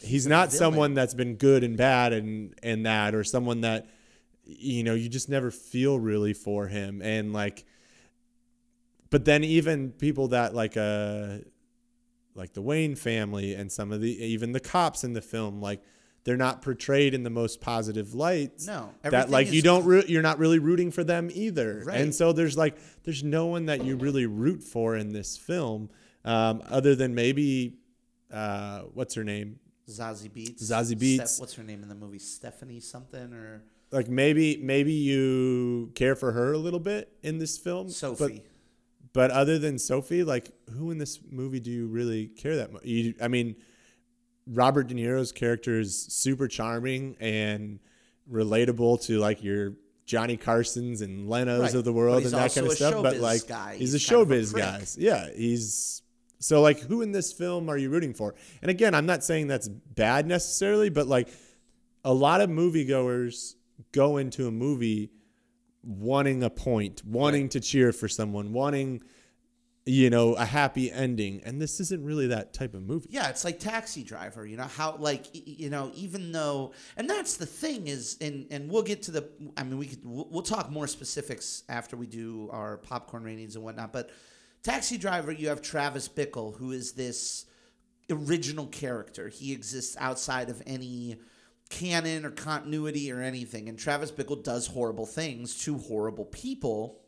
he's, 0.00 0.26
a 0.26 0.28
not 0.28 0.52
someone 0.52 0.94
that's 0.94 1.14
been 1.14 1.36
good 1.36 1.64
and 1.64 1.76
bad 1.76 2.12
and 2.12 2.54
and 2.62 2.86
that 2.86 3.14
or 3.14 3.24
someone 3.24 3.62
that 3.62 3.88
you 4.58 4.82
know 4.82 4.94
you 4.94 5.08
just 5.08 5.28
never 5.28 5.50
feel 5.50 5.98
really 5.98 6.32
for 6.32 6.66
him 6.66 7.00
and 7.02 7.32
like 7.32 7.64
but 9.10 9.24
then 9.24 9.44
even 9.44 9.90
people 9.92 10.28
that 10.28 10.54
like 10.54 10.76
uh 10.76 11.38
like 12.34 12.52
the 12.52 12.62
Wayne 12.62 12.94
family 12.94 13.54
and 13.54 13.70
some 13.70 13.92
of 13.92 14.00
the 14.00 14.10
even 14.24 14.52
the 14.52 14.60
cops 14.60 15.04
in 15.04 15.12
the 15.12 15.20
film 15.20 15.60
like 15.60 15.82
they're 16.24 16.36
not 16.36 16.62
portrayed 16.62 17.14
in 17.14 17.22
the 17.22 17.30
most 17.30 17.60
positive 17.60 18.14
lights 18.14 18.66
No, 18.66 18.90
that 19.02 19.30
like 19.30 19.50
you 19.52 19.62
don't 19.62 19.84
root 19.84 20.08
you're 20.08 20.22
not 20.22 20.38
really 20.38 20.58
rooting 20.58 20.90
for 20.90 21.02
them 21.04 21.30
either 21.32 21.82
Right. 21.84 22.00
and 22.00 22.14
so 22.14 22.32
there's 22.32 22.56
like 22.56 22.76
there's 23.04 23.24
no 23.24 23.46
one 23.46 23.66
that 23.66 23.84
you 23.84 23.96
really 23.96 24.26
root 24.26 24.62
for 24.62 24.96
in 24.96 25.12
this 25.12 25.36
film 25.36 25.90
um, 26.24 26.62
other 26.68 26.94
than 26.94 27.14
maybe 27.14 27.78
uh, 28.32 28.80
what's 28.94 29.14
her 29.14 29.24
name 29.24 29.58
Zazie 29.88 30.30
Beetz. 30.30 30.62
Zazie 30.62 30.96
Beats. 30.96 31.22
Beetz. 31.36 31.40
what's 31.40 31.54
her 31.54 31.64
name 31.64 31.82
in 31.82 31.88
the 31.88 31.96
movie? 31.96 32.20
Stephanie 32.20 32.78
something 32.78 33.32
or 33.32 33.64
like 33.92 34.08
maybe 34.08 34.58
maybe 34.62 34.92
you 34.92 35.90
care 35.94 36.14
for 36.14 36.32
her 36.32 36.52
a 36.52 36.58
little 36.58 36.80
bit 36.80 37.12
in 37.22 37.38
this 37.38 37.58
film 37.58 37.86
but 37.86 37.92
Sophie? 37.94 38.42
But 39.12 39.30
other 39.32 39.58
than 39.58 39.78
Sophie, 39.78 40.22
like 40.22 40.50
who 40.76 40.90
in 40.90 40.98
this 40.98 41.18
movie 41.30 41.60
do 41.60 41.70
you 41.70 41.86
really 41.88 42.28
care 42.28 42.56
that 42.56 42.72
much? 42.72 42.84
You, 42.84 43.14
I 43.20 43.28
mean, 43.28 43.56
Robert 44.46 44.86
De 44.86 44.94
Niro's 44.94 45.32
character 45.32 45.80
is 45.80 46.00
super 46.10 46.46
charming 46.48 47.16
and 47.20 47.80
relatable 48.30 49.02
to 49.06 49.18
like 49.18 49.42
your 49.42 49.74
Johnny 50.06 50.36
Carsons 50.36 51.02
and 51.02 51.28
Lenos 51.28 51.60
Right. 51.60 51.74
of 51.74 51.84
the 51.84 51.92
world 51.92 52.22
and 52.24 52.32
that 52.32 52.54
kind 52.54 52.66
of 52.66 52.72
stuff. 52.72 53.02
But 53.02 53.16
like, 53.18 53.46
guy. 53.46 53.76
he's, 53.76 53.92
He's 53.92 54.04
a 54.10 54.14
kind 54.14 54.22
of 54.22 54.30
a 54.30 54.34
showbiz 54.34 54.56
guy. 54.56 54.82
Yeah, 54.96 55.28
he's 55.36 56.02
so 56.38 56.62
like 56.62 56.78
who 56.80 57.02
in 57.02 57.12
this 57.12 57.32
film 57.32 57.68
are 57.68 57.76
you 57.76 57.90
rooting 57.90 58.14
for? 58.14 58.34
And 58.62 58.70
again, 58.70 58.94
I'm 58.94 59.06
not 59.06 59.24
saying 59.24 59.48
that's 59.48 59.68
bad 59.68 60.26
necessarily, 60.26 60.88
but 60.88 61.06
like 61.06 61.28
a 62.04 62.12
lot 62.14 62.40
of 62.40 62.48
moviegoers 62.48 63.54
go 63.92 64.16
into 64.16 64.46
a 64.46 64.50
movie 64.50 65.10
wanting 65.82 66.42
a 66.42 66.50
point, 66.50 67.02
wanting 67.04 67.48
to 67.50 67.60
cheer 67.60 67.92
for 67.92 68.08
someone, 68.08 68.52
wanting 68.52 69.02
you 69.86 70.10
know 70.10 70.34
a 70.34 70.44
happy 70.44 70.92
ending, 70.92 71.40
and 71.44 71.60
this 71.60 71.80
isn't 71.80 72.04
really 72.04 72.28
that 72.28 72.52
type 72.52 72.74
of 72.74 72.82
movie. 72.82 73.08
Yeah, 73.10 73.28
it's 73.28 73.44
like 73.44 73.58
Taxi 73.58 74.02
Driver. 74.02 74.46
You 74.46 74.56
know 74.56 74.64
how 74.64 74.96
like 74.98 75.26
you 75.32 75.70
know 75.70 75.90
even 75.94 76.32
though 76.32 76.72
and 76.96 77.08
that's 77.08 77.36
the 77.36 77.46
thing 77.46 77.86
is 77.86 78.16
and 78.20 78.46
and 78.50 78.70
we'll 78.70 78.82
get 78.82 79.02
to 79.04 79.10
the 79.10 79.28
I 79.56 79.64
mean 79.64 79.78
we 79.78 79.86
could 79.86 80.04
we'll, 80.04 80.28
we'll 80.30 80.42
talk 80.42 80.70
more 80.70 80.86
specifics 80.86 81.64
after 81.68 81.96
we 81.96 82.06
do 82.06 82.50
our 82.52 82.76
popcorn 82.76 83.24
ratings 83.24 83.56
and 83.56 83.64
whatnot. 83.64 83.92
But 83.92 84.10
Taxi 84.62 84.98
Driver, 84.98 85.32
you 85.32 85.48
have 85.48 85.62
Travis 85.62 86.08
Bickle 86.08 86.56
who 86.56 86.72
is 86.72 86.92
this 86.92 87.46
original 88.10 88.66
character. 88.66 89.28
He 89.28 89.52
exists 89.52 89.96
outside 89.98 90.50
of 90.50 90.62
any 90.66 91.16
canon 91.70 92.26
or 92.26 92.30
continuity 92.30 93.10
or 93.10 93.22
anything. 93.22 93.68
And 93.68 93.78
Travis 93.78 94.12
Bickle 94.12 94.42
does 94.42 94.66
horrible 94.66 95.06
things 95.06 95.56
to 95.64 95.78
horrible 95.78 96.26
people 96.26 97.00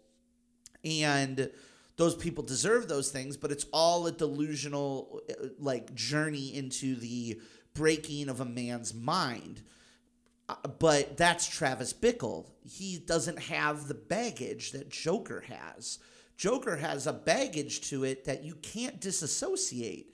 and 0.84 1.50
those 1.96 2.16
people 2.16 2.42
deserve 2.42 2.88
those 2.88 3.10
things 3.10 3.36
but 3.36 3.52
it's 3.52 3.66
all 3.72 4.06
a 4.06 4.12
delusional 4.12 5.20
uh, 5.30 5.48
like 5.58 5.94
journey 5.94 6.54
into 6.54 6.96
the 6.96 7.40
breaking 7.74 8.28
of 8.28 8.40
a 8.40 8.44
man's 8.44 8.94
mind. 8.94 9.62
Uh, 10.48 10.54
but 10.78 11.16
that's 11.16 11.46
Travis 11.46 11.92
Bickle. 11.92 12.46
He 12.64 12.98
doesn't 12.98 13.38
have 13.38 13.88
the 13.88 13.94
baggage 13.94 14.72
that 14.72 14.90
Joker 14.90 15.44
has. 15.48 15.98
Joker 16.36 16.76
has 16.76 17.06
a 17.06 17.12
baggage 17.12 17.88
to 17.90 18.04
it 18.04 18.24
that 18.24 18.42
you 18.42 18.54
can't 18.56 19.00
disassociate. 19.00 20.11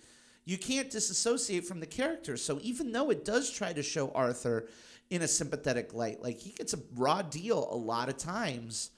You 0.49 0.57
can't 0.57 0.89
disassociate 0.89 1.67
from 1.67 1.81
the 1.81 1.87
character. 1.87 2.39
So 2.39 2.59
even 2.63 2.91
though 2.91 3.11
it 3.11 3.23
does 3.23 3.51
try 3.51 3.75
to 3.75 3.83
show 3.83 4.11
Arthur 4.13 4.67
in 5.11 5.21
a 5.21 5.29
sympathetic 5.29 5.93
light, 5.93 6.23
like 6.23 6.39
he 6.39 6.53
gets 6.53 6.73
a 6.73 6.79
raw 6.97 7.21
deal 7.21 7.69
a 7.71 7.77
lot 7.77 8.09
of 8.09 8.17
times, 8.17 8.93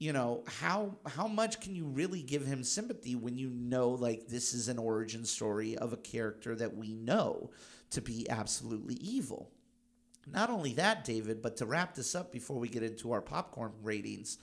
you 0.00 0.12
know, 0.12 0.42
how 0.48 0.96
how 1.06 1.28
much 1.28 1.60
can 1.60 1.76
you 1.76 1.84
really 1.84 2.22
give 2.22 2.44
him 2.44 2.64
sympathy 2.64 3.14
when 3.14 3.38
you 3.38 3.50
know 3.50 3.90
like 3.90 4.26
this 4.26 4.52
is 4.52 4.66
an 4.66 4.78
origin 4.78 5.24
story 5.24 5.78
of 5.78 5.92
a 5.92 5.96
character 5.96 6.56
that 6.56 6.76
we 6.76 6.92
know 6.92 7.52
to 7.90 8.00
be 8.00 8.28
absolutely 8.28 8.96
evil? 8.96 9.52
Not 10.26 10.50
only 10.50 10.72
that, 10.72 11.04
David, 11.04 11.40
but 11.40 11.56
to 11.58 11.66
wrap 11.66 11.94
this 11.94 12.16
up 12.16 12.32
before 12.32 12.58
we 12.58 12.68
get 12.68 12.82
into 12.82 13.12
our 13.12 13.22
popcorn 13.22 13.74
ratings, 13.84 14.38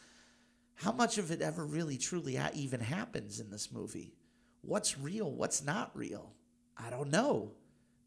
how 0.75 0.93
much 0.93 1.17
of 1.17 1.29
it 1.29 1.41
ever 1.41 1.65
really 1.65 1.97
truly 1.97 2.39
even 2.53 2.79
happens 2.79 3.41
in 3.41 3.49
this 3.49 3.69
movie? 3.69 4.13
What's 4.61 4.97
real? 4.97 5.29
What's 5.29 5.61
not 5.61 5.91
real? 5.93 6.36
I 6.83 6.89
don't 6.89 7.09
know. 7.09 7.51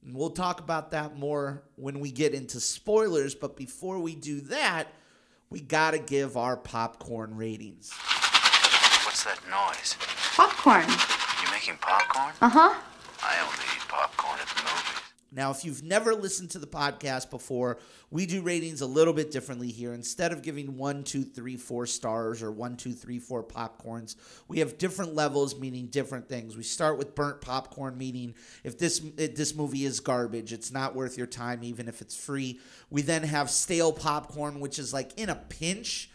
And 0.04 0.14
we'll 0.14 0.30
talk 0.30 0.60
about 0.60 0.92
that 0.92 1.16
more 1.16 1.62
when 1.76 2.00
we 2.00 2.10
get 2.10 2.32
into 2.34 2.60
spoilers, 2.60 3.34
but 3.34 3.56
before 3.56 3.98
we 3.98 4.14
do 4.14 4.40
that, 4.42 4.88
we 5.50 5.60
got 5.60 5.90
to 5.90 5.98
give 5.98 6.36
our 6.36 6.56
popcorn 6.56 7.36
ratings. 7.36 7.92
What's 9.04 9.24
that 9.24 9.40
noise? 9.50 9.96
Popcorn. 10.34 10.88
You 10.88 11.50
making 11.52 11.76
popcorn? 11.80 12.32
Uh 12.40 12.48
huh. 12.48 12.74
I 13.22 13.40
only 13.42 13.64
eat 13.76 13.88
popcorn 13.88 14.38
at 14.40 14.46
the 14.46 14.62
movies. 14.62 14.99
Now, 15.32 15.52
if 15.52 15.64
you've 15.64 15.84
never 15.84 16.14
listened 16.14 16.50
to 16.50 16.58
the 16.58 16.66
podcast 16.66 17.30
before, 17.30 17.78
we 18.10 18.26
do 18.26 18.42
ratings 18.42 18.80
a 18.80 18.86
little 18.86 19.12
bit 19.12 19.30
differently 19.30 19.70
here. 19.70 19.92
Instead 19.92 20.32
of 20.32 20.42
giving 20.42 20.76
one, 20.76 21.04
two, 21.04 21.22
three, 21.22 21.56
four 21.56 21.86
stars 21.86 22.42
or 22.42 22.50
one, 22.50 22.76
two, 22.76 22.92
three, 22.92 23.20
four 23.20 23.44
popcorns, 23.44 24.16
we 24.48 24.58
have 24.58 24.76
different 24.76 25.14
levels, 25.14 25.58
meaning 25.58 25.86
different 25.86 26.28
things. 26.28 26.56
We 26.56 26.64
start 26.64 26.98
with 26.98 27.14
burnt 27.14 27.40
popcorn, 27.40 27.96
meaning 27.96 28.34
if 28.64 28.76
this 28.76 29.00
if 29.16 29.36
this 29.36 29.54
movie 29.54 29.84
is 29.84 30.00
garbage, 30.00 30.52
it's 30.52 30.72
not 30.72 30.96
worth 30.96 31.16
your 31.16 31.28
time, 31.28 31.62
even 31.62 31.86
if 31.86 32.00
it's 32.00 32.16
free. 32.16 32.58
We 32.90 33.02
then 33.02 33.22
have 33.22 33.50
stale 33.50 33.92
popcorn, 33.92 34.58
which 34.58 34.80
is 34.80 34.92
like 34.92 35.16
in 35.16 35.28
a 35.28 35.36
pinch, 35.36 36.10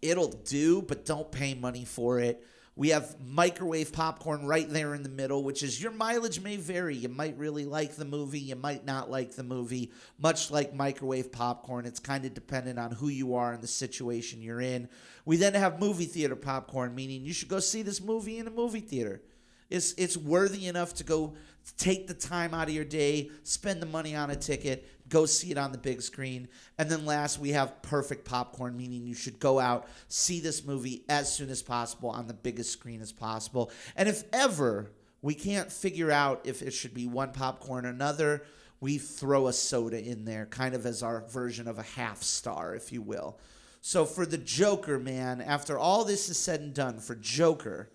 it'll 0.00 0.28
do, 0.28 0.82
but 0.82 1.04
don't 1.04 1.32
pay 1.32 1.54
money 1.54 1.84
for 1.84 2.20
it. 2.20 2.46
We 2.76 2.90
have 2.90 3.16
microwave 3.20 3.92
popcorn 3.92 4.46
right 4.46 4.68
there 4.68 4.94
in 4.94 5.02
the 5.02 5.08
middle, 5.08 5.42
which 5.42 5.62
is 5.62 5.82
your 5.82 5.92
mileage 5.92 6.40
may 6.40 6.56
vary. 6.56 6.96
You 6.96 7.08
might 7.08 7.36
really 7.36 7.64
like 7.64 7.96
the 7.96 8.04
movie, 8.04 8.40
you 8.40 8.56
might 8.56 8.86
not 8.86 9.10
like 9.10 9.32
the 9.32 9.42
movie. 9.42 9.92
Much 10.18 10.50
like 10.50 10.72
microwave 10.72 11.32
popcorn, 11.32 11.84
it's 11.84 12.00
kind 12.00 12.24
of 12.24 12.32
dependent 12.32 12.78
on 12.78 12.92
who 12.92 13.08
you 13.08 13.34
are 13.34 13.52
and 13.52 13.62
the 13.62 13.68
situation 13.68 14.40
you're 14.40 14.60
in. 14.60 14.88
We 15.24 15.36
then 15.36 15.54
have 15.54 15.80
movie 15.80 16.06
theater 16.06 16.36
popcorn, 16.36 16.94
meaning 16.94 17.24
you 17.24 17.32
should 17.32 17.48
go 17.48 17.60
see 17.60 17.82
this 17.82 18.00
movie 18.00 18.38
in 18.38 18.46
a 18.46 18.50
movie 18.50 18.80
theater. 18.80 19.20
It's 19.68 19.92
it's 19.94 20.16
worthy 20.16 20.66
enough 20.66 20.94
to 20.94 21.04
go 21.04 21.34
take 21.76 22.06
the 22.06 22.14
time 22.14 22.54
out 22.54 22.68
of 22.68 22.74
your 22.74 22.84
day, 22.84 23.30
spend 23.42 23.80
the 23.80 23.86
money 23.86 24.14
on 24.14 24.30
a 24.30 24.36
ticket, 24.36 24.86
go 25.08 25.26
see 25.26 25.50
it 25.50 25.58
on 25.58 25.72
the 25.72 25.78
big 25.78 26.02
screen. 26.02 26.48
And 26.78 26.90
then 26.90 27.04
last, 27.04 27.38
we 27.38 27.50
have 27.50 27.82
perfect 27.82 28.24
popcorn, 28.24 28.76
meaning 28.76 29.06
you 29.06 29.14
should 29.14 29.38
go 29.38 29.58
out, 29.58 29.88
see 30.08 30.40
this 30.40 30.64
movie 30.64 31.04
as 31.08 31.32
soon 31.32 31.50
as 31.50 31.62
possible 31.62 32.10
on 32.10 32.26
the 32.26 32.34
biggest 32.34 32.70
screen 32.72 33.00
as 33.00 33.12
possible. 33.12 33.70
And 33.96 34.08
if 34.08 34.24
ever 34.32 34.92
we 35.22 35.34
can't 35.34 35.70
figure 35.70 36.10
out 36.10 36.40
if 36.44 36.62
it 36.62 36.72
should 36.72 36.94
be 36.94 37.06
one 37.06 37.32
popcorn 37.32 37.84
or 37.84 37.90
another, 37.90 38.44
we 38.80 38.96
throw 38.96 39.48
a 39.48 39.52
soda 39.52 40.02
in 40.02 40.24
there, 40.24 40.46
kind 40.46 40.74
of 40.74 40.86
as 40.86 41.02
our 41.02 41.20
version 41.28 41.68
of 41.68 41.78
a 41.78 41.82
half 41.82 42.22
star, 42.22 42.74
if 42.74 42.92
you 42.92 43.02
will. 43.02 43.38
So 43.82 44.04
for 44.04 44.24
the 44.24 44.38
Joker, 44.38 44.98
man, 44.98 45.40
after 45.40 45.78
all 45.78 46.04
this 46.04 46.28
is 46.28 46.38
said 46.38 46.60
and 46.60 46.72
done, 46.72 46.98
for 46.98 47.14
Joker, 47.14 47.90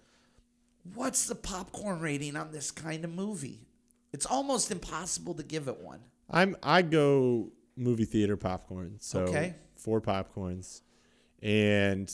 what's 0.94 1.26
the 1.26 1.36
popcorn 1.36 2.00
rating 2.00 2.36
on 2.36 2.52
this 2.52 2.72
kind 2.72 3.04
of 3.04 3.12
movie? 3.12 3.65
It's 4.16 4.26
almost 4.26 4.72
impossible 4.72 5.34
to 5.34 5.44
give 5.44 5.68
it 5.68 5.78
one. 5.82 6.00
I'm 6.30 6.56
I 6.64 6.84
go 6.84 7.52
movie 7.76 8.06
theater 8.06 8.38
popcorn. 8.38 8.96
So 9.00 9.24
Okay. 9.24 9.54
four 9.76 10.00
popcorns. 10.00 10.82
And 11.42 12.10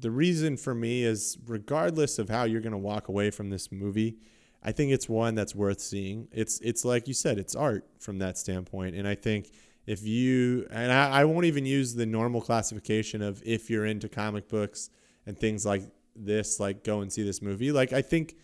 the 0.00 0.10
reason 0.10 0.56
for 0.56 0.74
me 0.74 1.04
is 1.04 1.36
regardless 1.46 2.18
of 2.18 2.30
how 2.30 2.44
you're 2.44 2.62
gonna 2.62 2.78
walk 2.78 3.08
away 3.08 3.30
from 3.30 3.50
this 3.50 3.70
movie, 3.70 4.16
I 4.62 4.72
think 4.72 4.92
it's 4.92 5.10
one 5.10 5.34
that's 5.34 5.54
worth 5.54 5.80
seeing. 5.80 6.26
It's 6.32 6.58
it's 6.60 6.86
like 6.86 7.06
you 7.06 7.12
said, 7.12 7.36
it's 7.38 7.54
art 7.54 7.84
from 8.00 8.18
that 8.20 8.38
standpoint. 8.38 8.96
And 8.96 9.06
I 9.06 9.14
think 9.14 9.50
if 9.86 10.06
you 10.06 10.66
and 10.70 10.90
I, 10.90 11.20
I 11.20 11.24
won't 11.26 11.44
even 11.44 11.66
use 11.66 11.94
the 11.94 12.06
normal 12.06 12.40
classification 12.40 13.20
of 13.20 13.42
if 13.44 13.68
you're 13.68 13.84
into 13.84 14.08
comic 14.08 14.48
books 14.48 14.88
and 15.26 15.38
things 15.38 15.66
like 15.66 15.82
this, 16.16 16.58
like 16.58 16.82
go 16.82 17.02
and 17.02 17.12
see 17.12 17.22
this 17.22 17.42
movie. 17.42 17.72
Like 17.72 17.92
I 17.92 18.00
think 18.00 18.36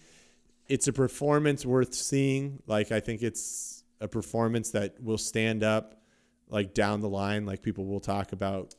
it's 0.68 0.86
a 0.88 0.92
performance 0.92 1.64
worth 1.66 1.94
seeing. 1.94 2.62
Like 2.66 2.92
I 2.92 3.00
think 3.00 3.22
it's 3.22 3.84
a 4.00 4.08
performance 4.08 4.70
that 4.72 5.02
will 5.02 5.18
stand 5.18 5.62
up 5.64 6.00
like 6.48 6.74
down 6.74 7.00
the 7.00 7.08
line. 7.08 7.46
Like 7.46 7.62
people 7.62 7.86
will 7.86 8.00
talk 8.00 8.32
about 8.32 8.74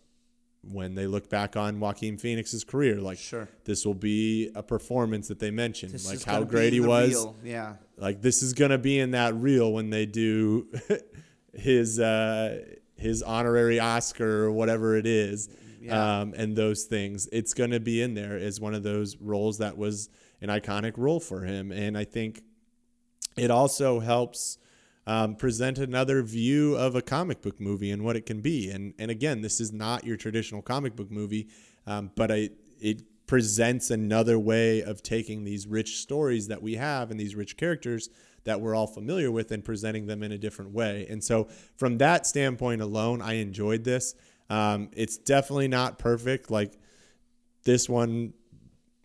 when 0.62 0.94
they 0.94 1.08
look 1.08 1.30
back 1.30 1.56
on 1.56 1.80
Joaquin 1.80 2.18
Phoenix's 2.18 2.64
career. 2.64 2.98
Like 2.98 3.18
Sure. 3.18 3.48
this 3.64 3.86
will 3.86 3.94
be 3.94 4.52
a 4.56 4.62
performance 4.64 5.30
that 5.30 5.40
they 5.40 5.52
mention. 5.52 5.92
This 5.92 6.08
like 6.10 6.24
how 6.24 6.44
great 6.44 6.74
he 6.74 6.80
was. 6.82 7.12
real- 7.12 7.36
Yeah. 7.44 7.76
Like 7.98 8.22
this 8.22 8.44
is 8.44 8.54
gonna 8.54 8.78
be 8.78 9.00
in 9.00 9.12
that 9.12 9.36
reel 9.36 9.72
when 9.74 9.90
they 9.90 10.06
do 10.06 10.68
his 11.54 12.00
uh 12.00 12.64
his 12.96 13.24
honorary 13.24 13.80
Oscar 13.80 14.44
or 14.44 14.52
whatever 14.52 14.96
it 14.98 15.06
is. 15.08 15.50
Yeah. 15.82 16.20
Um, 16.20 16.34
and 16.36 16.56
those 16.58 16.84
things. 16.84 17.30
It's 17.32 17.54
gonna 17.54 17.80
be 17.80 18.02
in 18.02 18.14
there 18.14 18.38
as 18.38 18.60
one 18.60 18.74
of 18.74 18.84
those 18.84 19.16
roles 19.18 19.60
that 19.60 19.78
was 19.78 20.10
an 20.42 20.50
iconic 20.50 20.94
role 20.98 21.20
for 21.20 21.42
him. 21.42 21.72
And 21.72 21.98
I 21.98 22.04
think 22.04 22.42
it 23.38 23.52
also 23.52 24.00
helps 24.00 24.58
um, 25.08 25.36
present 25.36 25.78
another 25.78 26.22
view 26.22 26.76
of 26.76 26.96
a 26.96 27.02
comic 27.02 27.42
book 27.42 27.60
movie 27.60 27.92
and 27.92 28.04
what 28.04 28.16
it 28.16 28.26
can 28.26 28.42
be. 28.42 28.70
And 28.70 28.94
and 29.00 29.10
again, 29.10 29.42
this 29.42 29.60
is 29.60 29.72
not 29.72 30.06
your 30.06 30.18
traditional 30.18 30.62
comic 30.62 30.96
book 30.96 31.10
movie, 31.10 31.48
um, 31.88 32.12
but 32.16 32.32
I 32.32 32.50
it 32.80 33.04
presents 33.26 33.92
another 33.92 34.40
way 34.40 34.82
of 34.82 35.04
taking 35.04 35.44
these 35.44 35.68
rich 35.68 35.98
stories 35.98 36.48
that 36.48 36.62
we 36.62 36.76
have 36.76 37.12
and 37.12 37.20
these 37.20 37.36
rich 37.36 37.58
characters 37.58 38.10
that 38.44 38.60
we're 38.60 38.74
all 38.74 38.88
familiar 38.88 39.30
with 39.30 39.52
and 39.52 39.64
presenting 39.64 40.08
them 40.08 40.24
in 40.24 40.32
a 40.32 40.38
different 40.38 40.72
way. 40.72 41.06
And 41.10 41.24
so, 41.24 41.48
from 41.78 42.00
that 42.00 42.26
standpoint 42.26 42.82
alone, 42.82 43.22
I 43.22 43.34
enjoyed 43.34 43.84
this. 43.84 44.16
Um, 44.50 44.90
it's 44.94 45.18
definitely 45.18 45.68
not 45.68 46.00
perfect. 46.00 46.50
Like 46.50 46.74
this 47.64 47.88
one 47.88 48.34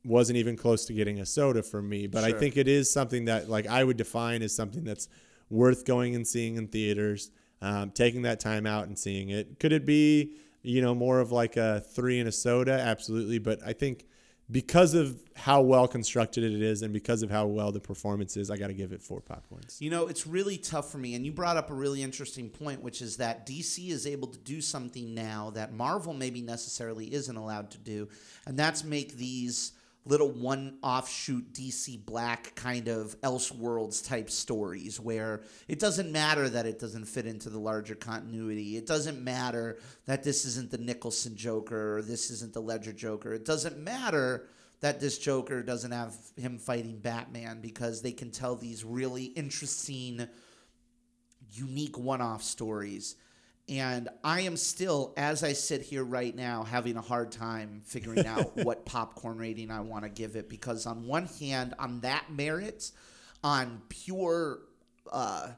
wasn't 0.05 0.37
even 0.37 0.57
close 0.57 0.85
to 0.87 0.93
getting 0.93 1.21
a 1.21 1.27
soda 1.27 1.63
for 1.63 1.81
me, 1.81 2.07
but 2.07 2.25
I 2.25 2.33
think 2.33 2.57
it 2.57 2.69
is 2.69 2.93
something 2.93 3.25
that 3.27 3.49
like 3.49 3.67
I 3.67 3.83
would 3.83 3.97
define 3.97 4.43
as 4.43 4.55
something 4.55 4.85
that's 4.85 5.09
worth 5.51 5.85
going 5.85 6.15
and 6.15 6.27
seeing 6.27 6.57
in 6.57 6.69
theaters, 6.69 7.31
um, 7.63 7.91
taking 7.91 8.23
that 8.23 8.41
time 8.41 8.67
out 8.67 8.87
and 8.87 8.99
seeing 8.99 9.31
it. 9.31 9.59
Could 9.59 9.73
it 9.73 9.87
be, 9.87 10.37
you 10.63 10.83
know, 10.83 10.95
more 10.95 11.21
of 11.21 11.33
like 11.33 11.57
a 11.57 11.81
three 11.81 12.19
and 12.19 12.29
a 12.29 12.33
soda? 12.33 12.73
Absolutely, 12.73 13.39
but 13.39 13.61
I 13.65 13.73
think 13.73 14.07
because 14.51 14.93
of 14.93 15.23
how 15.37 15.63
well 15.63 15.89
constructed 15.89 16.45
it 16.45 16.61
is 16.61 16.83
and 16.83 16.93
because 16.93 17.23
of 17.23 17.31
how 17.31 17.47
well 17.47 17.73
the 17.73 17.81
performance 17.81 18.37
is, 18.37 18.51
I 18.51 18.59
got 18.59 18.67
to 18.67 18.75
give 18.75 18.93
it 18.93 19.03
four 19.03 19.23
popcorns. 19.23 19.81
You 19.81 19.89
know, 19.89 20.07
it's 20.07 20.27
really 20.27 20.59
tough 20.59 20.93
for 20.93 20.99
me. 20.99 21.15
And 21.15 21.25
you 21.25 21.33
brought 21.33 21.57
up 21.57 21.71
a 21.71 21.75
really 21.75 22.03
interesting 22.03 22.51
point, 22.51 22.83
which 22.83 23.01
is 23.01 23.17
that 23.17 23.47
DC 23.47 23.89
is 23.89 24.07
able 24.07 24.29
to 24.29 24.39
do 24.39 24.61
something 24.61 25.15
now 25.15 25.51
that 25.55 25.73
Marvel 25.73 26.13
maybe 26.13 26.43
necessarily 26.43 27.13
isn't 27.13 27.37
allowed 27.37 27.71
to 27.71 27.79
do. 27.79 28.09
And 28.47 28.59
that's 28.59 28.85
make 28.85 29.17
these 29.17 29.73
little 30.07 30.31
one 30.31 30.79
offshoot 30.83 31.53
DC 31.53 32.05
Black 32.05 32.55
kind 32.55 32.89
of 32.89 33.19
Elseworlds 33.23 34.07
type 34.07 34.31
stories 34.31 35.01
where 35.01 35.43
it 35.67 35.79
doesn't 35.79 36.13
matter 36.13 36.49
that 36.49 36.67
it 36.67 36.79
doesn't 36.79 37.07
fit 37.07 37.27
into 37.27 37.49
the 37.49 37.59
larger 37.59 37.95
continuity. 37.95 38.77
It 38.77 38.87
doesn't 38.87 39.23
matter 39.23 39.79
that 40.07 40.23
this 40.23 40.45
isn't 40.45 40.71
the 40.71 40.79
Nicholson 40.79 41.37
Joker 41.37 41.99
or 41.99 42.03
this 42.03 42.31
isn't 42.31 42.53
the 42.53 42.61
Ledger 42.61 42.93
Joker. 42.93 43.33
It 43.33 43.45
doesn't 43.47 43.79
matter 43.79 44.47
that 44.81 45.01
this 45.01 45.19
Joker 45.19 45.63
doesn't 45.63 45.93
have 45.93 46.15
him 46.37 46.59
fighting 46.59 46.99
Batman 46.99 47.63
because 47.63 48.03
they 48.03 48.13
can 48.13 48.31
tell 48.31 48.57
these 48.57 48.85
really 48.85 49.25
interesting, 49.25 50.29
unique 51.53 51.97
one 51.97 52.21
off 52.21 52.43
stories. 52.43 53.17
And 53.69 54.11
I 54.23 54.43
am 54.43 54.57
still, 54.57 55.15
as 55.17 55.43
I 55.43 55.55
sit 55.55 55.81
here 55.81 56.05
right 56.05 56.35
now, 56.35 56.65
having 56.65 56.97
a 56.97 57.01
hard 57.01 57.33
time 57.33 57.81
figuring 57.85 58.27
out 58.27 58.57
what 58.65 58.85
popcorn 58.85 59.39
rating 59.39 59.71
I 59.71 59.81
want 59.81 60.05
to 60.05 60.11
give 60.11 60.37
it 60.37 60.51
because, 60.51 60.87
on 60.87 61.07
one 61.07 61.27
hand, 61.27 61.75
on 61.79 62.01
that 62.01 62.27
merit, 62.31 62.91
on 63.43 63.81
pure, 63.89 64.61
uh, 65.11 65.49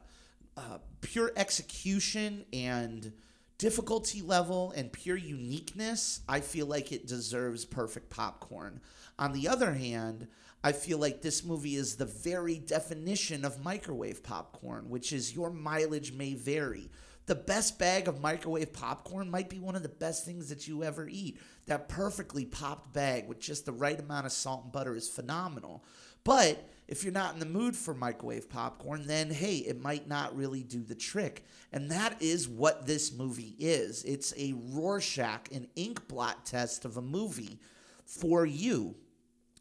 uh, 0.55 0.77
pure 1.01 1.31
execution 1.35 2.45
and 2.53 3.11
difficulty 3.57 4.21
level 4.21 4.71
and 4.75 4.91
pure 4.93 5.17
uniqueness, 5.17 6.21
I 6.29 6.39
feel 6.39 6.65
like 6.67 6.91
it 6.91 7.07
deserves 7.07 7.65
perfect 7.65 8.09
popcorn. 8.09 8.79
On 9.19 9.33
the 9.33 9.47
other 9.49 9.73
hand, 9.73 10.27
I 10.63 10.71
feel 10.71 10.97
like 10.97 11.21
this 11.21 11.43
movie 11.43 11.75
is 11.75 11.95
the 11.95 12.05
very 12.05 12.57
definition 12.57 13.43
of 13.43 13.63
microwave 13.63 14.23
popcorn, 14.23 14.89
which 14.89 15.11
is 15.11 15.35
your 15.35 15.49
mileage 15.49 16.13
may 16.13 16.33
vary. 16.35 16.89
The 17.27 17.35
best 17.35 17.77
bag 17.77 18.07
of 18.07 18.21
microwave 18.21 18.71
popcorn 18.71 19.29
might 19.29 19.49
be 19.49 19.59
one 19.59 19.75
of 19.75 19.83
the 19.83 19.89
best 19.89 20.25
things 20.25 20.47
that 20.49 20.67
you 20.67 20.83
ever 20.83 21.07
eat. 21.09 21.39
That 21.65 21.89
perfectly 21.89 22.45
popped 22.45 22.93
bag 22.93 23.27
with 23.27 23.39
just 23.39 23.65
the 23.65 23.73
right 23.73 23.99
amount 23.99 24.25
of 24.25 24.31
salt 24.31 24.63
and 24.63 24.71
butter 24.71 24.95
is 24.95 25.09
phenomenal. 25.09 25.83
But 26.23 26.69
if 26.87 27.03
you're 27.03 27.11
not 27.11 27.33
in 27.33 27.41
the 27.41 27.45
mood 27.45 27.75
for 27.75 27.93
microwave 27.93 28.49
popcorn, 28.49 29.07
then 29.07 29.29
hey, 29.29 29.57
it 29.57 29.81
might 29.81 30.07
not 30.07 30.37
really 30.37 30.63
do 30.63 30.83
the 30.83 30.95
trick. 30.95 31.45
And 31.73 31.91
that 31.91 32.21
is 32.21 32.47
what 32.47 32.87
this 32.87 33.11
movie 33.11 33.55
is. 33.59 34.05
It's 34.05 34.33
a 34.37 34.53
Rorschach, 34.53 35.51
an 35.51 35.67
ink 35.75 36.07
blot 36.07 36.45
test 36.45 36.85
of 36.85 36.95
a 36.95 37.01
movie 37.01 37.59
for 38.05 38.45
you, 38.45 38.95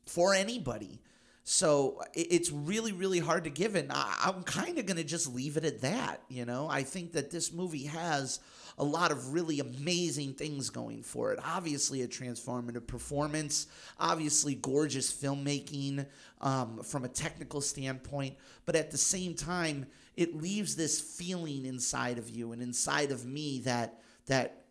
for 0.07 0.35
anybody. 0.35 1.01
So 1.49 2.03
it's 2.12 2.51
really, 2.51 2.90
really 2.90 3.20
hard 3.20 3.44
to 3.44 3.51
give, 3.51 3.76
and 3.76 3.92
I- 3.92 4.16
I'm 4.24 4.42
kind 4.42 4.78
of 4.78 4.86
going 4.86 4.97
to 4.97 5.05
just 5.05 5.32
leave 5.32 5.57
it 5.57 5.64
at 5.64 5.80
that. 5.82 6.24
You 6.28 6.44
know, 6.44 6.68
I 6.68 6.82
think 6.82 7.12
that 7.12 7.30
this 7.30 7.53
movie 7.53 7.84
has 7.84 8.40
a 8.78 8.82
lot 8.82 9.12
of 9.12 9.32
really 9.32 9.61
amazing 9.61 10.34
things 10.34 10.70
going 10.70 11.05
for 11.05 11.32
it. 11.32 11.38
Obviously, 11.44 12.03
a 12.03 12.09
transformative 12.09 12.88
performance, 12.88 13.68
obviously, 14.01 14.57
gorgeous 14.57 15.12
filmmaking 15.12 16.07
um, 16.40 16.82
from 16.82 17.05
a 17.05 17.09
technical 17.09 17.61
standpoint, 17.61 18.34
but 18.64 18.74
at 18.74 18.90
the 18.90 18.99
same 18.99 19.32
time, 19.32 19.86
it 20.16 20.34
leaves 20.34 20.74
this 20.74 21.01
feeling 21.01 21.64
inside 21.64 22.18
of 22.18 22.28
you 22.28 22.51
and 22.51 22.61
inside 22.61 23.12
of 23.12 23.24
me 23.24 23.61
that 23.61 24.01
that 24.26 24.64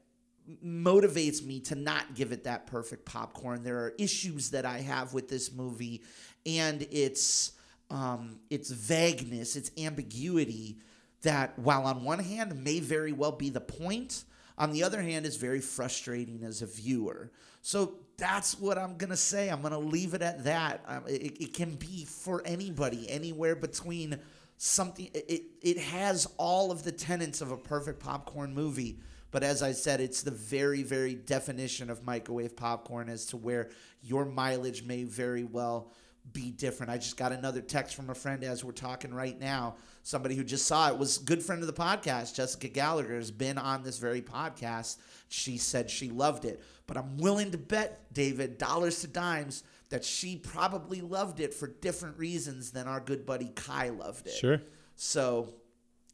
motivates 0.64 1.44
me 1.44 1.60
to 1.60 1.76
not 1.76 2.14
give 2.16 2.32
it 2.32 2.44
that 2.44 2.68
perfect 2.68 3.06
popcorn. 3.06 3.64
There 3.64 3.78
are 3.78 3.94
issues 3.98 4.52
that 4.52 4.66
I 4.66 4.80
have 4.80 5.14
with 5.14 5.28
this 5.28 5.52
movie 5.52 6.04
and 6.46 6.84
its 6.92 7.54
um, 7.90 8.40
its 8.50 8.72
vagueness, 8.72 9.56
its 9.56 9.72
ambiguity 9.78 10.78
that 11.22 11.58
while 11.60 11.84
on 11.84 12.04
one 12.04 12.20
hand 12.20 12.64
may 12.64 12.80
very 12.80 13.12
well 13.12 13.32
be 13.32 13.50
the 13.50 13.62
point, 13.62 14.24
on 14.58 14.72
the 14.72 14.84
other 14.84 15.02
hand 15.02 15.26
is 15.26 15.36
very 15.36 15.62
frustrating 15.62 16.44
as 16.44 16.62
a 16.62 16.66
viewer. 16.66 17.32
So 17.62 17.96
that's 18.18 18.60
what 18.60 18.78
I'm 18.78 18.98
gonna 18.98 19.18
say. 19.18 19.50
I'm 19.50 19.62
gonna 19.62 19.80
leave 19.80 20.14
it 20.14 20.22
at 20.22 20.44
that. 20.46 20.84
Um, 20.88 21.04
it, 21.08 21.42
it 21.42 21.54
can 21.54 21.76
be 21.76 22.06
for 22.06 22.42
anybody, 22.46 23.10
anywhere 23.10 23.56
between 23.56 24.20
something. 24.58 25.10
It 25.14 25.44
it 25.62 25.78
has 25.78 26.28
all 26.38 26.72
of 26.72 26.84
the 26.84 26.92
tenets 26.92 27.42
of 27.42 27.52
a 27.52 27.58
perfect 27.58 28.00
popcorn 28.00 28.54
movie. 28.54 29.00
But 29.32 29.44
as 29.44 29.62
I 29.62 29.74
said, 29.74 30.00
it's 30.00 30.24
the 30.24 30.32
very, 30.32 30.82
very 30.82 31.14
definition 31.14 31.90
of 31.90 32.06
microwave 32.06 32.56
popcorn 32.56 33.10
as 33.10 33.26
to 33.28 33.38
where 33.38 33.70
your 34.02 34.24
mileage 34.24 34.84
may 34.84 35.04
very 35.04 35.44
well 35.44 35.92
be 36.34 36.52
different. 36.52 36.92
I 36.92 36.98
just 36.98 37.18
got 37.18 37.32
another 37.32 37.62
text 37.62 37.96
from 37.96 38.10
a 38.10 38.16
friend 38.16 38.44
as 38.44 38.64
we're 38.64 38.72
talking 38.72 39.14
right 39.14 39.40
now. 39.40 39.76
Somebody 40.04 40.36
who 40.36 40.44
just 40.44 40.66
saw 40.66 40.90
it 40.90 40.98
was 40.98 41.22
a 41.22 41.24
good 41.24 41.42
friend 41.42 41.62
of 41.62 41.68
the 41.68 41.74
podcast. 41.74 42.36
Jessica 42.36 42.68
Gallagher 42.68 43.16
has 43.16 43.32
been 43.32 43.58
on 43.58 43.84
this 43.84 43.98
very 43.98 44.22
podcast. 44.22 44.98
She 45.30 45.58
said 45.58 45.90
she 45.90 46.10
loved 46.10 46.46
it. 46.46 46.64
But 46.88 46.98
I'm 46.98 47.18
willing 47.18 47.52
to 47.52 47.58
bet, 47.58 48.14
David, 48.14 48.58
dollars 48.58 49.02
to 49.02 49.08
dimes, 49.08 49.64
that 49.90 50.04
she 50.04 50.36
probably 50.36 51.02
loved 51.02 51.40
it 51.40 51.54
for 51.54 51.68
different 51.68 52.18
reasons 52.18 52.72
than 52.72 52.88
our 52.88 53.00
good 53.00 53.26
buddy 53.26 53.52
Kai 53.56 53.90
loved 53.90 54.28
it. 54.28 54.34
Sure. 54.34 54.62
So 54.96 55.54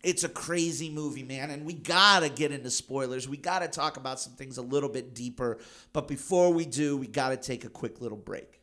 it's 0.04 0.24
a 0.24 0.30
crazy 0.30 0.90
movie, 0.90 1.24
man, 1.24 1.52
and 1.52 1.66
we 1.66 1.74
gotta 1.74 2.30
get 2.30 2.52
into 2.52 2.70
spoilers. 2.70 3.28
We 3.28 3.38
gotta 3.38 3.68
talk 3.68 3.98
about 3.98 4.20
some 4.20 4.34
things 4.34 4.58
a 4.58 4.62
little 4.62 4.90
bit 4.90 5.14
deeper. 5.14 5.60
But 5.94 6.08
before 6.08 6.52
we 6.54 6.66
do, 6.66 6.98
we 6.98 7.08
gotta 7.08 7.38
take 7.38 7.66
a 7.66 7.70
quick 7.70 8.02
little 8.02 8.18
break. 8.18 8.61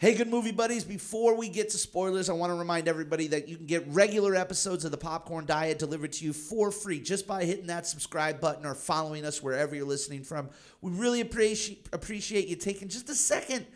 Hey, 0.00 0.14
good 0.14 0.28
movie 0.28 0.50
buddies. 0.50 0.82
Before 0.82 1.36
we 1.36 1.50
get 1.50 1.68
to 1.68 1.76
spoilers, 1.76 2.30
I 2.30 2.32
want 2.32 2.50
to 2.52 2.54
remind 2.54 2.88
everybody 2.88 3.26
that 3.26 3.48
you 3.48 3.58
can 3.58 3.66
get 3.66 3.86
regular 3.88 4.34
episodes 4.34 4.86
of 4.86 4.92
the 4.92 4.96
Popcorn 4.96 5.44
Diet 5.44 5.78
delivered 5.78 6.12
to 6.12 6.24
you 6.24 6.32
for 6.32 6.70
free 6.70 6.98
just 6.98 7.26
by 7.26 7.44
hitting 7.44 7.66
that 7.66 7.86
subscribe 7.86 8.40
button 8.40 8.64
or 8.64 8.74
following 8.74 9.26
us 9.26 9.42
wherever 9.42 9.76
you're 9.76 9.84
listening 9.84 10.22
from. 10.24 10.48
We 10.80 10.92
really 10.92 11.20
appreciate 11.20 11.86
appreciate 11.92 12.48
you 12.48 12.56
taking 12.56 12.88
just 12.88 13.10
a 13.10 13.14
second. 13.14 13.66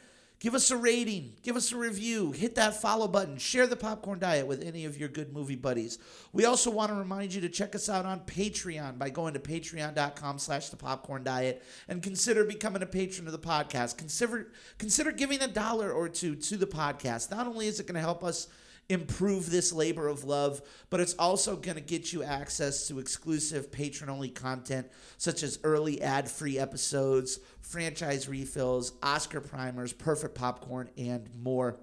Give 0.45 0.55
us 0.55 0.71
a 0.71 0.77
rating, 0.77 1.33
give 1.43 1.57
us 1.57 1.73
a 1.73 1.77
review, 1.79 2.31
hit 2.31 2.57
that 2.57 2.79
follow 2.79 3.09
button, 3.09 3.39
share 3.39 3.67
the 3.67 3.77
Popcorn 3.77 4.19
Diet 4.19 4.47
with 4.47 4.63
any 4.63 4.85
of 4.85 4.99
your 4.99 5.09
good 5.09 5.33
movie 5.33 5.57
buddies. 5.57 5.99
We 6.35 6.45
also 6.45 6.71
want 6.71 6.91
to 6.91 6.97
remind 6.97 7.33
you 7.33 7.41
to 7.41 7.49
check 7.49 7.75
us 7.75 7.89
out 7.89 8.05
on 8.05 8.21
Patreon 8.27 8.99
by 8.99 9.09
going 9.09 9.33
to 9.33 9.41
patreon.com 9.41 10.39
slash 10.39 10.69
the 10.69 10.77
popcorn 10.77 11.25
diet 11.25 11.63
and 11.89 12.03
consider 12.03 12.45
becoming 12.45 12.83
a 12.83 12.87
patron 12.87 13.27
of 13.27 13.33
the 13.33 13.39
podcast. 13.39 13.97
Consider 13.97 14.49
consider 14.77 15.13
giving 15.13 15.41
a 15.41 15.49
dollar 15.49 15.91
or 15.91 16.11
two 16.11 16.35
to 16.35 16.59
the 16.59 16.67
podcast. 16.67 17.31
Not 17.31 17.47
only 17.47 17.67
is 17.67 17.81
it 17.81 17.87
going 17.87 17.95
to 17.95 18.01
help 18.01 18.23
us 18.23 18.49
improve 18.89 19.51
this 19.51 19.73
labor 19.73 20.09
of 20.09 20.25
love, 20.25 20.61
but 20.91 21.01
it's 21.01 21.15
also 21.15 21.57
going 21.57 21.77
to 21.77 21.83
get 21.83 22.13
you 22.13 22.23
access 22.23 22.87
to 22.89 22.99
exclusive 22.99 23.73
patron 23.73 24.11
only 24.11 24.29
content 24.29 24.87
such 25.17 25.43
as 25.43 25.59
early 25.65 26.03
ad 26.03 26.31
free 26.31 26.59
episodes, 26.59 27.41
franchise 27.61 28.29
refills, 28.29 28.93
Oscar 29.03 29.41
primers, 29.41 29.93
perfect 29.93 30.35
popcorn, 30.35 30.91
and 30.99 31.29
more. 31.43 31.79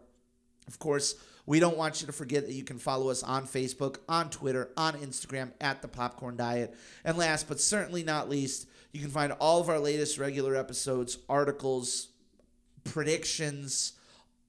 Of 0.67 0.79
course, 0.79 1.15
we 1.45 1.59
don't 1.59 1.77
want 1.77 2.01
you 2.01 2.07
to 2.07 2.13
forget 2.13 2.45
that 2.45 2.53
you 2.53 2.63
can 2.63 2.77
follow 2.77 3.09
us 3.09 3.23
on 3.23 3.45
Facebook, 3.47 3.97
on 4.07 4.29
Twitter, 4.29 4.69
on 4.77 4.93
Instagram 4.93 5.51
at 5.59 5.81
The 5.81 5.87
Popcorn 5.87 6.37
Diet. 6.37 6.75
And 7.03 7.17
last 7.17 7.47
but 7.47 7.59
certainly 7.59 8.03
not 8.03 8.29
least, 8.29 8.67
you 8.91 9.01
can 9.01 9.09
find 9.09 9.33
all 9.33 9.59
of 9.59 9.69
our 9.69 9.79
latest 9.79 10.19
regular 10.19 10.55
episodes, 10.55 11.17
articles, 11.27 12.09
predictions, 12.83 13.93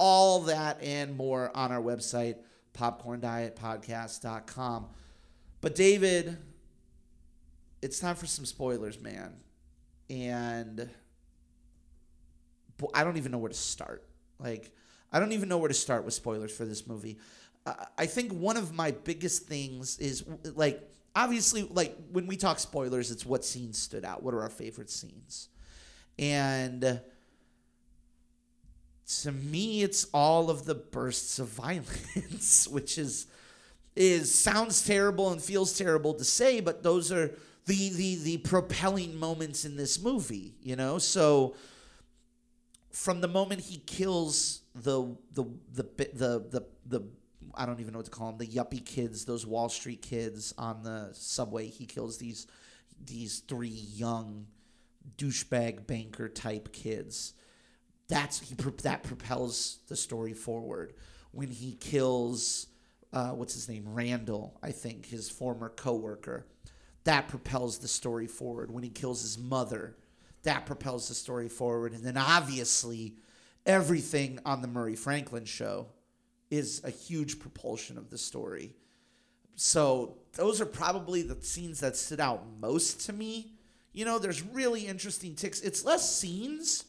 all 0.04 0.40
that 0.40 0.82
and 0.82 1.16
more 1.16 1.56
on 1.56 1.70
our 1.70 1.80
website, 1.80 2.34
popcorndietpodcast.com. 2.74 4.88
But 5.60 5.76
David, 5.76 6.38
it's 7.80 8.00
time 8.00 8.16
for 8.16 8.26
some 8.26 8.44
spoilers, 8.44 9.00
man. 9.00 9.34
And 10.10 10.90
I 12.92 13.04
don't 13.04 13.16
even 13.16 13.30
know 13.30 13.38
where 13.38 13.48
to 13.48 13.54
start. 13.54 14.04
Like, 14.40 14.72
I 15.12 15.20
don't 15.20 15.30
even 15.30 15.48
know 15.48 15.58
where 15.58 15.68
to 15.68 15.74
start 15.74 16.04
with 16.04 16.14
spoilers 16.14 16.50
for 16.50 16.64
this 16.64 16.84
movie. 16.84 17.20
I 17.96 18.06
think 18.06 18.32
one 18.32 18.56
of 18.56 18.74
my 18.74 18.90
biggest 18.90 19.46
things 19.46 20.00
is 20.00 20.24
like, 20.56 20.82
obviously, 21.14 21.62
like 21.62 21.96
when 22.10 22.26
we 22.26 22.36
talk 22.36 22.58
spoilers, 22.58 23.12
it's 23.12 23.24
what 23.24 23.44
scenes 23.44 23.78
stood 23.78 24.04
out. 24.04 24.24
What 24.24 24.34
are 24.34 24.40
our 24.40 24.50
favorite 24.50 24.90
scenes? 24.90 25.48
And 26.18 27.00
to 29.20 29.32
me 29.32 29.82
it's 29.82 30.06
all 30.14 30.48
of 30.48 30.64
the 30.64 30.74
bursts 30.74 31.38
of 31.38 31.48
violence 31.48 32.66
which 32.70 32.96
is 32.96 33.26
is 33.94 34.34
sounds 34.34 34.86
terrible 34.86 35.30
and 35.30 35.42
feels 35.42 35.76
terrible 35.76 36.14
to 36.14 36.24
say 36.24 36.60
but 36.60 36.82
those 36.82 37.12
are 37.12 37.36
the 37.66 37.90
the 37.90 38.14
the 38.16 38.36
propelling 38.38 39.18
moments 39.18 39.64
in 39.64 39.76
this 39.76 40.02
movie 40.02 40.54
you 40.62 40.76
know? 40.76 40.98
So 40.98 41.54
from 42.90 43.20
the 43.20 43.28
moment 43.28 43.60
he 43.62 43.78
kills 43.78 44.62
the 44.74 45.16
the 45.32 45.44
the 45.72 45.82
the 45.96 46.44
the, 46.50 46.66
the, 46.86 47.02
I 47.54 47.66
don't 47.66 47.80
even 47.80 47.92
know 47.92 47.98
what 47.98 48.06
to 48.06 48.10
call 48.10 48.32
them 48.32 48.38
the 48.38 48.46
yuppie 48.46 48.84
kids 48.84 49.24
those 49.24 49.46
Wall 49.46 49.68
Street 49.68 50.02
kids 50.02 50.54
on 50.58 50.82
the 50.82 51.10
subway 51.12 51.68
he 51.68 51.86
kills 51.86 52.18
these 52.18 52.46
these 53.04 53.40
three 53.40 53.68
young 53.68 54.46
douchebag 55.16 55.86
banker 55.86 56.28
type 56.28 56.72
kids 56.72 57.34
that's 58.12 58.40
he 58.40 58.54
that 58.54 59.02
propels 59.02 59.78
the 59.88 59.96
story 59.96 60.34
forward. 60.34 60.92
When 61.30 61.48
he 61.48 61.72
kills 61.72 62.66
uh, 63.12 63.30
what's 63.30 63.54
his 63.54 63.68
name? 63.68 63.84
Randall 63.86 64.58
I 64.62 64.70
think 64.70 65.06
his 65.06 65.30
former 65.30 65.70
coworker 65.70 66.46
that 67.04 67.28
propels 67.28 67.78
the 67.78 67.88
story 67.88 68.26
forward. 68.26 68.70
When 68.70 68.82
he 68.82 68.90
kills 68.90 69.22
his 69.22 69.38
mother 69.38 69.96
that 70.42 70.66
propels 70.66 71.08
the 71.08 71.14
story 71.14 71.48
forward. 71.48 71.92
And 71.92 72.04
then 72.04 72.16
obviously 72.16 73.14
everything 73.64 74.40
on 74.44 74.60
the 74.60 74.68
Murray 74.68 74.96
Franklin 74.96 75.44
show 75.44 75.86
is 76.50 76.82
a 76.84 76.90
huge 76.90 77.38
propulsion 77.38 77.96
of 77.96 78.10
the 78.10 78.18
story. 78.18 78.74
So 79.54 80.18
those 80.34 80.60
are 80.60 80.66
probably 80.66 81.22
the 81.22 81.42
scenes 81.42 81.80
that 81.80 81.96
stood 81.96 82.20
out 82.20 82.44
most 82.60 83.06
to 83.06 83.12
me. 83.12 83.52
You 83.92 84.04
know 84.04 84.18
there's 84.18 84.42
really 84.42 84.86
interesting 84.86 85.34
tics. 85.34 85.60
It's 85.60 85.84
less 85.84 86.14
scenes 86.14 86.84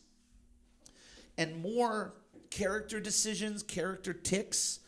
and 1.38 1.62
more 1.62 2.14
character 2.50 3.00
decisions, 3.00 3.64
character 3.64 4.14
tics. 4.14 4.80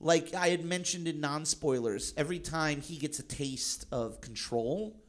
Like 0.00 0.34
I 0.34 0.48
had 0.48 0.64
mentioned 0.64 1.08
in 1.08 1.20
non 1.20 1.44
spoilers, 1.44 2.14
every 2.16 2.38
time 2.38 2.80
he 2.80 2.96
gets 2.96 3.18
a 3.18 3.22
taste 3.24 3.86
of 3.90 4.20
control, 4.20 5.02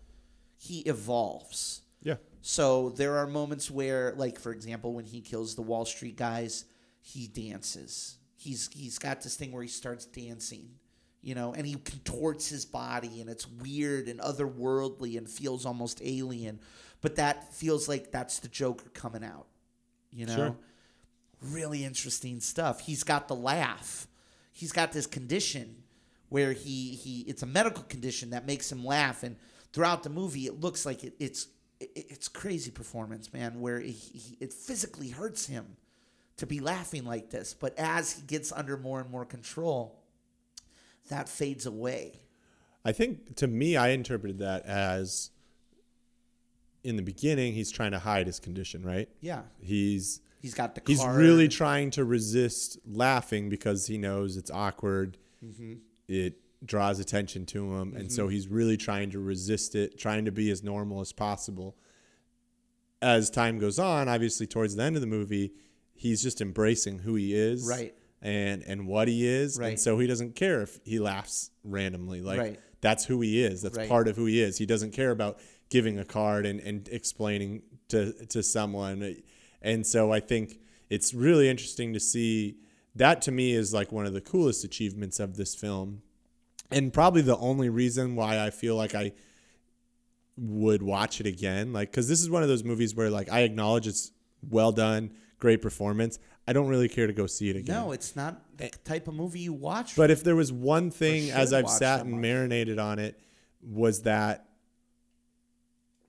he 0.58 0.80
evolves. 0.82 1.82
Yeah. 2.02 2.16
So 2.42 2.90
there 2.90 3.18
are 3.18 3.28
moments 3.28 3.70
where, 3.70 4.14
like 4.18 4.40
for 4.40 4.52
example, 4.52 4.94
when 4.94 5.06
he 5.06 5.22
kills 5.22 5.56
the 5.56 5.62
Wall 5.62 5.86
Street 5.86 6.16
guys, 6.18 6.66
he 7.02 7.28
dances. 7.28 8.18
He's 8.36 8.70
he's 8.74 8.98
got 8.98 9.22
this 9.22 9.36
thing 9.36 9.52
where 9.52 9.62
he 9.64 9.70
starts 9.70 10.06
dancing. 10.06 10.70
you 11.22 11.36
know, 11.36 11.54
and 11.54 11.68
he 11.68 11.76
contorts 11.76 12.48
his 12.48 12.66
body 12.66 13.20
and 13.22 13.30
it's 13.30 13.46
weird 13.48 14.08
and 14.08 14.20
otherworldly 14.22 15.18
and 15.18 15.30
feels 15.30 15.66
almost 15.66 16.02
alien. 16.04 16.60
But 17.02 17.18
that 17.18 17.54
feels 17.54 17.88
like 17.90 18.12
that's 18.12 18.40
the 18.40 18.48
Joker 18.48 18.90
coming 18.94 19.24
out, 19.24 19.48
you 20.12 20.26
know? 20.26 20.36
Sure. 20.36 20.58
Really 21.42 21.84
interesting 21.84 22.40
stuff. 22.40 22.82
He's 22.82 23.04
got 23.04 23.28
the 23.28 23.36
laugh. 23.36 24.08
He's 24.52 24.72
got 24.72 24.92
this 24.92 25.08
condition 25.08 25.84
where 26.30 26.54
he, 26.54 26.96
he 26.96 27.22
it's 27.22 27.44
a 27.44 27.48
medical 27.48 27.84
condition 27.84 28.32
that 28.32 28.46
makes 28.46 28.72
him 28.72 28.86
laugh. 28.86 29.24
And 29.24 29.36
throughout 29.74 30.04
the 30.04 30.10
movie, 30.10 30.46
it 30.46 30.60
looks 30.60 30.86
like 30.86 31.04
it, 31.04 31.14
it's 31.20 31.48
it, 31.80 31.92
it's 31.96 32.28
crazy 32.28 32.72
performance, 32.72 33.32
man, 33.34 33.62
where 33.62 33.80
he, 33.80 33.92
he, 33.92 34.38
it 34.40 34.54
physically 34.54 35.10
hurts 35.10 35.48
him 35.48 35.78
to 36.38 36.46
be 36.46 36.60
laughing 36.60 37.06
like 37.06 37.30
this. 37.30 37.54
But 37.54 37.78
as 37.78 38.14
he 38.14 38.22
gets 38.24 38.52
under 38.52 38.78
more 38.78 39.00
and 39.00 39.10
more 39.10 39.26
control, 39.26 40.00
that 41.10 41.28
fades 41.28 41.66
away. 41.66 42.20
I 42.86 42.92
think 42.92 43.36
to 43.38 43.48
me, 43.48 43.76
I 43.76 43.90
interpreted 43.90 44.40
that 44.40 44.66
as 44.66 45.32
in 46.84 46.96
the 46.96 47.02
beginning, 47.02 47.54
he's 47.54 47.72
trying 47.72 47.92
to 47.92 48.00
hide 48.00 48.28
his 48.28 48.40
condition, 48.40 48.84
right? 48.84 49.10
Yeah. 49.20 49.42
He's 49.60 50.22
He's 50.42 50.54
got 50.54 50.76
the 50.76 50.82
he's 50.88 51.00
card. 51.00 51.18
really 51.18 51.48
trying 51.48 51.92
to 51.92 52.06
resist 52.06 52.80
laughing 52.86 53.50
because 53.50 53.88
he 53.88 53.98
knows 53.98 54.38
it's 54.38 54.50
awkward. 54.52 55.18
Mm-hmm. 55.46 55.74
It 56.08 56.40
draws 56.66 57.00
attention 57.00 57.46
to 57.48 57.76
him, 57.76 57.94
and 57.96 58.12
so 58.12 58.28
he's 58.28 58.48
really 58.48 58.78
trying 58.78 59.12
to 59.12 59.20
resist 59.20 59.76
it, 59.76 59.98
trying 60.00 60.26
to 60.26 60.32
be 60.32 60.50
as 60.52 60.64
normal 60.64 61.02
as 61.02 61.12
possible. 61.12 61.76
As 63.02 63.30
time 63.30 63.60
goes 63.60 63.80
on, 63.80 64.10
obviously 64.10 64.46
towards 64.46 64.76
the 64.76 64.84
end 64.84 64.96
of 64.96 65.02
the 65.02 65.08
movie, 65.08 65.54
he's 65.94 66.22
just 66.22 66.42
embracing 66.42 67.00
who 67.00 67.16
he 67.16 67.34
is, 67.34 67.66
Right. 67.68 67.94
and 68.22 68.62
and 68.64 68.88
what 68.88 69.08
he 69.08 69.26
is, 69.26 69.58
Right. 69.58 69.70
and 69.70 69.80
so 69.80 70.00
he 70.00 70.08
doesn't 70.08 70.36
care 70.36 70.62
if 70.62 70.80
he 70.84 71.00
laughs 71.00 71.52
randomly. 71.64 72.22
Like 72.22 72.40
Right. 72.40 72.60
that's 72.82 73.06
who 73.06 73.22
he 73.22 73.42
is. 73.42 73.62
That's 73.62 73.78
Right. 73.78 73.88
part 73.88 74.08
of 74.10 74.18
who 74.18 74.26
he 74.26 74.42
is. 74.42 74.58
He 74.58 74.66
doesn't 74.66 74.92
care 74.92 75.12
about 75.12 75.40
giving 75.70 75.98
a 76.00 76.04
card 76.06 76.46
and, 76.46 76.60
and 76.60 76.90
explaining 76.90 77.62
to 77.90 78.12
to 78.28 78.44
someone. 78.44 79.16
And 79.62 79.86
so 79.86 80.12
I 80.12 80.20
think 80.20 80.60
it's 80.90 81.14
really 81.14 81.50
interesting 81.50 81.94
to 81.94 82.00
see 82.00 82.58
that 82.96 83.22
to 83.24 83.32
me 83.32 83.54
is 83.54 83.74
like 83.74 83.92
one 83.92 84.06
of 84.06 84.14
the 84.14 84.22
coolest 84.22 84.64
achievements 84.64 85.20
of 85.20 85.38
this 85.38 85.56
film. 85.56 86.02
And 86.72 86.94
probably 86.94 87.22
the 87.22 87.38
only 87.38 87.70
reason 87.70 88.16
why 88.16 88.40
I 88.40 88.50
feel 88.50 88.76
like 88.76 88.94
I 88.96 89.14
would 90.38 90.82
watch 90.82 91.20
it 91.20 91.26
again. 91.26 91.74
Like 91.74 91.92
cuz 91.92 92.08
this 92.08 92.22
is 92.22 92.30
one 92.30 92.44
of 92.44 92.50
those 92.50 92.64
movies 92.64 92.96
where 92.96 93.10
like 93.10 93.30
I 93.32 93.42
acknowledge 93.42 93.88
it's 93.88 94.12
well 94.48 94.72
done, 94.72 95.12
great 95.40 95.62
performance. 95.62 96.20
I 96.48 96.54
don't 96.54 96.68
really 96.68 96.90
care 96.90 97.06
to 97.06 97.14
go 97.14 97.28
see 97.28 97.50
it 97.50 97.56
again. 97.56 97.76
No, 97.76 97.92
it's 97.92 98.16
not 98.16 98.58
the 98.58 98.66
eh, 98.66 98.70
type 98.84 99.08
of 99.08 99.14
movie 99.14 99.40
you 99.40 99.54
watch. 99.54 99.96
But 99.96 100.10
if 100.10 100.24
there 100.24 100.36
was 100.36 100.52
one 100.52 100.90
thing 100.90 101.30
as 101.30 101.54
I've 101.54 101.70
sat 101.70 102.06
and 102.06 102.22
marinated 102.22 102.80
on 102.80 102.98
it 102.98 103.20
was 103.62 104.04
that 104.04 104.48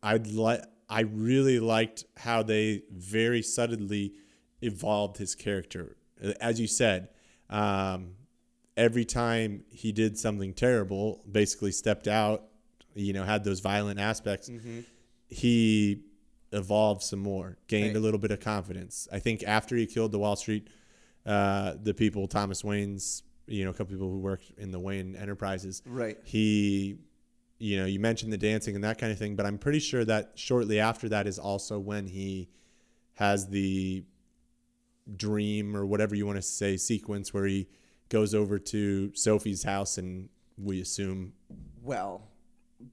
I'd 0.02 0.28
like 0.28 0.62
I 0.90 1.00
really 1.02 1.60
liked 1.60 2.04
how 2.16 2.42
they 2.42 2.82
very 2.92 3.42
subtly 3.42 4.12
evolved 4.60 5.16
his 5.18 5.34
character. 5.34 5.96
As 6.40 6.60
you 6.60 6.66
said, 6.66 7.08
um, 7.48 8.16
every 8.76 9.04
time 9.04 9.64
he 9.70 9.92
did 9.92 10.18
something 10.18 10.52
terrible, 10.52 11.22
basically 11.30 11.70
stepped 11.72 12.08
out, 12.08 12.42
you 12.94 13.12
know, 13.12 13.22
had 13.24 13.44
those 13.44 13.60
violent 13.60 14.00
aspects, 14.00 14.48
Mm-hmm. 14.50 14.80
he 15.28 16.00
evolved 16.52 17.02
some 17.02 17.20
more, 17.20 17.56
gained 17.68 17.96
a 17.96 18.00
little 18.00 18.18
bit 18.18 18.32
of 18.32 18.40
confidence. 18.40 19.06
I 19.12 19.20
think 19.20 19.44
after 19.46 19.76
he 19.76 19.86
killed 19.86 20.10
the 20.10 20.18
Wall 20.18 20.34
Street, 20.36 20.66
uh, 21.24 21.74
the 21.80 21.94
people, 21.94 22.26
Thomas 22.26 22.64
Wayne's, 22.64 23.22
you 23.46 23.64
know, 23.64 23.70
a 23.70 23.72
couple 23.72 23.94
people 23.94 24.10
who 24.10 24.18
worked 24.18 24.50
in 24.58 24.72
the 24.72 24.80
Wayne 24.80 25.14
Enterprises, 25.14 25.82
Right. 25.86 26.18
He, 26.24 26.96
you 27.60 27.78
know, 27.78 27.84
you 27.86 28.00
mentioned 28.00 28.32
the 28.32 28.38
dancing 28.38 28.74
and 28.74 28.82
that 28.82 28.98
kind 28.98 29.12
of 29.12 29.18
thing, 29.18 29.36
but 29.36 29.44
I'm 29.46 29.58
pretty 29.58 29.78
sure 29.80 30.04
that 30.06 30.32
shortly 30.34 30.80
after 30.80 31.08
that 31.10 31.26
is 31.26 31.38
also 31.38 31.78
when 31.78 32.06
he 32.06 32.48
has 33.14 33.48
the 33.48 34.02
dream 35.16 35.76
or 35.76 35.84
whatever 35.84 36.14
you 36.14 36.24
want 36.26 36.36
to 36.36 36.42
say 36.42 36.76
sequence 36.76 37.34
where 37.34 37.44
he 37.44 37.68
goes 38.08 38.34
over 38.34 38.58
to 38.58 39.12
Sophie's 39.14 39.62
house 39.62 39.98
and 39.98 40.28
we 40.56 40.80
assume 40.80 41.32
well, 41.82 42.28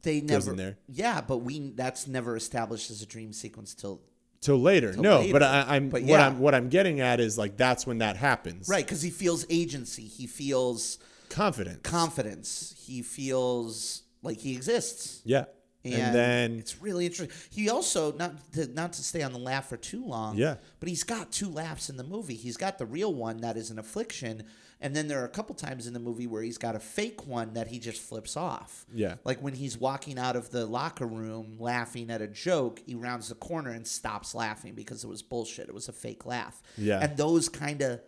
they 0.01 0.21
never 0.21 0.51
in 0.51 0.57
there. 0.57 0.77
Yeah, 0.89 1.21
but 1.21 1.37
we 1.37 1.71
that's 1.71 2.07
never 2.07 2.35
established 2.35 2.91
as 2.91 3.01
a 3.01 3.05
dream 3.05 3.31
sequence 3.33 3.73
till 3.73 4.01
till 4.41 4.59
later. 4.59 4.93
Till 4.93 5.01
no, 5.03 5.19
later. 5.19 5.33
but 5.33 5.43
I, 5.43 5.65
I'm 5.75 5.89
But 5.89 6.01
what 6.01 6.09
yeah. 6.09 6.27
I'm 6.27 6.39
what 6.39 6.53
I'm 6.53 6.69
getting 6.69 6.99
at 6.99 7.19
is 7.19 7.37
like 7.37 7.55
that's 7.57 7.87
when 7.87 7.99
that 7.99 8.17
happens. 8.17 8.67
right 8.69 8.85
because 8.85 9.01
he 9.01 9.09
feels 9.11 9.45
agency. 9.49 10.03
He 10.03 10.27
feels 10.27 10.99
Confidence. 11.29 11.79
confidence. 11.83 12.75
He 12.77 13.01
feels 13.01 14.03
like 14.27 14.37
he 14.39 14.53
exists. 14.55 15.21
yeah. 15.25 15.45
And, 15.85 15.93
And, 15.95 16.15
then 16.15 16.51
it's 16.59 16.81
really 16.81 17.05
interesting. 17.05 17.33
He 17.49 17.69
also 17.69 18.11
not 18.11 18.51
to 18.53 18.67
not 18.67 18.91
to 18.93 19.03
stay 19.03 19.21
on 19.21 19.31
the 19.31 19.39
laugh 19.39 19.69
for 19.69 19.77
too 19.77 20.03
long. 20.05 20.35
Yeah. 20.35 20.55
But 20.81 20.89
he's 20.89 21.03
got 21.05 21.31
two 21.31 21.49
laughs 21.49 21.89
in 21.89 21.95
the 21.95 22.03
movie. 22.03 22.35
He's 22.35 22.57
got 22.57 22.77
the 22.77 22.85
real 22.85 23.13
one 23.13 23.37
that 23.41 23.55
is 23.55 23.69
an 23.71 23.79
affliction, 23.79 24.43
and 24.81 24.93
then 24.93 25.07
there 25.07 25.21
are 25.21 25.25
a 25.25 25.29
couple 25.29 25.55
times 25.55 25.87
in 25.87 25.93
the 25.93 25.99
movie 26.01 26.27
where 26.27 26.41
he's 26.43 26.57
got 26.57 26.75
a 26.75 26.79
fake 26.79 27.25
one 27.25 27.53
that 27.53 27.67
he 27.67 27.79
just 27.79 28.01
flips 28.01 28.35
off. 28.35 28.85
Yeah. 28.93 29.15
Like 29.23 29.39
when 29.41 29.53
he's 29.53 29.77
walking 29.77 30.19
out 30.19 30.35
of 30.35 30.49
the 30.49 30.65
locker 30.65 31.05
room 31.07 31.55
laughing 31.57 32.09
at 32.09 32.21
a 32.21 32.27
joke, 32.27 32.81
he 32.85 32.95
rounds 32.95 33.29
the 33.29 33.35
corner 33.35 33.71
and 33.71 33.87
stops 33.87 34.35
laughing 34.35 34.73
because 34.73 35.05
it 35.05 35.07
was 35.07 35.21
bullshit. 35.21 35.69
It 35.69 35.73
was 35.75 35.87
a 35.87 35.93
fake 35.93 36.25
laugh. 36.25 36.61
Yeah. 36.77 36.99
And 37.01 37.15
those 37.15 37.47
kind 37.47 37.81
of 37.81 38.01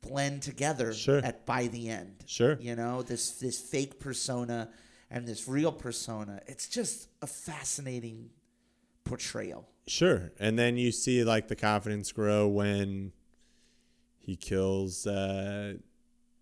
blend 0.00 0.40
together 0.42 0.94
Sure. 0.94 1.18
at 1.18 1.44
by 1.44 1.66
the 1.66 1.90
end. 1.90 2.24
Sure. 2.26 2.56
You 2.60 2.74
know, 2.74 3.02
this 3.02 3.32
this 3.32 3.60
fake 3.60 4.00
persona 4.00 4.70
and 5.12 5.26
this 5.28 5.46
real 5.46 5.70
persona. 5.70 6.40
It's 6.48 6.66
just 6.68 7.08
a 7.20 7.26
fascinating 7.28 8.30
portrayal. 9.04 9.68
Sure. 9.86 10.32
And 10.40 10.58
then 10.58 10.76
you 10.76 10.90
see 10.92 11.22
like 11.24 11.48
the 11.48 11.56
confidence 11.56 12.10
grow 12.12 12.48
when 12.48 13.12
he 14.18 14.36
kills 14.36 15.06
uh 15.06 15.74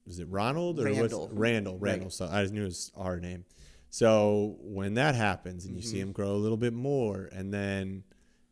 was 0.07 0.18
it 0.18 0.29
Ronald 0.29 0.81
or 0.81 0.85
Randall. 0.85 1.29
was 1.29 1.37
Randall, 1.37 1.75
Right. 1.79 1.91
Randall. 1.93 2.11
So 2.11 2.29
I 2.31 2.43
just 2.43 2.53
knew 2.55 2.64
his 2.64 2.91
our 2.97 3.18
name. 3.21 3.45
So 3.91 4.57
when 4.61 4.95
that 4.95 5.14
happens 5.14 5.64
and 5.64 5.75
you 5.77 5.83
Mm-hmm. 5.83 5.91
see 5.91 6.01
him 6.01 6.12
grow 6.12 6.31
a 6.33 6.37
little 6.39 6.57
bit 6.57 6.73
more 6.73 7.29
and 7.33 7.53
then 7.53 8.05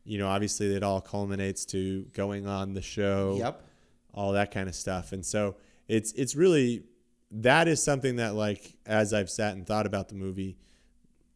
you 0.05 0.17
know, 0.17 0.27
obviously 0.27 0.73
it 0.75 0.81
all 0.81 1.01
culminates 1.01 1.65
to 1.65 2.03
going 2.13 2.47
on 2.47 2.73
the 2.73 2.81
show. 2.81 3.35
Yep. 3.37 3.63
all 4.13 4.31
that 4.33 4.49
kind 4.51 4.67
of 4.67 4.73
stuff. 4.75 5.11
And 5.11 5.23
so 5.25 5.55
it's 5.87 6.11
it's 6.13 6.35
really 6.35 6.83
that 7.31 7.67
is 7.67 7.81
something 7.83 8.15
that 8.17 8.33
like 8.35 8.75
as 8.85 9.13
I've 9.13 9.29
sat 9.29 9.55
and 9.55 9.65
thought 9.65 9.85
about 9.85 10.09
the 10.09 10.15
movie, 10.15 10.57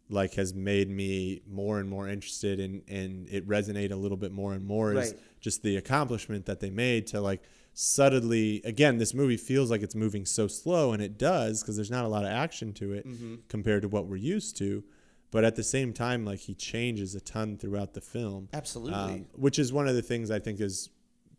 like 0.10 0.34
has 0.36 0.54
made 0.54 0.89
me 0.89 1.41
more 1.48 1.80
and 1.80 1.89
more 1.89 2.08
interested 2.08 2.60
in 2.60 2.82
and 2.88 3.28
it 3.30 3.48
resonate 3.48 3.91
a 3.91 3.96
little 3.96 4.18
bit 4.18 4.32
more 4.32 4.54
and 4.54 4.66
more 4.66 4.91
is 4.94 5.12
Right. 5.12 5.20
just 5.39 5.64
the 5.64 5.78
accomplishment 5.78 6.46
that 6.46 6.60
they 6.60 6.70
made 6.70 7.08
to 7.08 7.22
like 7.22 7.41
subtly 7.74 8.62
again 8.66 8.98
this 8.98 9.14
movie 9.14 9.38
feels 9.38 9.72
like 9.72 9.82
it's 9.82 9.96
moving 9.96 10.26
so 10.26 10.48
slow 10.48 10.94
and 10.94 11.02
it 11.02 11.18
does 11.18 11.62
because 11.62 11.76
there's 11.76 11.89
not 11.91 12.06
a 12.06 12.08
lot 12.08 12.24
of 12.24 12.30
action 12.30 12.72
to 12.74 12.94
it 12.94 13.08
Mm-hmm. 13.08 13.36
compared 13.48 13.82
to 13.82 13.88
what 13.88 14.06
we're 14.08 14.16
used 14.18 14.56
to 14.58 14.84
but 15.32 15.44
at 15.44 15.56
the 15.56 15.64
same 15.64 15.94
time 15.94 16.24
like 16.26 16.39
he 16.39 16.54
changes 16.54 17.16
a 17.16 17.22
ton 17.22 17.58
throughout 17.58 17.94
the 17.94 18.02
film 18.02 18.50
Absolutely. 18.54 18.94
um, 18.94 19.26
which 19.34 19.58
is 19.58 19.74
one 19.74 19.88
of 19.88 19.96
the 19.96 20.02
things 20.02 20.30
I 20.32 20.39
think 20.39 20.60
is 20.62 20.89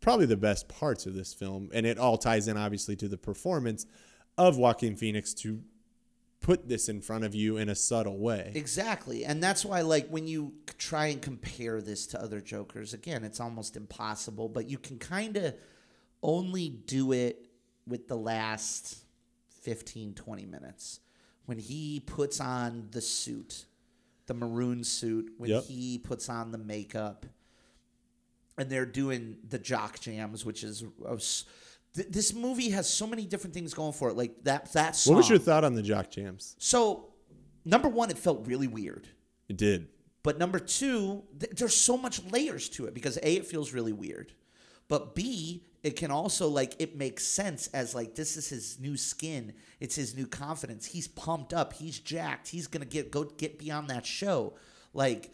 probably 0.01 0.25
the 0.25 0.37
best 0.37 0.67
parts 0.67 1.05
of 1.07 1.15
this 1.15 1.33
film, 1.33 1.69
and 1.73 1.83
it 1.85 1.97
all 1.97 2.17
ties 2.17 2.47
in 2.47 2.57
obviously 2.57 2.95
to 2.97 3.07
the 3.07 3.17
performance 3.17 3.87
of 4.37 4.57
Joaquin 4.57 4.95
Phoenix 4.95 5.33
to 5.35 5.61
put 6.41 6.67
this 6.69 6.89
in 6.89 7.01
front 7.01 7.23
of 7.23 7.33
you 7.33 7.57
in 7.57 7.69
a 7.69 7.75
subtle 7.75 8.19
way. 8.19 8.51
Exactly. 8.53 9.25
And 9.25 9.41
that's 9.41 9.65
why, 9.65 9.81
like, 9.81 10.07
when 10.09 10.27
you 10.27 10.53
try 10.77 11.07
and 11.07 11.21
compare 11.21 11.81
this 11.81 12.05
to 12.07 12.21
other 12.21 12.39
Jokers, 12.39 12.93
again, 12.93 13.23
it's 13.23 13.39
almost 13.39 13.75
impossible, 13.75 14.47
but 14.49 14.69
you 14.69 14.77
can 14.77 14.99
kind 14.99 15.37
of 15.37 15.55
only 16.21 16.69
do 16.69 17.13
it 17.13 17.47
with 17.87 18.07
the 18.07 18.15
last 18.17 18.97
15, 19.61 20.13
20 20.13 20.45
minutes. 20.45 20.99
When 21.45 21.57
he 21.57 21.99
puts 21.99 22.39
on 22.39 22.89
the 22.91 23.01
suit, 23.01 23.65
the 24.27 24.33
maroon 24.33 24.83
suit, 24.83 25.31
when 25.37 25.49
Yep. 25.51 25.63
he 25.65 25.97
puts 25.97 26.29
on 26.29 26.51
the 26.51 26.57
makeup, 26.57 27.25
and 28.57 28.69
they're 28.69 28.85
doing 28.85 29.37
the 29.47 29.59
jock 29.59 29.99
jams, 29.99 30.45
which 30.45 30.63
is. 30.63 30.83
a 31.05 31.17
th- 31.95 32.07
This 32.09 32.33
movie 32.33 32.69
has 32.69 32.89
so 32.89 33.07
many 33.07 33.25
different 33.25 33.53
things 33.53 33.73
going 33.73 33.93
for 33.93 34.09
it. 34.09 34.17
Like 34.17 34.43
that, 34.43 34.71
that 34.73 34.95
song. 34.95 35.13
What 35.13 35.17
was 35.19 35.29
your 35.29 35.39
thought 35.39 35.63
on 35.63 35.73
the 35.75 35.81
jock 35.81 36.11
jams? 36.11 36.55
So, 36.59 37.09
number 37.63 37.87
one, 37.89 38.09
it 38.11 38.17
felt 38.17 38.45
really 38.47 38.67
weird. 38.67 39.07
It 39.49 39.57
did. 39.57 39.87
But 40.23 40.37
number 40.39 40.59
two, 40.59 41.23
th- 41.39 41.53
there's 41.55 41.75
so 41.75 41.97
much 41.97 42.23
layers 42.31 42.67
to 42.69 42.85
it 42.85 42.93
because 42.93 43.17
A, 43.17 43.35
it 43.37 43.45
feels 43.45 43.73
really 43.73 43.93
weird. 43.93 44.33
But 44.87 45.15
B, 45.15 45.63
it 45.83 45.95
can 45.95 46.09
also 46.11 46.47
like 46.47 46.75
it 46.79 46.95
makes 46.95 47.23
sense 47.25 47.67
as 47.73 47.93
like 47.95 48.15
this 48.15 48.37
is 48.37 48.49
his 48.49 48.79
new 48.79 48.97
skin. 48.97 49.53
It's 49.79 49.95
his 49.95 50.15
new 50.15 50.25
confidence. 50.27 50.85
He's 50.85 51.07
pumped 51.07 51.53
up. 51.53 51.73
He's 51.73 51.99
jacked. 51.99 52.47
He's 52.47 52.67
gonna 52.67 52.85
get 52.85 53.11
go 53.11 53.23
get 53.23 53.57
beyond 53.59 53.89
that 53.89 54.05
show. 54.05 54.53
Like 54.93 55.31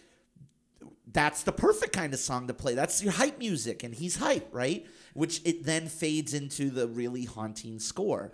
that's 1.11 1.43
the 1.43 1.51
perfect 1.51 1.93
kind 1.93 2.13
of 2.13 2.19
song 2.19 2.47
to 2.47 2.53
play. 2.53 2.73
That's 2.75 3.03
your 3.03 3.11
hype 3.13 3.37
music, 3.39 3.83
and 3.83 3.93
he's 3.93 4.17
hype, 4.17 4.47
right? 4.51 4.85
Which 5.13 5.41
it 5.45 5.63
then 5.63 5.87
fades 5.87 6.33
into 6.33 6.69
the 6.69 6.87
really 6.87 7.25
haunting 7.25 7.79
score. 7.79 8.31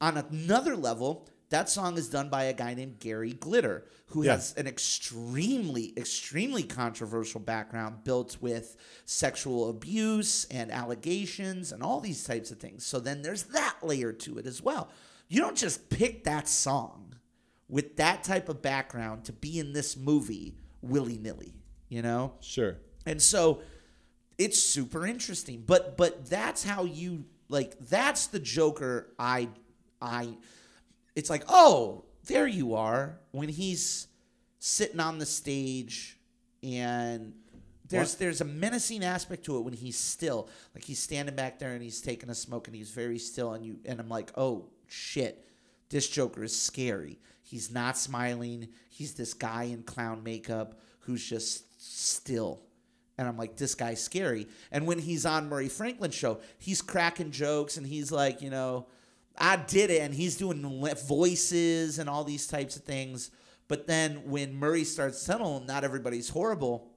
On 0.00 0.16
another 0.16 0.76
level, 0.76 1.28
That 1.50 1.68
song 1.70 1.96
is 1.96 2.08
done 2.08 2.28
by 2.28 2.44
a 2.44 2.52
guy 2.52 2.74
named 2.74 2.98
Gary 2.98 3.32
Glitter, 3.32 3.84
who 4.06 4.24
Yeah. 4.24 4.32
has 4.32 4.52
an 4.56 4.66
extremely, 4.66 5.92
extremely 5.96 6.64
controversial 6.64 7.38
background 7.40 8.02
built 8.02 8.38
with 8.40 8.76
sexual 9.04 9.70
abuse 9.70 10.44
and 10.46 10.72
allegations 10.72 11.70
and 11.70 11.84
all 11.84 12.00
these 12.00 12.24
types 12.24 12.50
of 12.50 12.58
things. 12.58 12.84
So 12.84 12.98
then 12.98 13.22
there's 13.22 13.44
that 13.44 13.76
layer 13.82 14.12
to 14.12 14.38
it 14.38 14.46
as 14.46 14.60
well. 14.60 14.90
You 15.28 15.40
don't 15.40 15.56
just 15.56 15.88
pick 15.88 16.24
that 16.24 16.48
song 16.48 17.14
with 17.68 17.96
that 17.96 18.24
type 18.24 18.48
of 18.48 18.60
background 18.60 19.24
to 19.26 19.32
be 19.32 19.58
in 19.60 19.72
this 19.72 19.96
movie 19.96 20.56
willy 20.82 21.16
nilly, 21.18 21.54
you 21.88 22.02
know? 22.02 22.34
Sure. 22.40 22.76
And 23.04 23.20
so 23.20 23.62
it's 24.38 24.58
super 24.62 25.06
interesting. 25.06 25.62
But 25.66 25.96
but 25.96 26.28
that's 26.28 26.64
how 26.64 26.84
you 26.84 27.24
like 27.48 27.78
that's 27.88 28.26
the 28.28 28.38
Joker 28.38 29.12
I 29.18 29.48
I 30.00 30.36
it's 31.14 31.30
like, 31.30 31.44
"Oh, 31.48 32.04
there 32.24 32.46
you 32.46 32.74
are." 32.74 33.18
When 33.30 33.48
he's 33.48 34.08
sitting 34.58 35.00
on 35.00 35.18
the 35.18 35.26
stage 35.26 36.18
and 36.62 37.34
there's 37.88 38.12
What? 38.14 38.18
there's 38.18 38.40
a 38.40 38.44
menacing 38.44 39.04
aspect 39.04 39.44
to 39.44 39.56
it 39.56 39.60
when 39.60 39.74
he's 39.74 39.98
still. 39.98 40.48
Like 40.74 40.84
he's 40.84 40.98
standing 40.98 41.36
back 41.36 41.58
there 41.58 41.72
and 41.72 41.82
he's 41.82 42.00
taking 42.00 42.28
a 42.30 42.34
smoke 42.34 42.66
and 42.66 42.76
he's 42.76 42.90
very 42.90 43.18
still 43.18 43.52
and 43.52 43.64
you 43.64 43.78
and 43.84 44.00
I'm 44.00 44.08
like, 44.08 44.32
"Oh, 44.36 44.68
shit. 44.88 45.46
This 45.88 46.08
Joker 46.08 46.42
is 46.42 46.58
scary. 46.60 47.20
He's 47.42 47.70
not 47.70 47.96
smiling. 47.96 48.68
He's 48.90 49.14
this 49.14 49.32
guy 49.34 49.64
in 49.64 49.84
clown 49.84 50.24
makeup 50.24 50.80
who's 51.00 51.24
just 51.24 51.75
still. 51.86 52.60
And 53.18 53.26
I'm 53.26 53.36
like, 53.38 53.56
this 53.56 53.74
guy's 53.74 54.02
scary. 54.02 54.46
And 54.70 54.86
when 54.86 54.98
he's 54.98 55.24
on 55.24 55.48
Murray 55.48 55.68
Franklin's 55.68 56.14
show, 56.14 56.40
he's 56.58 56.82
cracking 56.82 57.30
jokes 57.30 57.76
and 57.78 57.86
he's 57.86 58.12
like, 58.12 58.42
you 58.42 58.50
know, 58.50 58.86
I 59.38 59.56
did 59.56 59.90
it. 59.90 60.02
And 60.02 60.12
he's 60.14 60.36
doing 60.36 60.62
voices 61.06 61.98
and 61.98 62.10
all 62.10 62.24
these 62.24 62.46
types 62.46 62.76
of 62.76 62.82
things. 62.84 63.30
But 63.68 63.86
then 63.86 64.30
when 64.30 64.54
Murray 64.54 64.84
starts 64.84 65.24
telling 65.24 65.66
not 65.66 65.82
everybody's 65.82 66.28
horrible, 66.28 66.90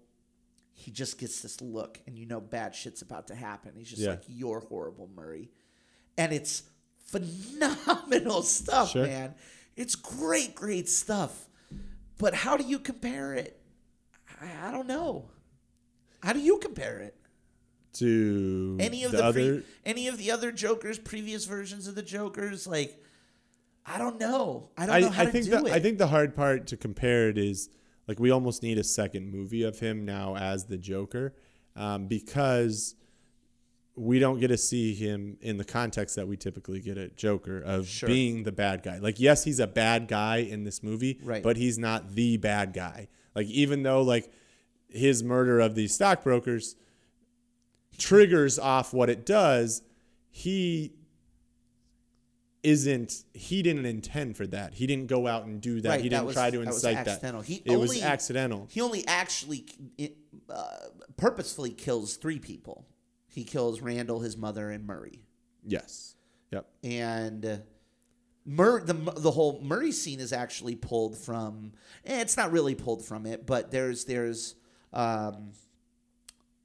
he 0.74 0.92
just 0.92 1.18
gets 1.18 1.42
this 1.42 1.62
look 1.62 2.00
and 2.06 2.18
you 2.18 2.26
know 2.26 2.40
bad 2.42 2.76
shit's 2.76 3.02
about 3.02 3.28
to 3.28 3.36
happen. 3.36 3.72
He's 3.76 3.90
just 3.90 4.02
Yeah. 4.02 4.12
like, 4.12 4.24
you're 4.28 4.60
horrible, 4.62 5.10
Murray. 5.16 5.50
And 6.18 6.34
it's 6.34 6.64
phenomenal 7.06 8.42
stuff, 8.44 8.92
Sure. 8.92 9.06
man. 9.06 9.36
It's 9.76 9.96
great, 9.96 10.54
great 10.56 10.90
stuff. 10.90 11.48
But 12.18 12.34
how 12.34 12.58
do 12.58 12.64
you 12.66 12.80
compare 12.80 13.34
it? 13.34 13.59
I, 14.42 14.68
I 14.68 14.72
don't 14.72 14.88
know. 14.88 15.30
How 16.22 16.34
do 16.34 16.40
you 16.40 16.58
compare 16.58 17.00
it? 17.00 17.16
To 17.94 18.78
Any 18.80 19.04
of 19.04 19.12
the, 19.12 19.18
the, 19.18 19.24
other 19.24 19.54
pre- 19.56 19.64
any 19.84 20.08
of 20.08 20.18
the 20.20 20.30
other 20.32 20.52
Jokers, 20.52 21.00
previous 21.00 21.46
versions 21.46 21.88
of 21.88 21.96
the 21.96 22.04
Jokers, 22.04 22.68
like 22.68 23.02
I 23.86 23.98
don't 23.98 24.20
know. 24.20 24.70
I 24.78 24.86
don't 24.86 24.96
I, 24.96 25.00
know 25.00 25.10
how 25.10 25.24
I 25.24 25.26
to 25.26 25.32
think 25.32 25.46
do 25.46 25.52
the, 25.52 25.66
it. 25.66 25.72
I 25.74 25.80
think 25.80 25.98
the 25.98 26.08
hard 26.08 26.36
part 26.36 26.68
to 26.68 26.78
compare 26.78 27.30
it 27.30 27.38
is 27.40 27.70
like 28.08 28.20
we 28.20 28.30
almost 28.30 28.62
need 28.62 28.78
a 28.78 28.84
second 28.84 29.32
movie 29.32 29.64
of 29.64 29.80
him 29.80 30.06
now 30.06 30.36
as 30.38 30.66
the 30.66 30.78
Joker 30.78 31.34
um, 31.76 32.06
because 32.08 32.94
we 33.96 34.20
don't 34.20 34.40
get 34.40 34.50
to 34.50 34.58
see 34.58 34.94
him 34.94 35.38
in 35.42 35.58
the 35.58 35.66
context 35.66 36.16
that 36.16 36.28
we 36.28 36.38
typically 36.38 36.80
get 36.82 36.98
at 36.98 37.18
Joker 37.18 37.60
of 37.60 37.88
Sure. 37.88 38.08
being 38.08 38.44
the 38.44 38.52
bad 38.52 38.84
guy. 38.84 39.00
Like 39.00 39.20
yes, 39.20 39.44
he's 39.44 39.60
a 39.60 39.68
bad 39.68 40.08
guy 40.08 40.38
in 40.38 40.64
this 40.64 40.84
movie, 40.84 41.20
Right. 41.24 41.42
but 41.42 41.58
he's 41.58 41.80
not 41.80 42.14
the 42.14 42.38
bad 42.38 42.74
guy. 42.74 43.08
Like 43.40 43.48
even 43.48 43.84
though 43.84 44.02
like 44.02 44.30
his 44.90 45.24
murder 45.24 45.62
of 45.62 45.74
these 45.74 45.94
stockbrokers 45.96 46.76
triggers 47.98 48.60
off 48.60 48.94
what 48.94 49.10
it 49.10 49.26
does, 49.26 49.82
he 50.30 50.92
isn't 52.64 53.24
he 53.34 53.62
didn't 53.62 53.86
intend 53.86 54.36
for 54.36 54.46
that. 54.48 54.74
He 54.74 54.86
didn't 54.88 55.08
go 55.08 55.26
out 55.26 55.46
and 55.46 55.62
do 55.62 55.80
that. 55.80 55.88
Right, 55.90 56.02
he 56.02 56.10
didn't 56.10 56.26
was- 56.26 56.36
try 56.36 56.50
to 56.50 56.58
that 56.58 56.66
was 56.68 56.76
incite 56.76 57.06
that. 57.06 57.08
accidental. 57.08 57.42
He 57.42 57.62
it 57.64 57.78
was 57.78 57.92
only- 57.92 58.02
accidental. 58.02 58.68
He 58.70 58.82
only 58.82 59.08
actually 59.08 59.66
uh, 60.50 60.66
purposefully 61.16 61.72
kills 61.72 62.18
three 62.18 62.40
people. 62.40 62.86
He 63.30 63.46
kills 63.46 63.80
Randall, 63.80 64.20
his 64.20 64.36
mother, 64.36 64.70
and 64.70 64.86
Murray. 64.86 65.22
Yes. 65.66 66.16
Yep. 66.52 66.68
and 66.84 67.46
uh, 67.46 67.58
Mur- 68.50 68.84
the 68.84 68.94
the 68.94 69.30
whole 69.30 69.62
Murray 69.62 69.92
scene 69.92 70.20
is 70.20 70.34
actually 70.34 70.76
pulled 70.76 71.16
from. 71.16 71.74
Eh, 72.04 72.20
it's 72.20 72.36
not 72.36 72.52
really 72.52 72.74
pulled 72.74 73.06
from 73.06 73.28
it, 73.28 73.46
but 73.46 73.70
there's 73.70 74.06
there's 74.06 74.56
um, 74.92 75.52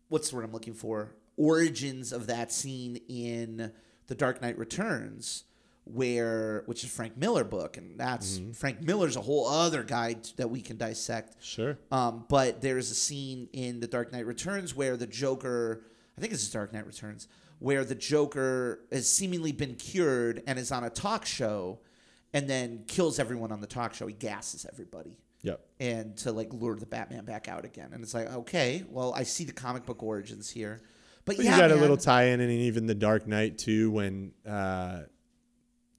what's 0.08 0.30
the 0.30 0.36
word 0.36 0.46
I'm 0.46 0.52
looking 0.52 0.72
for? 0.72 1.14
Origins 1.36 2.12
of 2.12 2.28
that 2.28 2.52
scene 2.52 2.96
in 3.08 3.70
The 4.06 4.14
Dark 4.14 4.40
Knight 4.40 4.56
Returns, 4.56 5.44
where 5.84 6.62
which 6.64 6.84
is 6.84 6.90
Frank 6.90 7.18
Miller 7.18 7.44
book, 7.44 7.76
and 7.76 8.00
that's 8.00 8.40
Frank 8.54 8.80
Miller's 8.80 9.16
a 9.16 9.20
whole 9.20 9.46
other 9.46 9.82
guy 9.82 10.16
that 10.36 10.48
we 10.48 10.62
can 10.62 10.78
dissect. 10.78 11.36
Sure. 11.44 11.76
Um, 11.92 12.24
but 12.30 12.62
there's 12.62 12.90
a 12.90 12.94
scene 12.94 13.50
in 13.52 13.80
The 13.80 13.86
Dark 13.88 14.10
Knight 14.10 14.24
Returns 14.24 14.74
where 14.74 14.96
the 14.96 15.06
Joker, 15.06 15.82
I 16.16 16.20
think 16.22 16.32
it's 16.32 16.48
The 16.48 16.54
Dark 16.54 16.72
Knight 16.72 16.86
Returns, 16.86 17.28
where 17.64 17.82
the 17.82 17.94
Joker 17.94 18.80
has 18.92 19.10
seemingly 19.10 19.50
been 19.50 19.74
cured 19.74 20.42
and 20.46 20.58
is 20.58 20.70
on 20.70 20.84
a 20.84 20.90
talk 20.90 21.24
show 21.24 21.78
and 22.34 22.46
then 22.46 22.84
kills 22.86 23.18
everyone 23.18 23.50
on 23.50 23.62
the 23.62 23.66
talk 23.66 23.94
show. 23.94 24.06
He 24.06 24.12
gasses 24.12 24.66
everybody. 24.70 25.16
Yep. 25.40 25.64
And 25.80 26.14
to 26.18 26.32
like 26.32 26.52
lure 26.52 26.76
the 26.76 26.84
Batman 26.84 27.24
back 27.24 27.48
out 27.48 27.64
again. 27.64 27.88
And 27.94 28.02
it's 28.02 28.12
like, 28.12 28.30
okay, 28.30 28.84
well, 28.90 29.14
I 29.14 29.22
see 29.22 29.44
the 29.44 29.52
comic 29.54 29.86
book 29.86 30.02
origins 30.02 30.50
here. 30.50 30.82
But, 31.24 31.36
But 31.38 31.46
yeah, 31.46 31.52
you 31.54 31.60
got 31.62 31.70
a 31.70 31.76
little 31.76 31.96
tie-in, 31.96 32.38
and 32.40 32.50
even 32.50 32.84
the 32.86 32.94
Dark 32.94 33.26
Knight 33.26 33.56
too, 33.56 33.90
when 33.90 34.32
uh, 34.46 35.04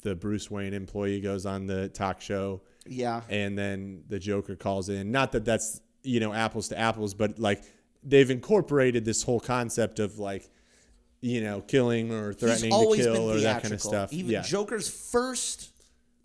the 0.03 0.13
Bruce 0.13 0.51
Wayne 0.51 0.76
employee 0.76 1.20
goes 1.20 1.47
on 1.47 1.66
the 1.66 1.89
talk 1.89 2.22
show, 2.22 2.61
Yeah. 2.86 3.22
and 3.28 3.57
then 3.57 4.03
the 4.07 4.20
Joker 4.20 4.55
calls 4.55 4.89
in. 4.89 5.09
Not 5.11 5.32
that 5.32 5.45
that's 5.45 5.82
you 6.03 6.20
know 6.20 6.32
apples 6.32 6.68
to 6.68 6.78
apples, 6.78 7.16
but 7.16 7.39
like 7.39 7.63
they've 8.03 8.30
incorporated 8.30 9.03
this 9.03 9.24
whole 9.24 9.39
concept 9.39 9.97
of 9.97 10.20
like 10.20 10.47
you 11.26 11.41
know 11.41 11.61
killing 11.61 12.11
or 12.11 12.34
threatening 12.34 12.69
to 12.69 12.95
kill 12.95 13.32
or 13.32 13.39
that 13.39 13.63
kind 13.63 13.73
of 13.73 13.82
stuff. 13.82 14.13
Even 14.13 14.32
yeah. 14.32 14.41
Joker's 14.41 14.88
first 14.88 15.71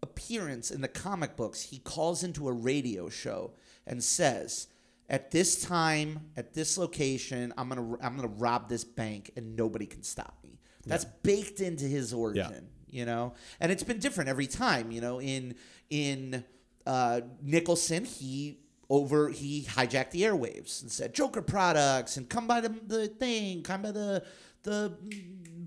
appearance 0.03 0.71
in 0.71 0.83
the 0.83 0.89
comic 0.89 1.37
books, 1.37 1.63
he 1.63 1.79
calls 1.79 2.23
into 2.23 2.49
a 2.49 2.53
radio 2.53 3.09
show 3.09 3.53
and 3.87 4.05
says, 4.05 4.67
"At 5.09 5.31
this 5.31 5.63
time, 5.63 6.31
at 6.37 6.53
this 6.53 6.77
location, 6.77 7.55
I'm 7.57 7.71
gonna 7.71 7.97
I'm 8.03 8.15
gonna 8.15 8.29
rob 8.29 8.69
this 8.69 8.85
bank, 8.85 9.31
and 9.37 9.57
nobody 9.57 9.87
can 9.87 10.03
stop 10.03 10.37
me." 10.45 10.59
That's 10.87 11.05
baked 11.05 11.61
into 11.61 11.85
his 11.85 12.13
origin, 12.13 12.69
you 12.89 13.07
know, 13.07 13.35
and 13.59 13.73
it's 13.73 13.83
been 13.83 14.01
different 14.01 14.29
every 14.29 14.47
time. 14.47 14.91
You 14.91 15.01
know, 15.01 15.21
in 15.21 15.55
in 15.89 16.45
uh, 16.87 17.23
Nicholson, 17.43 18.05
he 18.05 18.59
over 18.91 19.29
he 19.29 19.65
hijacked 19.65 20.11
the 20.11 20.23
airwaves 20.23 20.83
and 20.83 20.91
said 20.91 21.15
Joker 21.15 21.41
products 21.41 22.17
and 22.17 22.29
come 22.29 22.47
by 22.47 22.61
the, 22.61 22.69
the 22.87 23.07
thing, 23.07 23.63
come 23.63 23.83
by 23.83 23.93
the 23.93 24.25
the 24.63 24.97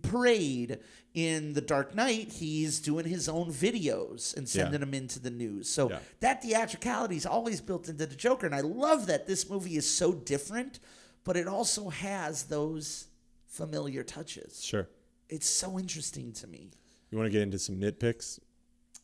parade. 0.01 0.79
In 1.13 1.53
the 1.53 1.61
Dark 1.61 1.93
Knight, 1.93 2.33
he's 2.33 2.79
doing 2.79 3.05
his 3.05 3.29
own 3.29 3.51
videos 3.53 4.35
and 4.35 4.49
sending 4.49 4.73
Yeah. 4.73 4.79
them 4.79 4.95
into 4.95 5.19
the 5.19 5.29
news. 5.29 5.69
So 5.69 5.91
Yeah. 5.91 5.99
that 6.21 6.41
theatricality 6.41 7.15
is 7.17 7.27
always 7.27 7.61
built 7.61 7.87
into 7.87 8.07
the 8.07 8.15
Joker, 8.15 8.47
and 8.47 8.55
I 8.55 8.61
love 8.61 9.05
that 9.05 9.27
this 9.27 9.47
movie 9.47 9.77
is 9.77 9.87
so 9.87 10.11
different, 10.13 10.79
but 11.23 11.37
it 11.37 11.47
also 11.47 11.89
has 11.89 12.45
those 12.45 13.09
familiar 13.45 14.03
touches. 14.03 14.63
Sure. 14.63 14.89
It's 15.29 15.47
so 15.47 15.77
interesting 15.77 16.31
to 16.33 16.47
me. 16.47 16.71
You 17.11 17.19
want 17.19 17.27
to 17.27 17.31
get 17.31 17.43
into 17.43 17.59
some 17.59 17.75
nitpicks 17.79 18.39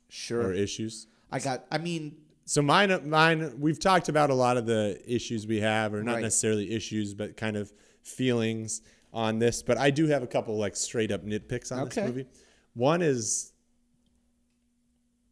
Sure, 0.07 0.47
or 0.47 0.53
issues? 0.53 1.05
I 1.31 1.37
got. 1.39 1.67
I 1.71 1.77
mean, 1.77 2.17
So 2.45 2.63
mine, 2.63 3.07
mine. 3.07 3.59
We've 3.59 3.77
talked 3.79 4.09
about 4.09 4.31
a 4.31 4.33
lot 4.33 4.57
of 4.57 4.65
the 4.65 4.99
issues 5.05 5.45
we 5.45 5.59
have, 5.59 5.93
or 5.93 6.01
not 6.01 6.13
Right. 6.15 6.23
necessarily 6.23 6.71
issues, 6.71 7.13
but 7.13 7.37
kind 7.37 7.55
of 7.55 7.71
feelings 8.01 8.81
on 9.13 9.39
this. 9.39 9.61
But 9.63 9.77
I 9.77 9.89
do 9.89 10.07
have 10.07 10.23
a 10.23 10.27
couple 10.27 10.57
like 10.57 10.75
straight 10.75 11.11
up 11.11 11.25
nitpicks 11.25 11.71
on 11.71 11.79
Okay. 11.87 12.01
this 12.01 12.09
movie. 12.09 12.25
One 12.73 13.01
is 13.01 13.51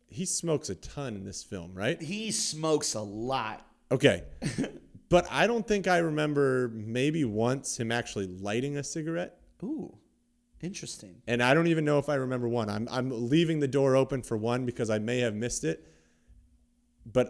he 0.09 0.25
smokes 0.25 0.69
a 0.69 0.75
ton 0.75 1.15
in 1.15 1.25
this 1.25 1.43
film, 1.43 1.73
right? 1.73 2.01
he 2.01 2.31
smokes 2.31 2.93
a 2.93 3.01
lot. 3.01 3.65
Okay, 3.91 4.23
but 5.09 5.27
I 5.31 5.47
don't 5.47 5.65
think 5.67 5.87
I 5.87 5.97
remember 5.99 6.69
maybe 6.73 7.23
once 7.25 7.79
him 7.79 7.91
actually 7.91 8.27
lighting 8.27 8.77
a 8.77 8.83
cigarette. 8.83 9.37
Ooh, 9.63 9.97
interesting. 10.61 11.21
and 11.27 11.41
I 11.41 11.53
don't 11.53 11.67
even 11.67 11.85
know 11.85 11.97
if 11.99 12.09
I 12.09 12.15
remember 12.15 12.47
one. 12.49 12.69
I'm 12.69 12.87
I'm 12.91 13.29
leaving 13.29 13.59
the 13.59 13.67
door 13.67 13.95
open 13.95 14.21
for 14.23 14.35
one 14.37 14.65
because 14.65 14.89
I 14.89 14.99
may 14.99 15.19
have 15.19 15.35
missed 15.35 15.63
it. 15.63 15.85
But 17.05 17.29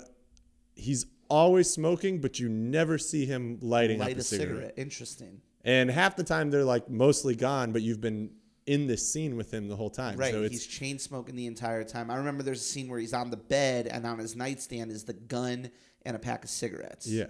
he's 0.76 1.06
always 1.30 1.70
smoking, 1.70 2.20
but 2.22 2.40
you 2.40 2.50
never 2.50 2.98
see 2.98 3.26
him 3.26 3.60
lighting 3.62 4.00
Light 4.00 4.14
up 4.14 4.18
a 4.18 4.22
a 4.22 4.24
cigarette. 4.24 4.50
cigarette. 4.56 4.74
Interesting. 4.78 5.42
And 5.68 5.92
half 5.92 6.16
the 6.16 6.24
time 6.24 6.50
they're 6.50 6.64
like 6.64 6.90
mostly 6.90 7.36
gone, 7.36 7.74
but 7.74 7.82
you've 7.84 8.02
been 8.02 8.32
in 8.66 8.88
this 8.88 9.08
scene 9.12 9.36
with 9.36 9.54
him 9.54 9.68
the 9.68 9.76
whole 9.76 9.90
time. 9.90 10.18
Right. 10.18 10.34
So 10.34 10.42
he's 10.44 10.66
chain 10.66 10.98
smoking 10.98 11.36
the 11.36 11.46
entire 11.46 11.84
time. 11.84 12.10
I 12.10 12.16
remember 12.16 12.42
there's 12.42 12.62
a 12.62 12.64
scene 12.64 12.88
where 12.88 13.00
he's 13.00 13.14
on 13.14 13.30
the 13.30 13.38
bed 13.38 13.88
and 13.88 14.06
on 14.06 14.18
his 14.18 14.36
nightstand 14.36 14.92
is 14.92 15.04
the 15.04 15.14
gun 15.14 15.70
and 16.06 16.16
a 16.16 16.20
pack 16.20 16.44
of 16.46 16.50
cigarettes. 16.50 17.06
yeah, 17.06 17.26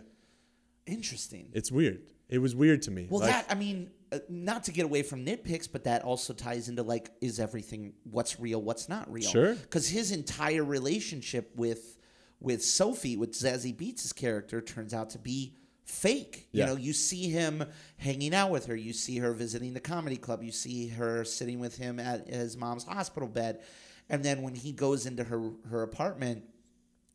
Interesting. 0.86 1.50
it's 1.54 1.72
weird. 1.72 2.04
It 2.30 2.38
was 2.38 2.56
weird 2.56 2.84
to 2.84 2.92
me. 2.92 3.08
Well, 3.10 3.22
Like, 3.22 3.32
that 3.32 3.46
I 3.50 3.56
mean, 3.56 3.90
uh, 4.12 4.20
not 4.30 4.66
to 4.66 4.72
get 4.72 4.86
away 4.86 5.02
from 5.02 5.26
nitpicks, 5.26 5.68
but 5.72 5.84
that 5.86 6.04
also 6.04 6.34
ties 6.34 6.70
into 6.70 6.84
like, 6.84 7.10
is 7.22 7.40
everything 7.40 7.94
what's 8.04 8.40
real, 8.40 8.62
what's 8.62 8.88
not 8.88 9.12
real? 9.12 9.30
Sure. 9.30 9.56
Because 9.56 9.90
his 9.90 10.12
entire 10.12 10.64
relationship 10.64 11.52
with 11.56 11.98
with 12.40 12.64
Sophie, 12.64 13.18
with 13.18 13.32
Zazie 13.34 13.76
Beetz' 13.76 14.16
character, 14.16 14.62
turns 14.62 14.94
out 14.94 15.10
to 15.12 15.18
be 15.20 15.56
fake. 15.88 16.48
Yeah. 16.52 16.66
You 16.66 16.72
know, 16.72 16.78
you 16.78 16.94
see 16.94 17.30
him 17.30 17.64
hanging 17.98 18.36
out 18.36 18.52
with 18.52 18.68
her, 18.68 18.76
you 18.76 18.94
see 18.94 19.18
her 19.18 19.34
visiting 19.34 19.74
the 19.74 19.80
comedy 19.80 20.18
club, 20.18 20.44
you 20.44 20.52
see 20.52 20.90
her 20.90 21.24
sitting 21.24 21.60
with 21.60 21.78
him 21.78 22.00
at 22.00 22.28
his 22.28 22.56
mom's 22.58 22.84
hospital 22.84 23.28
bed, 23.28 23.62
and 24.10 24.24
then 24.24 24.42
when 24.42 24.54
he 24.54 24.72
goes 24.72 25.06
into 25.06 25.24
her 25.24 25.52
her 25.70 25.84
apartment. 25.84 26.44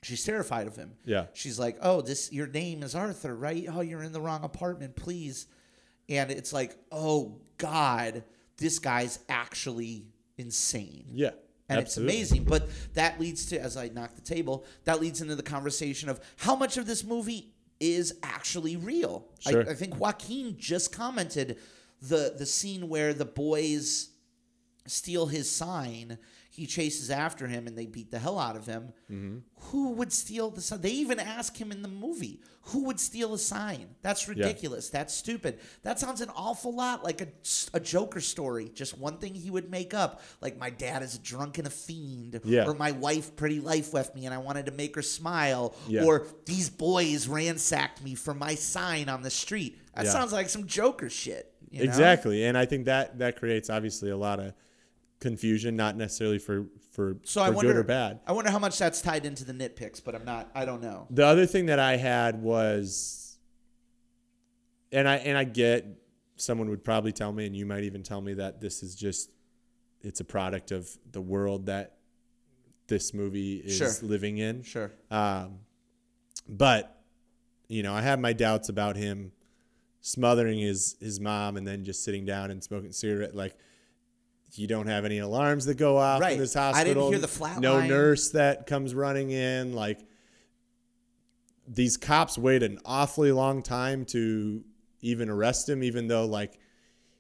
She's 0.05 0.25
terrified 0.25 0.67
of 0.67 0.75
him. 0.75 0.95
Yeah. 1.05 1.27
She's 1.33 1.61
like, 1.61 1.79
"Oh, 1.81 2.01
this 2.01 2.33
your 2.33 2.49
name 2.49 2.83
is 2.83 2.97
Arthur, 2.97 3.37
right? 3.37 3.67
Oh, 3.73 3.83
you're 3.83 4.03
in 4.03 4.11
the 4.11 4.21
wrong 4.21 4.43
apartment, 4.43 4.97
please." 4.97 5.47
And 6.09 6.29
it's 6.33 6.53
like, 6.53 6.77
"Oh 6.91 7.41
God, 7.57 8.25
this 8.57 8.81
guy's 8.81 9.21
actually 9.29 10.09
insane." 10.37 11.05
Yeah. 11.13 11.31
And 11.69 11.79
absolutely. 11.79 12.15
it's 12.17 12.31
amazing, 12.33 12.45
but 12.45 12.69
that 12.95 13.21
leads 13.21 13.47
to 13.47 13.61
as 13.61 13.77
I 13.77 13.91
knock 13.91 14.17
the 14.17 14.23
table, 14.23 14.65
that 14.85 15.01
leads 15.01 15.21
into 15.21 15.37
the 15.37 15.43
conversation 15.45 16.09
of 16.09 16.19
how 16.37 16.57
much 16.57 16.77
of 16.77 16.87
this 16.87 17.05
movie 17.05 17.52
is 17.83 18.15
actually 18.23 18.77
real. 18.77 19.27
Sure. 19.41 19.67
I, 19.69 19.73
I 19.73 19.75
think 19.75 19.99
Joaquin 19.99 20.57
just 20.57 20.93
commented 20.93 21.59
the 22.01 22.35
the 22.39 22.47
scene 22.47 22.89
where 22.89 23.13
the 23.13 23.25
boys 23.25 24.11
steal 24.87 25.27
his 25.27 25.51
sign. 25.51 26.19
He 26.55 26.67
chases 26.67 27.11
after 27.11 27.47
him 27.47 27.67
and 27.67 27.79
they 27.79 27.87
beat 27.87 28.11
the 28.11 28.19
hell 28.19 28.39
out 28.39 28.57
of 28.57 28.67
him. 28.67 28.93
Mm-hmm. 29.11 29.39
Who 29.71 29.93
would 29.93 30.13
steal 30.13 30.51
the 30.51 30.61
sign? 30.61 30.83
They 30.83 30.91
even 30.91 31.19
ask 31.19 31.57
him 31.57 31.73
in 31.73 31.81
the 31.81 31.89
movie, 31.89 32.43
who 32.65 32.85
would 32.85 33.01
steal 33.01 33.33
a 33.33 33.39
sign? 33.39 33.89
That's 34.03 34.29
ridiculous. 34.29 34.91
That's 34.91 35.15
stupid. 35.15 35.61
That 35.83 35.99
sounds 35.99 36.21
an 36.21 36.29
awful 36.37 36.75
lot 36.75 37.05
like 37.05 37.23
a, 37.23 37.29
a 37.73 37.81
Joker 37.81 38.21
story. 38.21 38.71
Just 38.75 38.99
one 38.99 39.17
thing 39.17 39.35
he 39.35 39.51
would 39.51 39.71
make 39.71 39.95
up. 39.95 40.21
Like, 40.43 40.59
my 40.59 40.69
dad 40.69 41.03
is 41.03 41.15
a 41.15 41.19
drunk 41.21 41.57
and 41.57 41.67
a 41.67 41.71
fiend. 41.71 42.39
Yeah. 42.45 42.67
Or 42.67 42.75
my 42.75 42.91
wife 42.93 43.35
pretty 43.35 43.61
life 43.61 43.95
left 43.95 44.15
me 44.15 44.27
and 44.27 44.35
I 44.35 44.39
wanted 44.39 44.67
to 44.67 44.73
make 44.73 44.95
her 44.97 45.03
smile. 45.03 45.75
Yeah. 45.89 46.05
Or 46.05 46.27
these 46.45 46.69
boys 46.69 47.29
ransacked 47.29 48.05
me 48.05 48.15
for 48.15 48.35
my 48.35 48.57
sign 48.57 49.09
on 49.09 49.23
the 49.23 49.31
street. 49.31 49.79
That 49.95 50.05
Yeah. 50.05 50.11
sounds 50.13 50.35
like 50.35 50.51
some 50.51 50.67
Joker 50.67 51.09
shit. 51.09 51.49
you 51.71 51.79
know? 51.79 51.85
Exactly, 51.85 52.45
and 52.45 52.59
I 52.59 52.67
think 52.67 52.85
that 52.85 53.19
that 53.21 53.39
creates 53.39 53.71
obviously 53.71 54.11
a 54.11 54.17
lot 54.19 54.39
of 54.39 54.53
confusion, 55.23 55.77
not 55.77 55.97
necessarily 55.97 56.39
for 56.39 56.67
for, 56.91 57.17
So 57.25 57.41
for 57.41 57.47
I 57.47 57.51
wonder, 57.51 57.73
good 57.73 57.79
or 57.79 57.85
bad. 57.85 58.21
I 58.27 58.33
wonder 58.33 58.51
how 58.51 58.59
much 58.59 58.79
that's 58.79 59.01
tied 59.01 59.25
into 59.25 59.45
the 59.45 59.55
nitpicks, 59.55 60.05
but 60.05 60.15
I'm 60.15 60.25
not. 60.27 60.51
I 60.55 60.67
don't 60.67 60.83
know. 60.83 61.07
The 61.11 61.25
other 61.25 61.47
thing 61.47 61.67
that 61.67 61.79
I 61.79 61.97
had 61.97 62.43
was, 62.43 63.39
and 64.91 65.09
I 65.09 65.17
and 65.17 65.39
I 65.39 65.45
get 65.45 65.87
someone 66.37 66.69
would 66.69 66.85
probably 66.85 67.13
tell 67.13 67.33
me, 67.33 67.47
and 67.47 67.57
you 67.57 67.65
might 67.65 67.85
even 67.85 68.03
tell 68.03 68.21
me 68.21 68.35
that 68.35 68.61
this 68.61 68.83
is 68.83 68.95
just 68.95 69.31
it's 70.03 70.21
a 70.21 70.25
product 70.25 70.73
of 70.73 70.91
the 71.13 71.21
world 71.21 71.67
that 71.67 71.97
this 72.89 73.15
movie 73.15 73.57
is 73.59 73.77
Sure. 73.77 73.93
living 74.03 74.39
in. 74.39 74.63
Sure. 74.65 74.91
Um, 75.11 75.61
but 76.49 77.03
you 77.69 77.83
know, 77.83 77.95
I 77.95 78.03
have 78.03 78.19
my 78.21 78.33
doubts 78.35 78.69
about 78.69 78.97
him 78.97 79.33
smothering 80.01 80.59
his 80.59 80.97
his 81.01 81.21
mom 81.21 81.57
and 81.57 81.67
then 81.67 81.85
just 81.85 82.05
sitting 82.05 82.27
down 82.27 82.51
and 82.51 82.63
smoking 82.63 82.93
cigarette. 82.93 83.35
Like 83.35 83.57
you 84.55 84.67
don't 84.67 84.87
have 84.87 85.05
any 85.05 85.19
alarms 85.19 85.65
that 85.67 85.77
go 85.79 85.97
off 85.97 86.21
Right. 86.21 86.35
in 86.35 86.39
this 86.39 86.55
hospital. 86.55 86.81
I 86.81 86.85
didn't 86.95 87.09
hear 87.13 87.19
the 87.19 87.29
flat 87.29 87.61
No 87.61 87.75
line. 87.77 87.89
nurse 87.89 88.31
that 88.31 88.67
comes 88.67 88.95
running 88.95 89.31
in. 89.31 89.73
Like 89.75 90.01
these 91.67 91.97
cops 91.97 92.37
wait 92.37 92.63
an 92.63 92.79
awfully 92.85 93.33
long 93.33 93.63
time 93.63 94.05
to 94.07 94.63
even 95.01 95.29
arrest 95.29 95.69
him, 95.69 95.83
even 95.83 96.07
though 96.09 96.27
like 96.27 96.59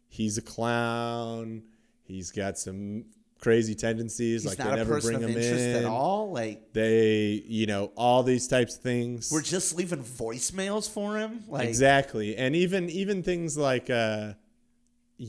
he's 0.08 0.36
a 0.38 0.42
clown. 0.42 1.62
He's 2.04 2.30
got 2.30 2.58
some 2.58 3.04
crazy 3.40 3.74
tendencies. 3.74 4.42
He's 4.42 4.50
like 4.50 4.58
not 4.58 4.68
they 4.68 4.72
a 4.74 4.76
never 4.76 4.94
person 4.94 5.14
bring 5.14 5.24
of 5.24 5.30
him 5.30 5.36
in 5.42 5.76
at 5.76 5.84
all. 5.84 6.30
Like 6.32 6.72
they 6.72 7.42
you 7.46 7.66
know 7.66 7.92
all 7.96 8.22
these 8.22 8.46
types 8.46 8.76
of 8.76 8.82
things 8.82 9.30
we're 9.32 9.40
just 9.42 9.74
leaving 9.74 10.02
voicemails 10.02 10.88
for 10.90 11.16
him. 11.16 11.44
Like 11.48 11.68
exactly 11.68 12.36
and 12.36 12.54
even 12.54 12.90
even 12.90 13.22
things 13.22 13.56
like 13.56 13.88
uh 13.90 14.34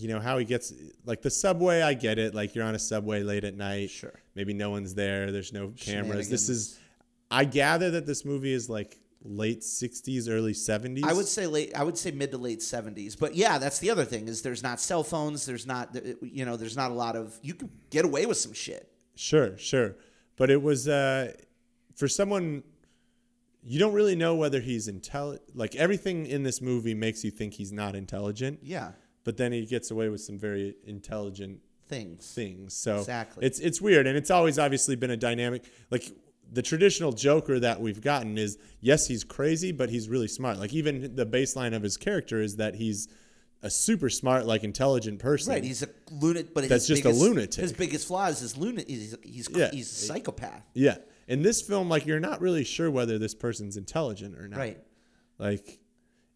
you 0.02 0.08
know 0.08 0.20
how 0.20 0.38
he 0.38 0.46
gets 0.46 0.74
like 1.06 1.22
the 1.22 1.30
subway 1.30 1.82
i 1.82 1.94
get 1.94 2.18
it 2.18 2.34
like 2.34 2.56
you're 2.56 2.66
on 2.66 2.74
a 2.76 2.80
subway 2.80 3.22
late 3.22 3.44
at 3.44 3.56
night 3.56 3.90
Sure. 3.92 4.14
maybe 4.36 4.54
no 4.54 4.70
one's 4.72 4.96
there 4.96 5.32
there's 5.32 5.54
no 5.54 5.72
cameras 5.78 6.30
this 6.30 6.50
is 6.50 6.80
i 7.30 7.46
gather 7.46 7.92
that 7.92 8.06
this 8.06 8.26
movie 8.26 8.54
is 8.54 8.70
like 8.70 8.98
late 9.24 9.62
60s 9.62 10.28
early 10.30 10.54
70s 10.54 11.04
I 11.06 11.14
would 11.14 11.28
say 11.28 11.46
late. 11.48 11.72
I 11.76 11.84
would 11.84 11.98
say 11.98 12.12
mid 12.12 12.32
to 12.32 12.38
late 12.38 12.62
seventies. 12.62 13.16
But 13.16 13.36
yeah, 13.36 13.58
that's 13.58 13.80
the 13.80 13.90
other 13.90 14.04
thing 14.04 14.28
is 14.28 14.42
there's 14.42 14.62
not 14.62 14.82
cell 14.82 15.02
phones. 15.02 15.46
There's 15.46 15.66
not 15.66 15.96
you 16.22 16.44
know 16.44 16.58
there's 16.58 16.76
not 16.76 16.92
a 16.92 16.94
lot 16.94 17.16
of 17.16 17.40
you 17.42 17.54
can 17.54 17.70
get 17.90 18.04
away 18.04 18.26
with 18.26 18.36
some 18.36 18.52
shit. 18.52 18.92
Sure, 19.16 19.58
sure. 19.58 19.96
But 20.36 20.50
it 20.50 20.62
was 20.62 20.90
uh, 20.90 21.32
for 21.96 22.10
someone 22.10 22.64
you 23.64 23.80
don't 23.80 23.94
really 23.94 24.18
know 24.18 24.36
whether 24.36 24.60
he's 24.60 24.90
intelligent. 24.90 25.56
Like 25.56 25.74
everything 25.76 26.26
in 26.26 26.44
this 26.44 26.60
movie 26.62 26.94
makes 26.94 27.24
you 27.24 27.32
think 27.32 27.54
he's 27.54 27.72
not 27.72 27.96
intelligent. 27.96 28.60
Yeah, 28.62 28.92
But 29.24 29.38
then 29.38 29.52
he 29.52 29.66
gets 29.66 29.90
away 29.92 30.10
with 30.10 30.22
some 30.22 30.38
very 30.38 30.76
intelligent 30.86 31.60
things. 31.88 32.32
things. 32.34 32.74
So 32.74 32.98
Exactly. 33.00 33.46
it's 33.46 33.60
it's 33.60 33.80
weird, 33.82 34.08
and 34.08 34.18
it's 34.18 34.32
always 34.32 34.60
obviously 34.60 34.96
been 34.96 35.12
a 35.12 35.18
dynamic. 35.18 35.64
Like 35.92 36.12
the 36.52 36.62
traditional 36.62 37.12
Joker 37.14 37.60
that 37.60 37.80
we've 37.82 38.02
gotten 38.02 38.38
is 38.38 38.58
yes, 38.82 39.08
he's 39.08 39.24
crazy, 39.24 39.72
but 39.72 39.90
he's 39.90 40.10
really 40.10 40.28
smart. 40.28 40.60
Like 40.60 40.74
even 40.74 41.16
the 41.16 41.26
baseline 41.26 41.74
of 41.76 41.82
his 41.84 41.98
character 41.98 42.42
is 42.42 42.58
that 42.58 42.76
he's 42.76 43.08
a 43.62 43.70
super 43.70 44.10
smart, 44.10 44.46
like 44.46 44.66
intelligent 44.66 45.20
person. 45.20 45.54
Right, 45.54 45.64
he's 45.64 45.84
a 45.84 45.88
lunatic, 46.12 46.54
but 46.54 46.68
That's 46.68 46.86
his 46.86 47.00
just 47.00 47.02
a 47.02 47.10
biggest, 47.10 47.22
lunatic. 47.22 47.62
His 47.62 47.72
biggest 47.74 48.08
flaw 48.08 48.26
is 48.28 48.40
his 48.40 48.58
lunatic. 48.58 48.90
He's 48.90 49.16
he's, 49.24 49.50
Yeah. 49.50 49.72
he's 49.72 49.90
a 49.90 49.96
psychopath. 50.08 50.64
yeah. 50.74 50.98
In 51.30 51.42
this 51.44 51.62
film, 51.62 51.88
like 51.88 52.06
you're 52.06 52.20
not 52.20 52.42
really 52.42 52.66
sure 52.66 52.92
whether 52.92 53.18
this 53.18 53.34
person's 53.34 53.78
intelligent 53.78 54.38
or 54.38 54.50
not. 54.50 54.60
Right. 54.60 54.78
Like, 55.40 55.80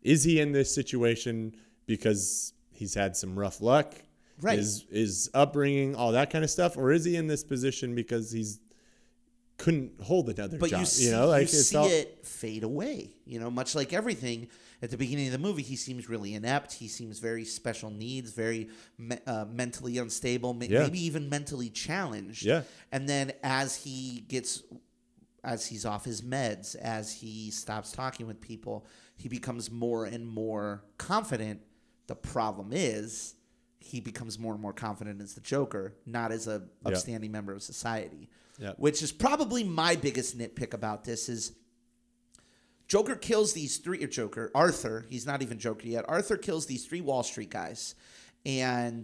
is 0.02 0.24
he 0.24 0.40
in 0.40 0.54
this 0.54 0.74
situation 0.74 1.54
because 1.86 2.54
he's 2.78 2.94
had 2.94 3.16
some 3.18 3.38
rough 3.38 3.62
luck? 3.62 3.94
Right. 4.40 4.60
Is 4.60 4.86
is 4.92 5.30
upbringing, 5.34 5.96
all 5.96 6.12
that 6.14 6.30
kind 6.30 6.44
of 6.44 6.50
stuff, 6.52 6.78
or 6.78 6.92
is 6.92 7.04
he 7.04 7.16
in 7.16 7.28
this 7.28 7.44
position 7.44 7.96
because 7.96 8.32
he's 8.32 8.60
couldn't 9.58 10.00
hold 10.02 10.30
another 10.30 10.60
But 10.60 10.70
job? 10.70 10.82
you 10.82 10.86
see, 10.86 11.10
know, 11.12 11.28
like 11.28 11.40
you 11.42 11.44
it's 11.60 11.70
see 11.70 11.76
all 11.78 11.88
it 11.88 12.26
fade 12.26 12.64
away. 12.64 13.16
You 13.26 13.40
know, 13.40 13.50
much 13.50 13.74
like 13.74 13.92
everything 13.94 14.48
at 14.84 14.92
the 14.92 14.98
beginning 14.98 15.26
of 15.26 15.32
the 15.32 15.40
movie, 15.40 15.64
he 15.64 15.76
seems 15.76 16.08
really 16.08 16.36
inept. 16.36 16.74
He 16.74 16.88
seems 16.88 17.18
very 17.18 17.44
special 17.44 17.90
needs, 17.90 18.30
very 18.32 18.70
me- 19.00 19.18
uh, 19.26 19.46
mentally 19.46 19.98
unstable, 19.98 20.54
ma- 20.54 20.66
Yeah. 20.70 20.84
maybe 20.84 21.04
even 21.04 21.28
mentally 21.30 21.72
challenged. 21.72 22.46
Yeah. 22.46 22.62
And 22.92 23.10
then 23.10 23.34
as 23.42 23.76
he 23.78 24.24
gets, 24.28 24.62
as 25.44 25.66
he's 25.66 25.84
off 25.86 26.06
his 26.06 26.22
meds, 26.22 26.76
as 26.76 27.12
he 27.12 27.50
stops 27.50 27.92
talking 27.92 28.28
with 28.28 28.40
people, 28.40 28.86
he 29.16 29.28
becomes 29.30 29.72
more 29.72 30.06
and 30.06 30.28
more 30.28 30.84
confident. 31.00 31.62
The 32.08 32.16
problem 32.16 32.70
is. 32.72 33.36
He 33.80 34.02
becomes 34.02 34.38
more 34.38 34.52
and 34.52 34.62
more 34.62 34.74
confident 34.74 35.22
as 35.22 35.34
the 35.36 35.40
Joker, 35.40 35.94
not 36.06 36.34
as 36.34 36.46
a 36.48 36.64
upstanding 36.84 37.32
member 37.32 37.54
of 37.54 37.62
society 37.64 38.28
Yeah. 38.60 38.74
which 38.76 39.02
is 39.02 39.14
probably 39.14 39.64
my 39.64 39.96
biggest 39.96 40.38
nitpick 40.38 40.74
about 40.74 41.06
this 41.06 41.30
is 41.30 41.54
Joker 42.90 43.16
kills 43.16 43.54
these 43.54 43.78
three 43.78 44.04
or 44.04 44.08
Joker 44.08 44.52
Arthur 44.56 45.06
he's 45.08 45.26
not 45.26 45.42
even 45.42 45.58
Joker 45.60 45.88
yet 45.88 46.04
Arthur 46.10 46.36
kills 46.38 46.66
these 46.66 46.86
three 46.86 47.00
Wall 47.02 47.24
Street 47.24 47.50
guys 47.50 47.96
and 48.46 49.04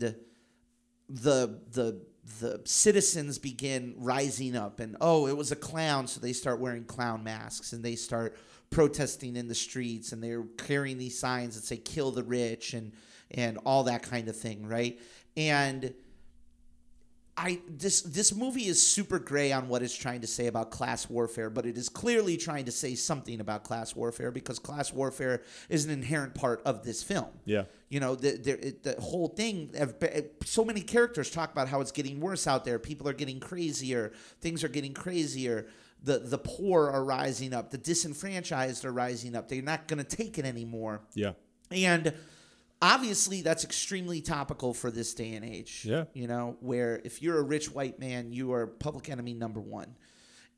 the 1.10 1.60
the 1.72 2.02
the 2.40 2.62
citizens 2.66 3.38
begin 3.38 3.94
rising 3.98 4.56
up 4.56 4.80
and 4.80 4.98
oh 5.02 5.28
it 5.28 5.38
was 5.38 5.52
a 5.52 5.56
clown 5.56 6.08
so 6.08 6.20
they 6.20 6.34
start 6.34 6.60
wearing 6.60 6.84
clown 6.84 7.24
masks 7.24 7.72
and 7.74 7.84
they 7.86 7.96
start 7.96 8.36
protesting 8.74 9.36
in 9.36 9.48
the 9.48 9.56
streets 9.56 10.12
and 10.12 10.24
they're 10.24 10.44
carrying 10.58 10.98
these 10.98 11.18
signs 11.18 11.56
that 11.56 11.64
say 11.64 11.78
kill 11.78 12.12
the 12.12 12.24
rich 12.24 12.74
and 12.74 12.92
and 13.32 13.58
all 13.66 13.84
that 13.84 14.04
kind 14.04 14.28
of 14.28 14.36
thing 14.36 14.68
right 14.68 15.00
and 15.38 15.94
I 17.36 17.62
this 17.68 18.04
this 18.04 18.36
movie 18.36 18.68
is 18.68 18.80
super 18.80 19.18
gray 19.18 19.52
on 19.52 19.68
what 19.68 19.82
it's 19.82 19.96
trying 19.96 20.22
to 20.22 20.28
say 20.28 20.46
about 20.46 20.70
class 20.70 21.10
warfare, 21.10 21.50
but 21.50 21.66
it 21.66 21.80
is 21.80 21.90
clearly 21.90 22.38
trying 22.38 22.66
to 22.66 22.72
say 22.72 22.94
something 22.94 23.40
about 23.40 23.64
class 23.64 23.96
warfare 23.96 24.30
because 24.30 24.60
class 24.60 24.94
warfare 24.94 25.42
is 25.68 25.84
an 25.86 25.90
inherent 25.90 26.36
part 26.36 26.62
of 26.64 26.84
this 26.84 27.02
film. 27.02 27.26
Yeah. 27.46 27.64
You 27.90 28.02
know, 28.02 28.14
the 28.14 28.38
the, 28.38 28.68
it- 28.68 28.84
the 28.84 29.02
whole 29.02 29.30
thing. 29.30 29.72
Uh, 29.76 29.88
uh, 30.06 30.22
so 30.46 30.64
many 30.64 30.82
characters 30.82 31.32
talk 31.32 31.52
about 31.52 31.68
how 31.68 31.82
it's 31.82 31.92
getting 31.92 32.20
worse 32.20 32.46
out 32.46 32.66
there. 32.66 32.78
People 32.78 33.10
are 33.10 33.14
getting 33.14 33.40
crazier. 33.40 34.14
Things 34.42 34.64
are 34.64 34.70
getting 34.70 34.94
crazier. 34.94 35.66
The 36.04 36.20
the 36.20 36.38
poor 36.38 36.90
are 36.90 37.04
rising 37.04 37.54
up. 37.54 37.72
The 37.72 37.78
disenfranchised 37.78 38.84
are 38.86 38.92
rising 38.92 39.36
up. 39.36 39.48
They're 39.48 39.62
not 39.62 39.88
going 39.88 40.04
to 40.04 40.16
take 40.18 40.38
it 40.38 40.46
anymore. 40.46 41.02
yeah. 41.14 41.34
And 41.72 42.14
obviously, 42.82 43.42
that's 43.42 43.64
extremely 43.64 44.22
topical 44.22 44.74
for 44.74 44.92
this 44.92 45.14
day 45.14 45.34
and 45.34 45.46
age. 45.46 45.86
Yeah. 45.86 46.06
You 46.14 46.28
know, 46.28 46.58
where 46.60 47.02
if 47.04 47.22
you're 47.22 47.40
a 47.40 47.44
rich 47.44 47.72
white 47.72 48.00
man, 48.00 48.32
you 48.32 48.54
are 48.54 48.68
public 48.68 49.10
enemy 49.10 49.34
number 49.34 49.62
one. 49.62 49.96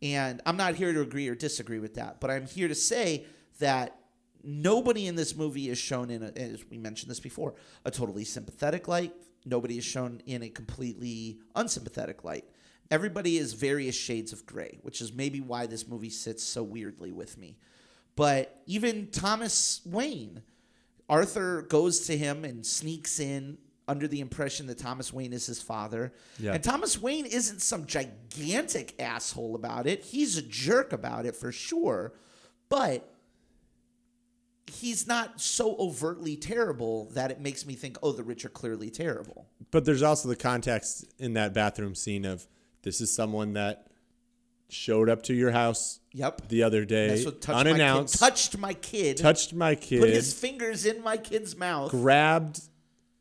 And 0.01 0.41
I'm 0.45 0.57
not 0.57 0.75
here 0.75 0.91
to 0.91 1.01
agree 1.01 1.29
or 1.29 1.35
disagree 1.35 1.79
with 1.79 1.95
that, 1.95 2.19
but 2.19 2.29
I'm 2.29 2.47
here 2.47 2.67
to 2.67 2.75
say 2.75 3.25
that 3.59 3.97
nobody 4.43 5.07
in 5.07 5.15
this 5.15 5.35
movie 5.35 5.69
is 5.69 5.77
shown 5.77 6.09
in, 6.09 6.21
a, 6.21 6.31
as 6.35 6.65
we 6.69 6.77
mentioned 6.77 7.09
this 7.09 7.19
before, 7.19 7.55
a 7.85 7.91
totally 7.91 8.25
sympathetic 8.25 8.87
light. 8.87 9.13
Nobody 9.45 9.77
is 9.77 9.85
shown 9.85 10.21
in 10.25 10.43
a 10.43 10.49
completely 10.49 11.39
unsympathetic 11.55 12.23
light. 12.23 12.45
Everybody 12.91 13.37
is 13.37 13.53
various 13.53 13.95
shades 13.95 14.31
of 14.31 14.45
gray, 14.45 14.79
which 14.81 15.01
is 15.01 15.11
maybe 15.11 15.41
why 15.41 15.65
this 15.65 15.87
movie 15.87 16.09
sits 16.09 16.43
so 16.43 16.63
weirdly 16.63 17.11
with 17.11 17.37
me. 17.37 17.57
But 18.15 18.61
even 18.65 19.07
Thomas 19.11 19.81
Wayne, 19.85 20.43
Arthur 21.09 21.63
goes 21.63 22.07
to 22.07 22.17
him 22.17 22.45
and 22.45 22.65
sneaks 22.65 23.19
in 23.19 23.57
under 23.87 24.07
the 24.07 24.21
impression 24.21 24.67
that 24.67 24.77
Thomas 24.77 25.13
Wayne 25.13 25.33
is 25.33 25.45
his 25.45 25.61
father. 25.61 26.13
Yeah. 26.39 26.53
And 26.53 26.63
Thomas 26.63 26.99
Wayne 26.99 27.25
isn't 27.25 27.61
some 27.61 27.85
gigantic 27.85 28.95
asshole 28.99 29.55
about 29.55 29.85
it. 29.87 30.03
He's 30.03 30.37
a 30.37 30.41
jerk 30.41 30.93
about 30.93 31.25
it 31.25 31.35
for 31.35 31.51
sure. 31.51 32.13
But 32.69 33.11
he's 34.67 35.05
not 35.05 35.39
so 35.39 35.75
overtly 35.77 36.35
terrible 36.35 37.09
that 37.11 37.29
it 37.29 37.39
makes 37.39 37.65
me 37.65 37.75
think, 37.75 37.97
oh, 38.01 38.11
the 38.11 38.23
rich 38.23 38.43
are 38.45 38.49
clearly 38.49 38.89
terrible. 38.89 39.47
But 39.69 39.85
there's 39.85 40.01
also 40.01 40.29
the 40.29 40.35
context 40.35 41.05
in 41.19 41.33
that 41.33 41.53
bathroom 41.53 41.93
scene 41.93 42.25
of 42.25 42.47
this 42.85 43.01
is 43.01 43.13
someone 43.13 43.53
that 43.53 43.87
showed 44.69 45.09
up 45.09 45.23
to 45.23 45.33
your 45.33 45.51
house 45.51 45.99
Yep. 46.13 46.47
the 46.47 46.63
other 46.63 46.85
day 46.85 47.09
That's 47.09 47.25
what 47.25 47.41
touched 47.41 47.57
my 47.57 47.63
kid. 47.63 47.69
unannounced, 47.73 48.19
Touched 48.19 48.57
my 48.57 48.73
kid. 48.73 49.17
touched 49.17 49.53
my 49.53 49.75
kid, 49.75 49.99
Put 49.99 50.09
his 50.09 50.33
fingers 50.33 50.85
in 50.85 51.03
my 51.03 51.17
kid's 51.17 51.57
mouth. 51.57 51.91
grabbed 51.91 52.61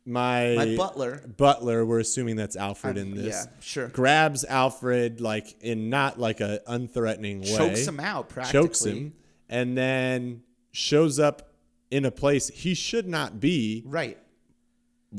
my 0.06 0.54
My 0.56 0.76
butler. 0.76 1.22
Butler, 1.36 1.84
we're 1.84 1.98
assuming 2.00 2.36
that's 2.36 2.56
Alfred 2.56 2.96
in 2.98 3.14
this. 3.14 3.26
yeah, 3.46 3.52
sure. 3.60 3.88
Grabs 3.88 4.44
Alfred 4.44 5.20
like 5.20 5.56
in 5.62 5.88
not 5.90 6.20
like 6.20 6.40
a 6.40 6.60
unthreatening 6.68 7.40
way. 7.40 7.56
Chokes 7.56 7.86
him 7.88 7.98
out 8.00 8.28
practically. 8.28 8.60
Chokes 8.68 8.84
him, 8.84 9.14
and 9.48 9.76
then 9.78 10.42
shows 10.72 11.18
up 11.18 11.50
in 11.90 12.04
a 12.04 12.10
place 12.10 12.48
he 12.48 12.74
should 12.74 13.08
not 13.08 13.40
be. 13.40 13.82
Right. 13.86 14.18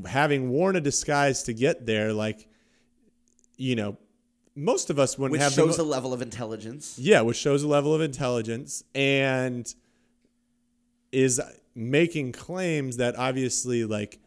having 0.06 0.50
worn 0.50 0.76
a 0.76 0.82
disguise 0.82 1.44
to 1.44 1.54
get 1.54 1.86
there, 1.88 2.12
like, 2.14 2.48
you 3.58 3.76
know, 3.76 3.98
most 4.56 4.90
of 4.90 4.98
us 5.00 5.18
wouldn't 5.18 5.34
Which 5.34 5.42
have 5.42 5.54
shows 5.54 5.78
the, 5.78 5.84
a 5.84 5.86
level 5.86 6.14
of 6.14 6.22
intelligence. 6.22 6.98
yeah, 6.98 7.22
which 7.22 7.38
shows 7.38 7.64
a 7.64 7.68
level 7.68 7.94
of 7.94 8.02
intelligence 8.02 8.84
and 8.94 9.74
is 11.12 11.42
making 11.74 12.32
claims 12.32 12.98
that 12.98 13.18
obviously, 13.18 13.86
like, 13.86 14.20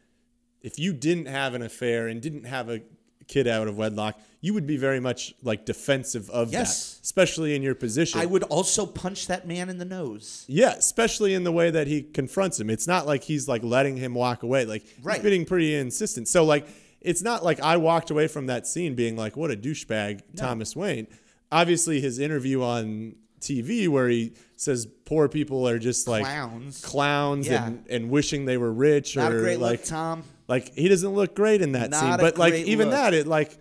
if 0.63 0.79
you 0.79 0.93
didn't 0.93 1.27
have 1.27 1.55
an 1.55 1.63
affair 1.63 2.09
and 2.09 2.21
didn't 2.21 2.45
have 2.45 2.69
a 2.69 2.81
kid 3.27 3.47
out 3.47 3.69
of 3.69 3.77
wedlock, 3.77 4.19
you 4.41 4.55
would 4.55 4.67
be 4.67 4.77
very 4.77 5.01
much 5.01 5.35
like 5.43 5.65
defensive 5.67 6.31
of 6.31 6.53
Yes. 6.53 6.95
that, 6.95 7.05
especially 7.05 7.55
in 7.55 7.63
your 7.63 7.75
position. 7.75 8.21
I 8.21 8.27
would 8.27 8.43
also 8.45 8.87
punch 8.87 9.27
that 9.27 9.47
man 9.47 9.69
in 9.69 9.79
the 9.79 9.85
nose. 9.85 10.45
Yeah, 10.49 10.73
especially 10.75 11.35
in 11.35 11.45
the 11.45 11.53
way 11.53 11.71
that 11.71 11.87
he 11.87 12.03
confronts 12.03 12.59
him. 12.59 12.71
It's 12.71 12.87
not 12.87 13.07
like 13.07 13.25
he's 13.25 13.49
like 13.49 13.63
letting 13.63 13.97
him 13.97 14.15
walk 14.15 14.43
away. 14.43 14.65
Like 14.65 14.85
Right. 15.03 15.17
he's 15.21 15.25
being 15.31 15.45
pretty 15.45 15.75
insistent. 15.75 16.29
So 16.29 16.45
like 16.45 16.67
it's 17.01 17.23
not 17.23 17.45
like 17.45 17.61
I 17.61 17.77
walked 17.77 18.11
away 18.11 18.27
from 18.29 18.47
that 18.47 18.67
scene 18.67 18.95
being 18.95 19.17
like, 19.17 19.37
what 19.37 19.51
a 19.51 19.57
douchebag, 19.57 20.23
Thomas 20.37 20.75
Wayne. 20.77 21.07
Obviously 21.51 22.01
his 22.01 22.19
interview 22.19 22.63
on 22.63 23.15
TV 23.41 23.89
where 23.89 24.09
he 24.09 24.35
says 24.57 24.87
poor 25.05 25.29
people 25.29 25.69
are 25.69 25.79
just 25.79 26.09
like 26.09 26.25
Clowns. 26.25 26.85
clowns 26.85 27.47
Yeah. 27.49 27.67
and, 27.69 27.87
and 27.89 28.11
wishing 28.11 28.45
they 28.47 28.57
were 28.57 28.73
rich 28.73 29.17
Not 29.17 29.33
or 29.33 29.39
a 29.39 29.41
great 29.43 29.61
like 29.61 29.81
look, 29.81 29.89
Tom. 29.89 30.25
like 30.49 30.75
he 30.75 30.89
doesn't 30.89 31.13
look 31.15 31.37
great 31.37 31.63
in 31.63 31.73
that 31.73 31.91
Not 31.91 32.01
scene. 32.01 32.17
But 32.19 32.37
like 32.37 32.55
even 32.55 32.89
look. 32.89 32.97
that, 32.97 33.15
it 33.15 33.27
like 33.29 33.57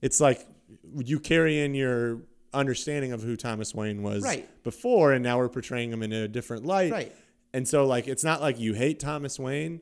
it's 0.00 0.20
like 0.20 0.46
you 0.96 1.18
carry 1.18 1.58
in 1.60 1.74
your 1.74 2.20
understanding 2.54 3.12
of 3.12 3.20
who 3.22 3.36
Thomas 3.36 3.74
Wayne 3.74 4.02
was 4.02 4.22
Right. 4.22 4.48
before, 4.62 5.12
and 5.12 5.22
now 5.24 5.38
we're 5.38 5.48
portraying 5.48 5.92
him 5.92 6.02
in 6.04 6.12
a 6.12 6.28
different 6.28 6.64
light. 6.64 6.92
Right. 6.92 7.12
And 7.52 7.66
so 7.66 7.84
like 7.86 8.06
it's 8.06 8.22
not 8.24 8.40
like 8.40 8.60
you 8.60 8.74
hate 8.74 9.00
Thomas 9.00 9.38
Wayne, 9.40 9.80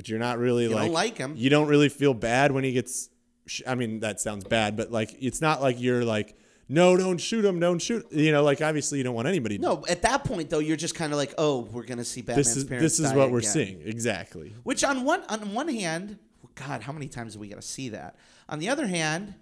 but 0.00 0.08
you're 0.08 0.18
not 0.18 0.38
really 0.38 0.66
don't 0.66 0.76
like 0.78 0.92
like 0.92 1.18
him. 1.18 1.34
You 1.36 1.50
don't 1.50 1.68
really 1.68 1.90
feel 1.90 2.14
bad 2.14 2.52
when 2.52 2.64
he 2.64 2.72
gets. 2.72 3.10
sh- 3.46 3.60
I 3.66 3.74
mean 3.74 4.00
that 4.00 4.18
sounds 4.18 4.44
bad, 4.44 4.74
but 4.74 4.90
like 4.90 5.14
it's 5.20 5.42
not 5.42 5.60
like 5.60 5.78
you're 5.78 6.06
like. 6.06 6.34
No, 6.72 6.96
don't 6.96 7.18
shoot 7.18 7.44
him. 7.44 7.58
Don't 7.60 7.82
shoot. 7.82 8.06
You 8.12 8.30
know, 8.32 8.42
like 8.44 8.62
obviously 8.62 8.96
you 8.98 9.04
don't 9.04 9.14
want 9.14 9.28
anybody. 9.28 9.58
No, 9.58 9.84
at 9.88 10.00
that 10.02 10.22
point 10.24 10.48
though, 10.48 10.60
you're 10.60 10.76
just 10.76 10.94
kind 10.94 11.12
of 11.12 11.18
like, 11.18 11.34
oh, 11.36 11.68
we're 11.72 11.82
gonna 11.82 12.04
see 12.04 12.22
Batman's 12.22 12.46
this 12.46 12.56
is 12.56 12.64
parents. 12.64 12.96
this 12.96 13.06
is 13.06 13.12
what 13.12 13.30
we're 13.30 13.42
seeing 13.42 13.82
exactly. 13.84 14.54
Which 14.62 14.84
on 14.84 15.04
one 15.04 15.22
on 15.28 15.52
one 15.52 15.68
hand, 15.68 16.16
God, 16.54 16.80
how 16.80 16.92
many 16.92 17.08
times 17.08 17.34
do 17.34 17.40
we 17.40 17.48
gotta 17.48 17.60
see 17.60 17.90
that? 17.90 18.14
On 18.48 18.58
the 18.60 18.68
other 18.70 18.86
hand, 18.86 19.34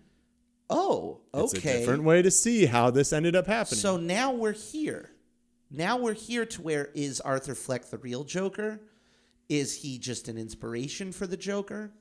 oh, 0.71 1.21
It's 1.35 1.55
okay. 1.55 1.77
a 1.77 1.79
different 1.81 2.03
way 2.05 2.23
to 2.23 2.31
see 2.31 2.67
how 2.67 2.91
this 2.91 3.13
ended 3.13 3.37
up 3.37 3.47
happening. 3.47 3.79
So 3.79 3.97
now 3.99 4.33
we're 4.33 4.53
here. 4.53 5.11
Now 5.71 5.99
we're 5.99 6.15
here 6.15 6.47
to 6.47 6.63
where 6.63 6.89
is 6.95 7.21
Arthur 7.21 7.55
Fleck 7.55 7.85
the 7.91 7.99
real 7.99 8.25
Joker? 8.25 8.81
Is 9.49 9.77
he 9.77 9.99
just 9.99 10.29
an 10.29 10.37
inspiration 10.37 11.13
for 11.13 11.27
the 11.27 11.37
Joker? 11.37 11.93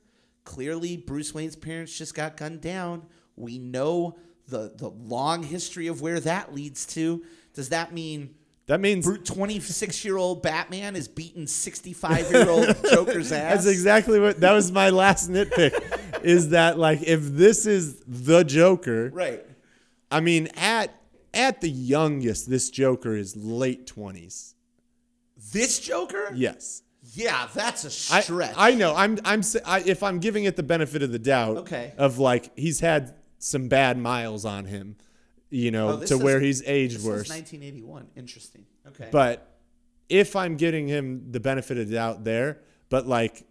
Clearly, 0.44 0.96
Bruce 0.96 1.34
Wayne's 1.34 1.56
parents 1.56 1.96
just 1.96 2.14
got 2.14 2.36
gunned 2.36 2.60
down. 2.60 3.06
We 3.36 3.58
know 3.58 4.18
the 4.48 4.72
the 4.76 4.88
long 4.88 5.42
history 5.42 5.86
of 5.86 6.00
where 6.00 6.20
that 6.20 6.54
leads 6.54 6.86
to. 6.86 7.24
Does 7.54 7.68
that 7.70 7.92
mean 7.92 8.34
that 8.66 8.80
means 8.80 9.08
26 9.24 10.04
year 10.04 10.16
old 10.16 10.42
Batman 10.42 10.94
is 10.94 11.08
beating 11.08 11.46
65 11.46 12.30
year 12.30 12.48
old 12.48 12.66
Joker's 12.90 13.32
ass? 13.32 13.54
That's 13.54 13.66
exactly 13.66 14.20
what 14.20 14.40
that 14.40 14.52
was 14.52 14.70
my 14.72 14.90
last 14.90 15.30
nitpick. 15.30 15.72
is 16.22 16.50
that 16.50 16.78
like 16.78 17.02
if 17.02 17.22
this 17.22 17.66
is 17.66 18.02
the 18.06 18.44
Joker, 18.44 19.10
right. 19.12 19.44
I 20.10 20.20
mean 20.20 20.48
at 20.56 20.94
at 21.34 21.60
the 21.60 21.70
youngest, 21.70 22.48
this 22.48 22.70
Joker 22.70 23.16
is 23.16 23.36
late 23.36 23.86
twenties. 23.86 24.54
This 25.52 25.78
Joker? 25.78 26.32
Yes, 26.34 26.82
Yeah, 27.18 27.48
that's 27.54 27.84
a 27.84 28.14
I, 28.14 28.20
stretch. 28.20 28.54
I 28.56 28.74
know. 28.74 28.94
I'm 28.94 29.18
I'm 29.24 29.42
I, 29.66 29.80
if 29.80 30.02
I'm 30.02 30.18
giving 30.20 30.44
it 30.44 30.56
the 30.56 30.62
benefit 30.62 31.02
of 31.02 31.10
the 31.12 31.18
doubt. 31.18 31.56
Okay. 31.58 31.92
Of 31.98 32.18
like 32.18 32.56
he's 32.56 32.80
had 32.80 33.14
some 33.38 33.68
bad 33.68 33.98
miles 33.98 34.44
on 34.44 34.64
him, 34.64 34.96
you 35.50 35.70
know, 35.70 35.88
Oh, 35.90 35.98
to 36.04 36.14
is- 36.14 36.22
where 36.22 36.40
he's 36.40 36.62
aged 36.66 36.96
worse. 37.04 37.28
1981. 37.28 38.06
Interesting. 38.16 38.64
Okay. 38.88 39.08
But 39.10 39.46
if 40.08 40.34
I'm 40.36 40.56
getting 40.56 40.88
him 40.88 41.30
the 41.30 41.40
benefit 41.40 41.76
of 41.78 41.88
the 41.88 41.94
doubt 41.94 42.24
there, 42.24 42.60
but 42.88 43.06
like 43.06 43.42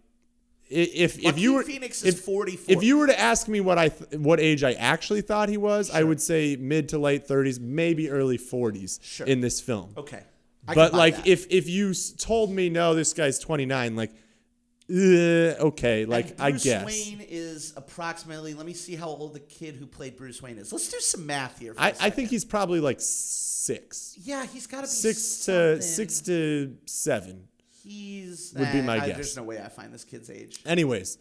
i- 0.70 0.74
if 0.74 1.18
if 1.24 1.38
you 1.38 1.54
were 1.54 1.62
Phoenix 1.62 2.02
is 2.02 2.14
if, 2.16 2.20
44. 2.24 2.76
if 2.76 2.82
you 2.82 2.98
were 2.98 3.06
to 3.06 3.18
ask 3.18 3.48
me 3.48 3.60
what 3.60 3.78
I 3.78 3.88
th- 3.90 4.18
what 4.20 4.40
age 4.40 4.64
I 4.64 4.72
actually 4.72 5.20
thought 5.22 5.48
he 5.48 5.56
was, 5.56 5.90
I 5.90 6.02
would 6.02 6.20
say 6.20 6.56
mid 6.56 6.88
to 6.90 6.98
late 6.98 7.26
30s, 7.28 7.60
maybe 7.60 8.10
early 8.10 8.38
40s 8.38 8.98
Sure. 9.02 9.26
in 9.26 9.40
this 9.40 9.60
film. 9.60 9.90
okay. 9.96 10.22
I 10.68 10.74
But 10.74 10.92
like 10.94 11.16
that. 11.16 11.26
if 11.26 11.46
if 11.50 11.68
you 11.68 11.94
told 11.94 12.50
me 12.50 12.68
no, 12.68 12.94
this 12.94 13.12
guy's 13.14 13.38
29, 13.38 13.96
like 13.96 14.12
uh, 14.90 14.94
okay, 15.68 16.04
like 16.06 16.40
I 16.40 16.50
Bruce 16.50 16.64
guess. 16.64 16.86
Wayne 16.86 17.20
is 17.28 17.72
approximately. 17.76 18.54
Let 18.54 18.64
me 18.66 18.72
see 18.72 18.94
how 18.96 19.06
old 19.08 19.34
the 19.34 19.40
kid 19.40 19.76
who 19.76 19.86
played 19.86 20.16
Bruce 20.16 20.40
Wayne 20.40 20.58
is. 20.58 20.72
Let's 20.72 20.88
do 20.90 20.98
some 21.00 21.26
math 21.26 21.58
here. 21.58 21.74
I, 21.76 21.94
I 22.00 22.10
think 22.10 22.30
he's 22.30 22.44
probably 22.44 22.80
like 22.80 22.98
6. 23.00 24.14
Yeah, 24.22 24.46
he's 24.46 24.66
got 24.66 24.78
to 24.78 24.82
be 24.82 24.88
6 24.88 25.18
something. 25.18 25.76
to 25.76 25.82
6 25.82 26.20
to 26.22 26.76
7. 26.86 27.48
He's 27.82 28.54
would 28.56 28.72
be 28.72 28.78
eh, 28.78 28.82
my 28.82 28.96
I- 28.98 29.06
guess. 29.08 29.16
There's 29.16 29.36
no 29.36 29.42
way 29.44 29.60
I 29.62 29.68
find 29.68 29.92
this 29.92 30.04
kid's 30.04 30.30
age. 30.30 30.60
Anyways, 30.66 31.18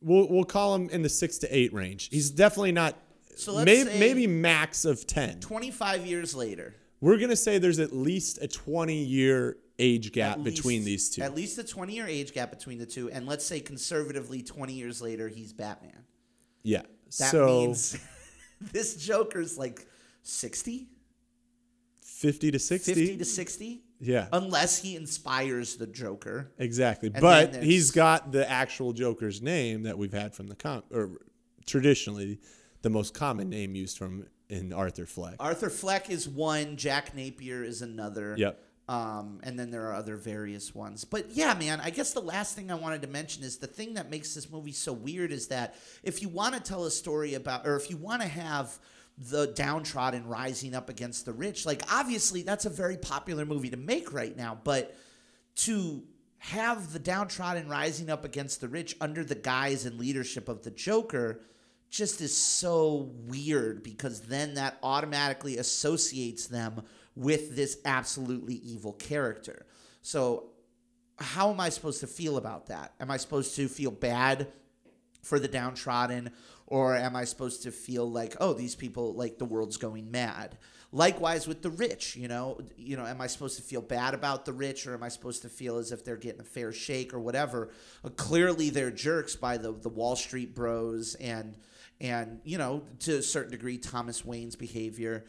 we'll 0.00 0.28
we'll 0.28 0.44
call 0.44 0.74
him 0.74 0.88
in 0.90 1.02
the 1.02 1.08
six 1.08 1.38
to 1.38 1.56
eight 1.56 1.72
range. 1.72 2.08
He's 2.10 2.30
definitely 2.30 2.72
not. 2.72 2.96
So 3.36 3.52
let's 3.52 3.66
may- 3.66 3.84
say- 3.84 3.98
maybe 4.00 4.26
max 4.26 4.84
of 4.84 5.06
ten. 5.06 5.38
25 5.40 6.06
years 6.06 6.34
later. 6.34 6.74
We're 7.00 7.18
gonna 7.18 7.36
say 7.36 7.58
there's 7.58 7.78
at 7.78 7.92
least 7.92 8.38
a 8.42 8.48
twenty 8.48 9.02
year 9.04 9.56
age 9.78 10.10
gap 10.12 10.38
at 10.38 10.44
between 10.44 10.84
least- 10.84 10.86
these 10.86 11.16
two. 11.16 11.22
At 11.22 11.34
least 11.36 11.56
a 11.58 11.62
20 11.64 11.94
year 11.94 12.06
age 12.06 12.32
gap 12.32 12.50
between 12.50 12.78
the 12.78 12.86
two, 12.86 13.10
and 13.10 13.26
let's 13.26 13.44
say 13.44 13.60
conservatively 13.60 14.42
20 14.42 14.72
years 14.72 15.00
later 15.00 15.28
he's 15.28 15.52
Batman. 15.52 16.04
yeah. 16.64 16.82
That 17.18 17.30
so 17.30 17.46
means 17.46 17.96
this 18.72 18.96
Joker's 18.96 19.56
like 19.56 19.86
60, 20.24 20.88
fifty 22.02 22.50
to 22.50 22.58
sixty. 22.58 22.92
50 22.92 23.16
to 23.18 23.24
60, 23.24 23.82
yeah. 24.00 24.26
unless 24.32 24.78
he 24.82 24.96
inspires 24.96 25.76
the 25.76 25.86
Joker. 25.86 26.50
exactly. 26.58 27.08
then 27.08 27.22
But 27.22 27.52
there's- 27.52 27.66
he's 27.66 27.90
got 27.92 28.32
the 28.32 28.50
actual 28.50 28.92
Joker's 28.92 29.40
name 29.40 29.84
that 29.84 29.96
we've 29.96 30.12
had 30.12 30.34
from 30.34 30.48
the 30.48 30.56
com 30.56 30.82
or 30.90 31.20
traditionally 31.66 32.40
the 32.82 32.90
most 32.90 33.14
common 33.14 33.48
name 33.48 33.74
used 33.74 33.96
from 33.96 34.26
in 34.48 34.72
Arthur 34.72 35.06
Fleck. 35.06 35.36
Arthur 35.38 35.70
Fleck 35.70 36.10
is 36.10 36.28
one, 36.28 36.76
Jack 36.76 37.14
Napier 37.14 37.62
is 37.62 37.82
another. 37.82 38.34
Yep. 38.36 38.64
Um, 38.88 39.40
and 39.42 39.58
then 39.58 39.70
there 39.70 39.86
are 39.88 39.94
other 39.94 40.16
various 40.16 40.74
ones. 40.74 41.04
But 41.04 41.32
yeah, 41.32 41.52
man, 41.52 41.78
I 41.82 41.90
guess 41.90 42.14
the 42.14 42.22
last 42.22 42.56
thing 42.56 42.70
I 42.70 42.74
wanted 42.74 43.02
to 43.02 43.08
mention 43.08 43.44
is 43.44 43.58
the 43.58 43.66
thing 43.66 43.94
that 43.94 44.08
makes 44.08 44.34
this 44.34 44.50
movie 44.50 44.72
so 44.72 44.94
weird 44.94 45.30
is 45.30 45.48
that 45.48 45.74
if 46.02 46.22
you 46.22 46.30
want 46.30 46.54
to 46.54 46.60
tell 46.60 46.84
a 46.84 46.90
story 46.90 47.34
about, 47.34 47.66
or 47.66 47.76
if 47.76 47.90
you 47.90 47.98
want 47.98 48.22
to 48.22 48.28
have 48.28 48.78
the 49.18 49.48
downtrodden 49.48 50.26
rising 50.26 50.74
up 50.74 50.88
against 50.88 51.26
the 51.26 51.34
rich, 51.34 51.66
like 51.66 51.82
obviously 51.92 52.40
that's 52.40 52.64
a 52.64 52.70
very 52.70 52.96
popular 52.96 53.44
movie 53.44 53.68
to 53.68 53.76
make 53.76 54.10
right 54.14 54.34
now, 54.34 54.58
but 54.64 54.96
to 55.56 56.02
have 56.38 56.92
the 56.92 56.98
downtrodden 56.98 57.68
rising 57.68 58.08
up 58.08 58.24
against 58.24 58.62
the 58.62 58.68
rich 58.68 58.96
under 59.02 59.22
the 59.22 59.34
guise 59.34 59.84
and 59.84 59.98
leadership 59.98 60.48
of 60.48 60.62
the 60.62 60.70
Joker 60.70 61.42
just 61.90 62.20
is 62.20 62.36
so 62.36 63.10
weird 63.26 63.82
because 63.82 64.22
then 64.22 64.54
that 64.54 64.78
automatically 64.82 65.58
associates 65.58 66.46
them 66.46 66.82
with 67.14 67.56
this 67.56 67.78
absolutely 67.84 68.54
evil 68.54 68.92
character. 68.92 69.66
So 70.02 70.50
how 71.18 71.50
am 71.50 71.60
I 71.60 71.68
supposed 71.68 72.00
to 72.00 72.06
feel 72.06 72.36
about 72.36 72.66
that? 72.66 72.94
Am 73.00 73.10
I 73.10 73.16
supposed 73.16 73.56
to 73.56 73.68
feel 73.68 73.90
bad 73.90 74.48
for 75.22 75.40
the 75.40 75.48
downtrodden 75.48 76.30
or 76.66 76.94
am 76.94 77.16
I 77.16 77.24
supposed 77.24 77.62
to 77.64 77.72
feel 77.72 78.08
like 78.08 78.36
oh 78.40 78.52
these 78.52 78.74
people 78.74 79.14
like 79.14 79.38
the 79.38 79.44
world's 79.44 79.76
going 79.76 80.10
mad? 80.10 80.58
Likewise 80.92 81.46
with 81.46 81.60
the 81.60 81.70
rich, 81.70 82.16
you 82.16 82.28
know, 82.28 82.60
you 82.76 82.96
know, 82.96 83.04
am 83.04 83.20
I 83.20 83.26
supposed 83.26 83.56
to 83.56 83.62
feel 83.62 83.82
bad 83.82 84.14
about 84.14 84.46
the 84.46 84.54
rich 84.54 84.86
or 84.86 84.94
am 84.94 85.02
I 85.02 85.08
supposed 85.08 85.42
to 85.42 85.48
feel 85.48 85.76
as 85.76 85.92
if 85.92 86.02
they're 86.02 86.16
getting 86.16 86.40
a 86.40 86.44
fair 86.44 86.72
shake 86.72 87.12
or 87.12 87.20
whatever? 87.20 87.70
Uh, 88.04 88.10
clearly 88.10 88.70
they're 88.70 88.90
jerks 88.90 89.34
by 89.36 89.56
the 89.56 89.72
the 89.72 89.88
Wall 89.88 90.16
Street 90.16 90.54
bros 90.54 91.14
and 91.16 91.56
and 92.00 92.40
you 92.44 92.58
know 92.58 92.82
to 93.00 93.18
a 93.18 93.22
certain 93.22 93.50
degree 93.50 93.78
Thomas 93.78 94.24
Wayne's 94.24 94.56
behavior. 94.56 95.24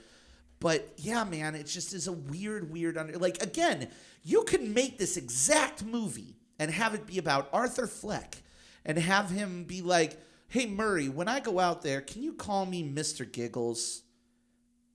But 0.59 0.93
yeah, 0.97 1.23
man, 1.23 1.55
it 1.55 1.67
just 1.67 1.93
is 1.93 2.07
a 2.07 2.11
weird, 2.11 2.71
weird 2.71 2.97
under. 2.97 3.17
Like 3.17 3.41
again, 3.41 3.87
you 4.23 4.43
can 4.43 4.73
make 4.73 4.97
this 4.97 5.15
exact 5.15 5.85
movie 5.85 6.35
and 6.59 6.69
have 6.69 6.93
it 6.93 7.07
be 7.07 7.17
about 7.17 7.49
Arthur 7.53 7.87
Fleck, 7.87 8.43
and 8.85 8.97
have 8.97 9.29
him 9.29 9.63
be 9.63 9.81
like, 9.81 10.19
"Hey 10.49 10.65
Murray, 10.65 11.07
when 11.07 11.27
I 11.27 11.39
go 11.39 11.59
out 11.59 11.81
there, 11.81 12.01
can 12.01 12.23
you 12.23 12.33
call 12.33 12.65
me 12.65 12.83
Mister 12.83 13.23
Giggles?" 13.23 14.03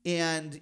And 0.05 0.61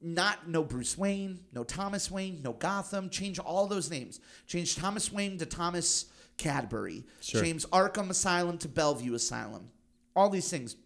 not 0.00 0.48
no 0.48 0.64
Bruce 0.64 0.96
Wayne, 0.96 1.40
no 1.52 1.62
Thomas 1.62 2.10
Wayne, 2.10 2.40
no 2.42 2.54
Gotham. 2.54 3.10
Change 3.10 3.38
all 3.38 3.66
those 3.66 3.90
names. 3.90 4.18
Change 4.46 4.74
Thomas 4.76 5.12
Wayne 5.12 5.38
to 5.38 5.46
Thomas 5.46 6.06
Cadbury. 6.38 7.04
Sure. 7.20 7.42
Change 7.42 7.66
Arkham 7.66 8.08
Asylum 8.08 8.56
to 8.58 8.68
Bellevue 8.68 9.14
Asylum. 9.14 9.68
All 10.14 10.28
these 10.30 10.50
things 10.50 10.76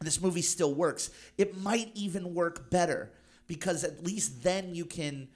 this 0.00 0.20
movie 0.20 0.42
still 0.42 0.74
works. 0.74 1.10
It 1.38 1.56
might 1.60 1.90
even 1.94 2.34
work 2.34 2.70
better 2.70 3.10
because 3.46 3.84
at 3.84 4.04
least 4.04 4.42
then 4.42 4.74
you 4.74 4.84
can 4.84 5.28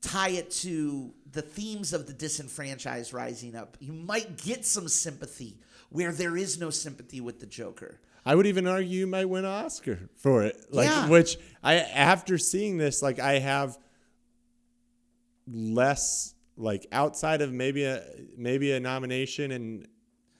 tie 0.00 0.30
it 0.30 0.50
to 0.50 1.12
the 1.32 1.42
themes 1.42 1.92
of 1.92 2.06
the 2.06 2.12
disenfranchised 2.12 3.12
rising 3.12 3.54
up. 3.54 3.76
You 3.80 3.92
might 3.92 4.36
get 4.36 4.64
some 4.64 4.88
sympathy 4.88 5.58
where 5.90 6.12
there 6.12 6.36
is 6.36 6.58
no 6.58 6.70
sympathy 6.70 7.20
with 7.20 7.40
the 7.40 7.46
Joker. 7.46 8.00
I 8.24 8.34
would 8.34 8.46
even 8.46 8.66
argue 8.66 8.88
you 9.00 9.06
might 9.06 9.28
win 9.28 9.44
an 9.44 9.50
Oscar 9.50 9.98
for 10.16 10.42
it. 10.42 10.56
Like 10.70 10.88
Yeah. 10.88 11.08
which 11.08 11.38
I 11.62 11.76
after 11.76 12.38
seeing 12.38 12.76
this, 12.76 13.02
like 13.02 13.18
I 13.18 13.38
have 13.38 13.78
less 15.46 16.34
like 16.56 16.86
outside 16.92 17.40
of 17.40 17.52
maybe 17.52 17.84
a 17.84 18.02
maybe 18.36 18.72
a 18.72 18.80
nomination 18.80 19.50
and 19.52 19.86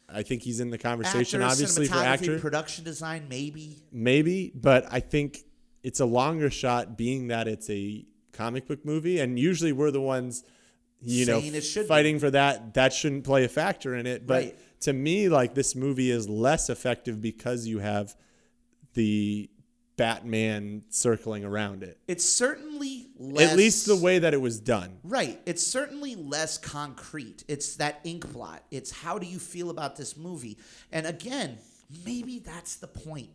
I 0.08 0.22
think 0.22 0.42
he's 0.42 0.60
in 0.60 0.70
the 0.70 0.78
conversation 0.78 1.42
Actor, 1.42 1.52
obviously 1.52 1.86
for 1.86 1.96
actor. 1.96 2.38
production 2.38 2.84
design, 2.84 3.26
maybe. 3.28 3.76
maybe, 3.92 4.50
but 4.54 4.86
I 4.90 5.00
think 5.00 5.40
it's 5.82 6.00
a 6.00 6.06
longer 6.06 6.50
shot 6.50 6.96
being 6.96 7.28
that 7.28 7.46
it's 7.46 7.68
a 7.70 8.04
comic 8.32 8.66
book 8.66 8.84
movie 8.84 9.18
and 9.20 9.38
usually 9.38 9.72
we're 9.72 9.90
the 9.90 10.00
ones 10.00 10.44
you 11.00 11.26
know 11.26 11.40
Saying 11.40 11.54
it 11.56 11.62
should 11.62 11.82
be. 11.84 11.88
fighting 11.88 12.18
for 12.20 12.30
that 12.30 12.74
that 12.74 12.92
shouldn't 12.92 13.24
play 13.24 13.44
a 13.44 13.48
factor 13.48 13.94
in 13.96 14.06
it 14.06 14.26
but 14.26 14.44
Right. 14.44 14.58
to 14.80 14.92
me 14.92 15.28
like 15.28 15.54
this 15.54 15.74
movie 15.74 16.10
is 16.10 16.28
less 16.28 16.70
effective 16.70 17.20
because 17.20 17.66
you 17.66 17.80
have 17.80 18.14
the 18.94 19.50
Batman 19.96 20.82
circling 20.88 21.44
around 21.44 21.82
it 21.82 21.98
It's 22.06 22.24
certainly 22.24 23.07
less. 23.18 23.50
at 23.50 23.56
least 23.56 23.86
the 23.86 23.96
way 23.96 24.18
that 24.18 24.34
it 24.34 24.40
was 24.40 24.60
done 24.60 24.98
Right. 25.02 25.40
It's 25.46 25.66
certainly 25.66 26.14
less 26.14 26.58
concrete. 26.58 27.44
It's 27.48 27.76
that 27.76 28.00
ink 28.04 28.30
blot. 28.32 28.62
It's 28.70 28.90
how 28.90 29.18
do 29.18 29.26
you 29.26 29.38
feel 29.38 29.70
about 29.70 29.96
this 29.96 30.16
movie? 30.16 30.58
And 30.92 31.06
again, 31.06 31.58
maybe 32.04 32.38
that's 32.38 32.76
the 32.76 32.86
point. 32.86 33.30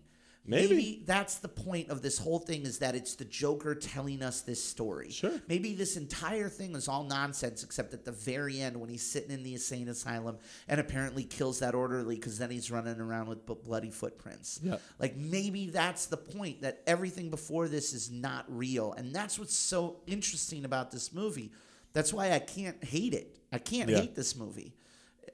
Maybe. 0.45 1.03
that's 1.05 1.35
the 1.39 1.47
point 1.47 1.89
of 1.89 2.01
this 2.01 2.17
whole 2.17 2.39
thing 2.39 2.63
is 2.63 2.79
that 2.79 2.95
it's 2.95 3.15
the 3.15 3.23
Joker 3.23 3.75
telling 3.75 4.21
us 4.21 4.41
this 4.41 4.61
story. 4.63 5.09
Sure. 5.09 5.41
Maybe 5.47 5.73
this 5.73 5.95
entire 5.95 6.49
thing 6.49 6.75
is 6.75 6.87
all 6.89 7.03
nonsense 7.05 7.63
except 7.63 7.93
at 7.93 8.03
the 8.03 8.11
very 8.11 8.59
end 8.59 8.75
when 8.75 8.89
he's 8.89 9.03
sitting 9.09 9.31
in 9.31 9.43
the 9.43 9.53
insane 9.53 9.87
asylum 9.87 10.37
and 10.67 10.81
apparently 10.81 11.23
kills 11.23 11.59
that 11.59 11.73
orderly 11.73 12.15
because 12.15 12.37
then 12.37 12.51
he's 12.51 12.69
running 12.69 12.99
around 12.99 13.27
with 13.29 13.45
b- 13.45 13.55
bloody 13.63 13.89
footprints. 13.89 14.59
Yep. 14.63 14.81
Like 14.99 15.15
maybe 15.15 15.67
that's 15.67 16.07
the 16.07 16.17
point 16.17 16.61
that 16.63 16.81
everything 16.87 17.29
before 17.29 17.69
this 17.69 17.93
is 17.93 18.11
not 18.11 18.43
real. 18.49 18.91
And 18.93 19.15
that's 19.15 19.39
what's 19.39 19.55
so 19.55 20.01
interesting 20.07 20.65
about 20.65 20.91
this 20.91 21.13
movie. 21.13 21.53
That's 21.93 22.11
why 22.11 22.31
I 22.33 22.39
can't 22.39 22.83
hate 22.83 23.13
it. 23.13 23.39
I 23.53 23.59
can't 23.59 23.89
Yeah. 23.89 23.99
hate 24.01 24.15
this 24.15 24.35
movie. 24.35 24.73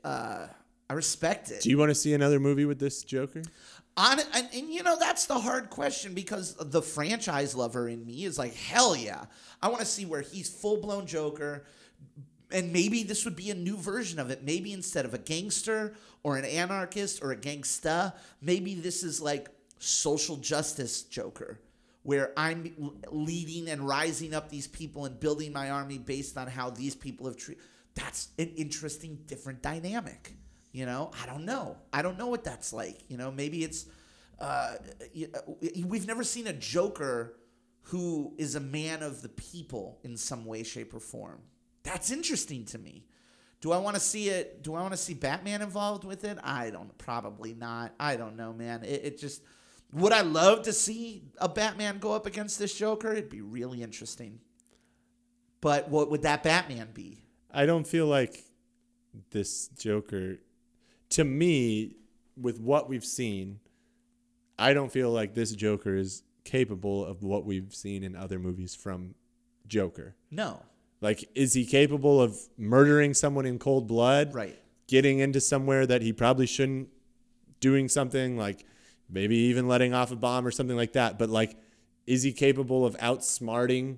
Uh, 0.03 0.47
I 0.91 0.93
respect 0.93 1.51
it. 1.51 1.61
do 1.61 1.69
you 1.69 1.77
want 1.77 1.89
to 1.89 1.95
see 1.95 2.13
another 2.13 2.39
movie 2.39 2.65
with 2.65 2.79
this 2.79 3.03
Joker 3.03 3.43
On 3.99 4.17
and, 4.17 4.47
and 4.53 4.69
you 4.69 4.81
know 4.81 4.95
that's 4.97 5.25
the 5.25 5.37
hard 5.37 5.69
question 5.69 6.13
because 6.13 6.55
the 6.57 6.81
franchise 6.81 7.53
lover 7.53 7.89
in 7.89 8.05
me 8.05 8.23
is 8.23 8.39
like 8.39 8.55
hell 8.55 8.95
yeah. 8.95 9.25
I 9.61 9.67
want 9.67 9.81
to 9.81 9.85
see 9.85 10.05
where 10.05 10.21
he's 10.21 10.49
full 10.49 10.77
blown 10.77 11.05
Joker, 11.05 11.65
and 12.49 12.71
maybe 12.71 13.03
this 13.03 13.25
would 13.25 13.35
be 13.35 13.51
a 13.51 13.55
new 13.55 13.75
version 13.75 14.17
of 14.17 14.31
it. 14.31 14.41
Maybe 14.41 14.71
instead 14.71 15.03
of 15.03 15.13
a 15.13 15.17
gangster 15.17 15.95
or 16.23 16.37
an 16.37 16.45
anarchist 16.45 17.21
or 17.21 17.33
a 17.33 17.35
gangsta, 17.35 18.13
maybe 18.41 18.73
this 18.73 19.03
is 19.03 19.21
like 19.21 19.49
social 19.79 20.37
justice 20.37 21.01
Joker, 21.01 21.59
where 22.03 22.31
I'm 22.37 22.93
leading 23.11 23.67
and 23.67 23.85
rising 23.85 24.33
up 24.33 24.49
these 24.49 24.67
people 24.67 25.07
and 25.07 25.19
building 25.19 25.51
my 25.51 25.71
army 25.71 25.97
based 25.97 26.37
on 26.37 26.47
how 26.47 26.69
these 26.69 26.95
people 26.95 27.25
have 27.25 27.35
treated. 27.35 27.61
That's 27.95 28.29
an 28.37 28.53
interesting, 28.55 29.19
different 29.27 29.61
dynamic. 29.61 30.35
You 30.71 30.85
know, 30.85 31.11
I 31.21 31.25
don't 31.25 31.45
know. 31.45 31.77
I 31.91 32.01
don't 32.01 32.17
know 32.17 32.27
what 32.27 32.43
that's 32.43 32.71
like. 32.71 32.99
You 33.07 33.17
know, 33.17 33.31
maybe 33.31 33.63
it's 33.63 33.87
uh, 34.39 34.75
we've 35.85 36.07
never 36.07 36.23
seen 36.23 36.47
a 36.47 36.53
Joker 36.53 37.35
who 37.83 38.33
is 38.37 38.55
a 38.55 38.59
man 38.59 39.01
of 39.01 39.21
the 39.21 39.29
people 39.29 39.99
in 40.03 40.15
some 40.15 40.45
way, 40.45 40.63
shape, 40.63 40.93
or 40.93 40.99
form. 40.99 41.41
That's 41.83 42.11
interesting 42.11 42.65
to 42.65 42.77
me. 42.77 43.05
Do 43.61 43.71
I 43.71 43.77
want 43.79 43.95
to 43.95 43.99
see 43.99 44.29
it? 44.29 44.63
Do 44.63 44.75
I 44.75 44.81
want 44.81 44.93
to 44.93 44.97
see 44.97 45.13
Batman 45.13 45.61
involved 45.61 46.03
with 46.03 46.23
it? 46.23 46.37
I 46.43 46.69
don't. 46.69 46.95
Probably 46.97 47.53
not. 47.53 47.93
I 47.99 48.15
don't 48.15 48.37
know, 48.37 48.53
man. 48.53 48.83
It, 48.83 49.01
it 49.03 49.19
just. 49.19 49.41
Would 49.91 50.13
I 50.13 50.21
love 50.21 50.63
to 50.63 50.73
see 50.73 51.23
a 51.39 51.49
Batman 51.49 51.97
go 51.97 52.13
up 52.13 52.27
against 52.27 52.59
this 52.59 52.75
Joker? 52.75 53.11
It'd 53.11 53.29
be 53.29 53.41
really 53.41 53.81
interesting. 53.81 54.39
But 55.61 55.89
what 55.89 56.11
would 56.11 56.21
that 56.21 56.43
Batman 56.43 56.89
be? 56.93 57.23
I 57.51 57.65
don't 57.65 57.87
feel 57.87 58.05
like 58.05 58.43
this 59.31 59.67
Joker, 59.69 60.37
to 61.09 61.23
me, 61.23 61.95
with 62.39 62.59
what 62.59 62.87
we've 62.87 63.05
seen, 63.05 63.59
I 64.57 64.73
don't 64.73 64.91
feel 64.91 65.11
like 65.11 65.33
this 65.33 65.51
Joker 65.53 65.95
is 65.95 66.23
capable 66.43 67.05
of 67.05 67.23
what 67.23 67.45
we've 67.45 67.73
seen 67.73 68.03
in 68.03 68.15
other 68.15 68.39
movies 68.39 68.75
from 68.75 69.15
Joker. 69.67 70.15
No. 70.31 70.61
Like, 71.01 71.29
is 71.35 71.53
he 71.53 71.65
capable 71.65 72.21
of 72.21 72.37
murdering 72.57 73.13
someone 73.13 73.45
in 73.45 73.59
cold 73.59 73.87
blood? 73.87 74.33
Right. 74.33 74.59
Getting 74.87 75.19
into 75.19 75.39
somewhere 75.39 75.85
that 75.85 76.01
he 76.01 76.11
probably 76.11 76.45
shouldn't, 76.45 76.89
doing 77.59 77.87
something 77.87 78.37
like 78.37 78.65
maybe 79.09 79.35
even 79.35 79.67
letting 79.67 79.93
off 79.93 80.11
a 80.11 80.15
bomb 80.15 80.45
or 80.45 80.51
something 80.51 80.75
like 80.75 80.93
that. 80.93 81.19
But, 81.19 81.29
like, 81.29 81.57
is 82.07 82.23
he 82.23 82.31
capable 82.31 82.85
of 82.85 82.97
outsmarting, 82.97 83.97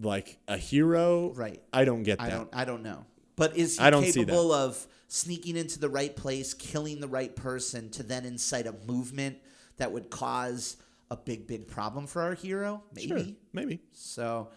like, 0.00 0.38
a 0.48 0.56
hero? 0.56 1.32
Right. 1.34 1.62
I 1.72 1.84
don't 1.84 2.02
get 2.02 2.18
that. 2.18 2.26
I 2.26 2.30
don't. 2.30 2.48
I 2.52 2.64
don't 2.64 2.82
know. 2.82 3.04
But 3.36 3.56
is 3.56 3.78
he 3.78 3.84
I 3.84 3.90
don't 3.90 4.04
capable 4.04 4.52
of 4.52 4.86
sneaking 5.08 5.56
into 5.56 5.78
the 5.78 5.88
right 5.88 6.14
place, 6.14 6.54
killing 6.54 7.00
the 7.00 7.08
right 7.08 7.34
person, 7.34 7.90
to 7.90 8.02
then 8.02 8.24
incite 8.24 8.66
a 8.66 8.74
movement 8.86 9.38
that 9.76 9.92
would 9.92 10.10
cause 10.10 10.76
a 11.10 11.16
big, 11.16 11.46
big 11.46 11.66
problem 11.66 12.06
for 12.06 12.22
our 12.22 12.34
hero? 12.34 12.82
Maybe. 12.94 13.08
Sure, 13.08 13.24
maybe. 13.52 13.80
So, 13.92 14.48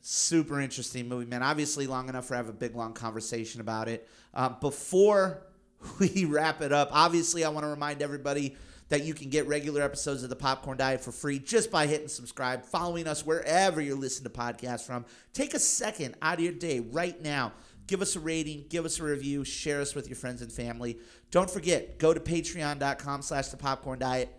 super 0.00 0.60
interesting 0.60 1.08
movie, 1.08 1.26
man. 1.26 1.42
Obviously, 1.42 1.86
long 1.86 2.08
enough 2.08 2.26
for 2.26 2.34
have 2.34 2.48
a 2.48 2.52
big, 2.52 2.74
long 2.74 2.94
conversation 2.94 3.60
about 3.60 3.88
it. 3.88 4.08
Uh, 4.32 4.50
before 4.50 5.42
we 5.98 6.24
wrap 6.24 6.62
it 6.62 6.72
up, 6.72 6.88
obviously, 6.92 7.44
I 7.44 7.48
want 7.50 7.64
to 7.64 7.68
remind 7.70 8.02
everybody 8.02 8.56
that 8.90 9.04
you 9.04 9.14
can 9.14 9.30
get 9.30 9.46
regular 9.48 9.82
episodes 9.82 10.22
of 10.22 10.28
the 10.28 10.36
Popcorn 10.36 10.76
Diet 10.76 11.00
for 11.00 11.10
free 11.10 11.38
just 11.38 11.70
by 11.70 11.86
hitting 11.86 12.08
subscribe, 12.08 12.64
following 12.64 13.06
us 13.06 13.24
wherever 13.24 13.80
you're 13.80 13.96
listening 13.96 14.30
to 14.30 14.38
podcasts 14.38 14.86
from. 14.86 15.04
Take 15.32 15.54
a 15.54 15.58
second 15.58 16.16
out 16.20 16.34
of 16.34 16.44
your 16.44 16.52
day 16.52 16.80
right 16.80 17.20
now. 17.22 17.52
Give 17.86 18.00
us 18.00 18.16
a 18.16 18.20
rating, 18.20 18.64
give 18.68 18.84
us 18.84 18.98
a 18.98 19.04
review, 19.04 19.44
share 19.44 19.80
us 19.80 19.94
with 19.94 20.08
your 20.08 20.16
friends 20.16 20.40
and 20.40 20.50
family. 20.50 20.98
Don't 21.30 21.50
forget, 21.50 21.98
go 21.98 22.14
to 22.14 22.20
patreon.com 22.20 23.22
slash 23.22 23.48
the 23.48 23.56
popcorn 23.56 23.98
diet 23.98 24.30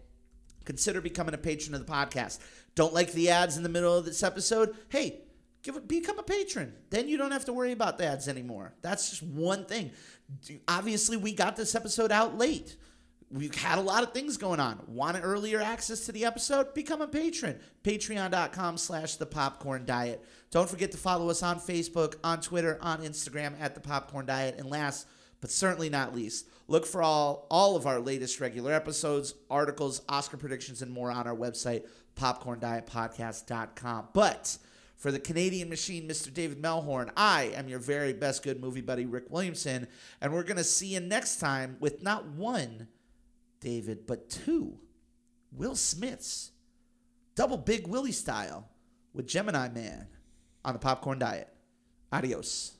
consider 0.65 0.99
becoming 0.99 1.33
a 1.33 1.37
patron 1.37 1.73
of 1.75 1.85
the 1.85 1.91
podcast. 1.91 2.39
Don't 2.73 2.93
like 2.93 3.13
the 3.13 3.29
ads 3.29 3.55
in 3.55 3.63
the 3.63 3.69
middle 3.69 3.95
of 3.95 4.05
this 4.05 4.23
episode? 4.23 4.75
Hey, 4.89 5.21
give 5.63 5.87
become 5.87 6.19
a 6.19 6.23
patron. 6.23 6.73
Then 6.89 7.07
you 7.07 7.17
don't 7.17 7.31
have 7.31 7.45
to 7.45 7.53
worry 7.53 7.71
about 7.71 7.97
the 7.97 8.05
ads 8.05 8.27
anymore. 8.27 8.73
That's 8.81 9.09
just 9.09 9.23
one 9.23 9.65
thing. 9.65 9.91
Obviously, 10.67 11.15
we 11.15 11.33
got 11.33 11.55
this 11.55 11.75
episode 11.75 12.11
out 12.11 12.37
late. 12.37 12.75
We've 13.31 13.55
had 13.55 13.79
a 13.79 13.81
lot 13.81 14.03
of 14.03 14.13
things 14.13 14.37
going 14.37 14.59
on. 14.59 14.79
Want 14.87 15.17
earlier 15.21 15.59
access 15.59 16.05
to 16.05 16.11
the 16.11 16.25
episode? 16.25 16.73
Become 16.73 17.01
a 17.01 17.07
patron. 17.07 17.59
Patreon.com 17.83 18.77
slash 18.77 19.15
the 19.15 19.25
popcorn 19.25 19.85
diet. 19.85 20.23
Don't 20.51 20.69
forget 20.69 20.91
to 20.91 20.97
follow 20.97 21.29
us 21.29 21.41
on 21.41 21.59
Facebook, 21.59 22.15
on 22.23 22.39
Twitter, 22.39 22.77
on 22.81 23.01
Instagram 23.01 23.59
at 23.59 23.73
the 23.73 23.81
popcorn 23.81 24.27
diet. 24.27 24.55
And 24.57 24.69
last 24.69 25.07
but 25.41 25.51
certainly 25.51 25.89
not 25.89 26.15
least, 26.15 26.47
look 26.67 26.85
for 26.85 27.01
all, 27.03 27.45
all 27.51 27.75
of 27.75 27.85
our 27.85 27.99
latest 27.99 28.39
regular 28.39 28.71
episodes, 28.73 29.33
articles, 29.49 30.01
Oscar 30.07 30.37
predictions, 30.37 30.81
and 30.81 30.91
more 30.91 31.11
on 31.11 31.27
our 31.27 31.35
website, 31.35 31.83
popcorndietpodcast.com. 32.15 34.07
But 34.13 34.57
For 34.95 35.11
the 35.11 35.19
Canadian 35.19 35.69
machine, 35.69 36.07
Mr. 36.07 36.33
David 36.33 36.61
Melhorn, 36.61 37.11
I 37.17 37.51
am 37.55 37.67
your 37.67 37.79
very 37.79 38.13
best 38.13 38.43
good 38.43 38.61
movie 38.61 38.81
buddy, 38.81 39.05
Rick 39.05 39.25
Williamson. 39.29 39.87
And 40.21 40.33
we're 40.33 40.43
going 40.43 40.57
to 40.57 40.63
see 40.63 40.87
you 40.87 40.99
next 41.01 41.37
time 41.37 41.75
with 41.79 42.01
not 42.01 42.25
one 42.27 42.87
David, 43.65 44.05
but 44.05 44.29
two 44.29 44.77
Will 45.51 45.75
Smiths. 45.75 46.51
Double 47.33 47.57
Big 47.57 47.87
Willie 47.87 48.11
style 48.11 48.69
with 49.11 49.25
Gemini 49.27 49.69
Man 49.69 50.07
on 50.63 50.73
the 50.73 50.79
Popcorn 50.79 51.17
Diet. 51.17 51.51
Adios. 52.13 52.74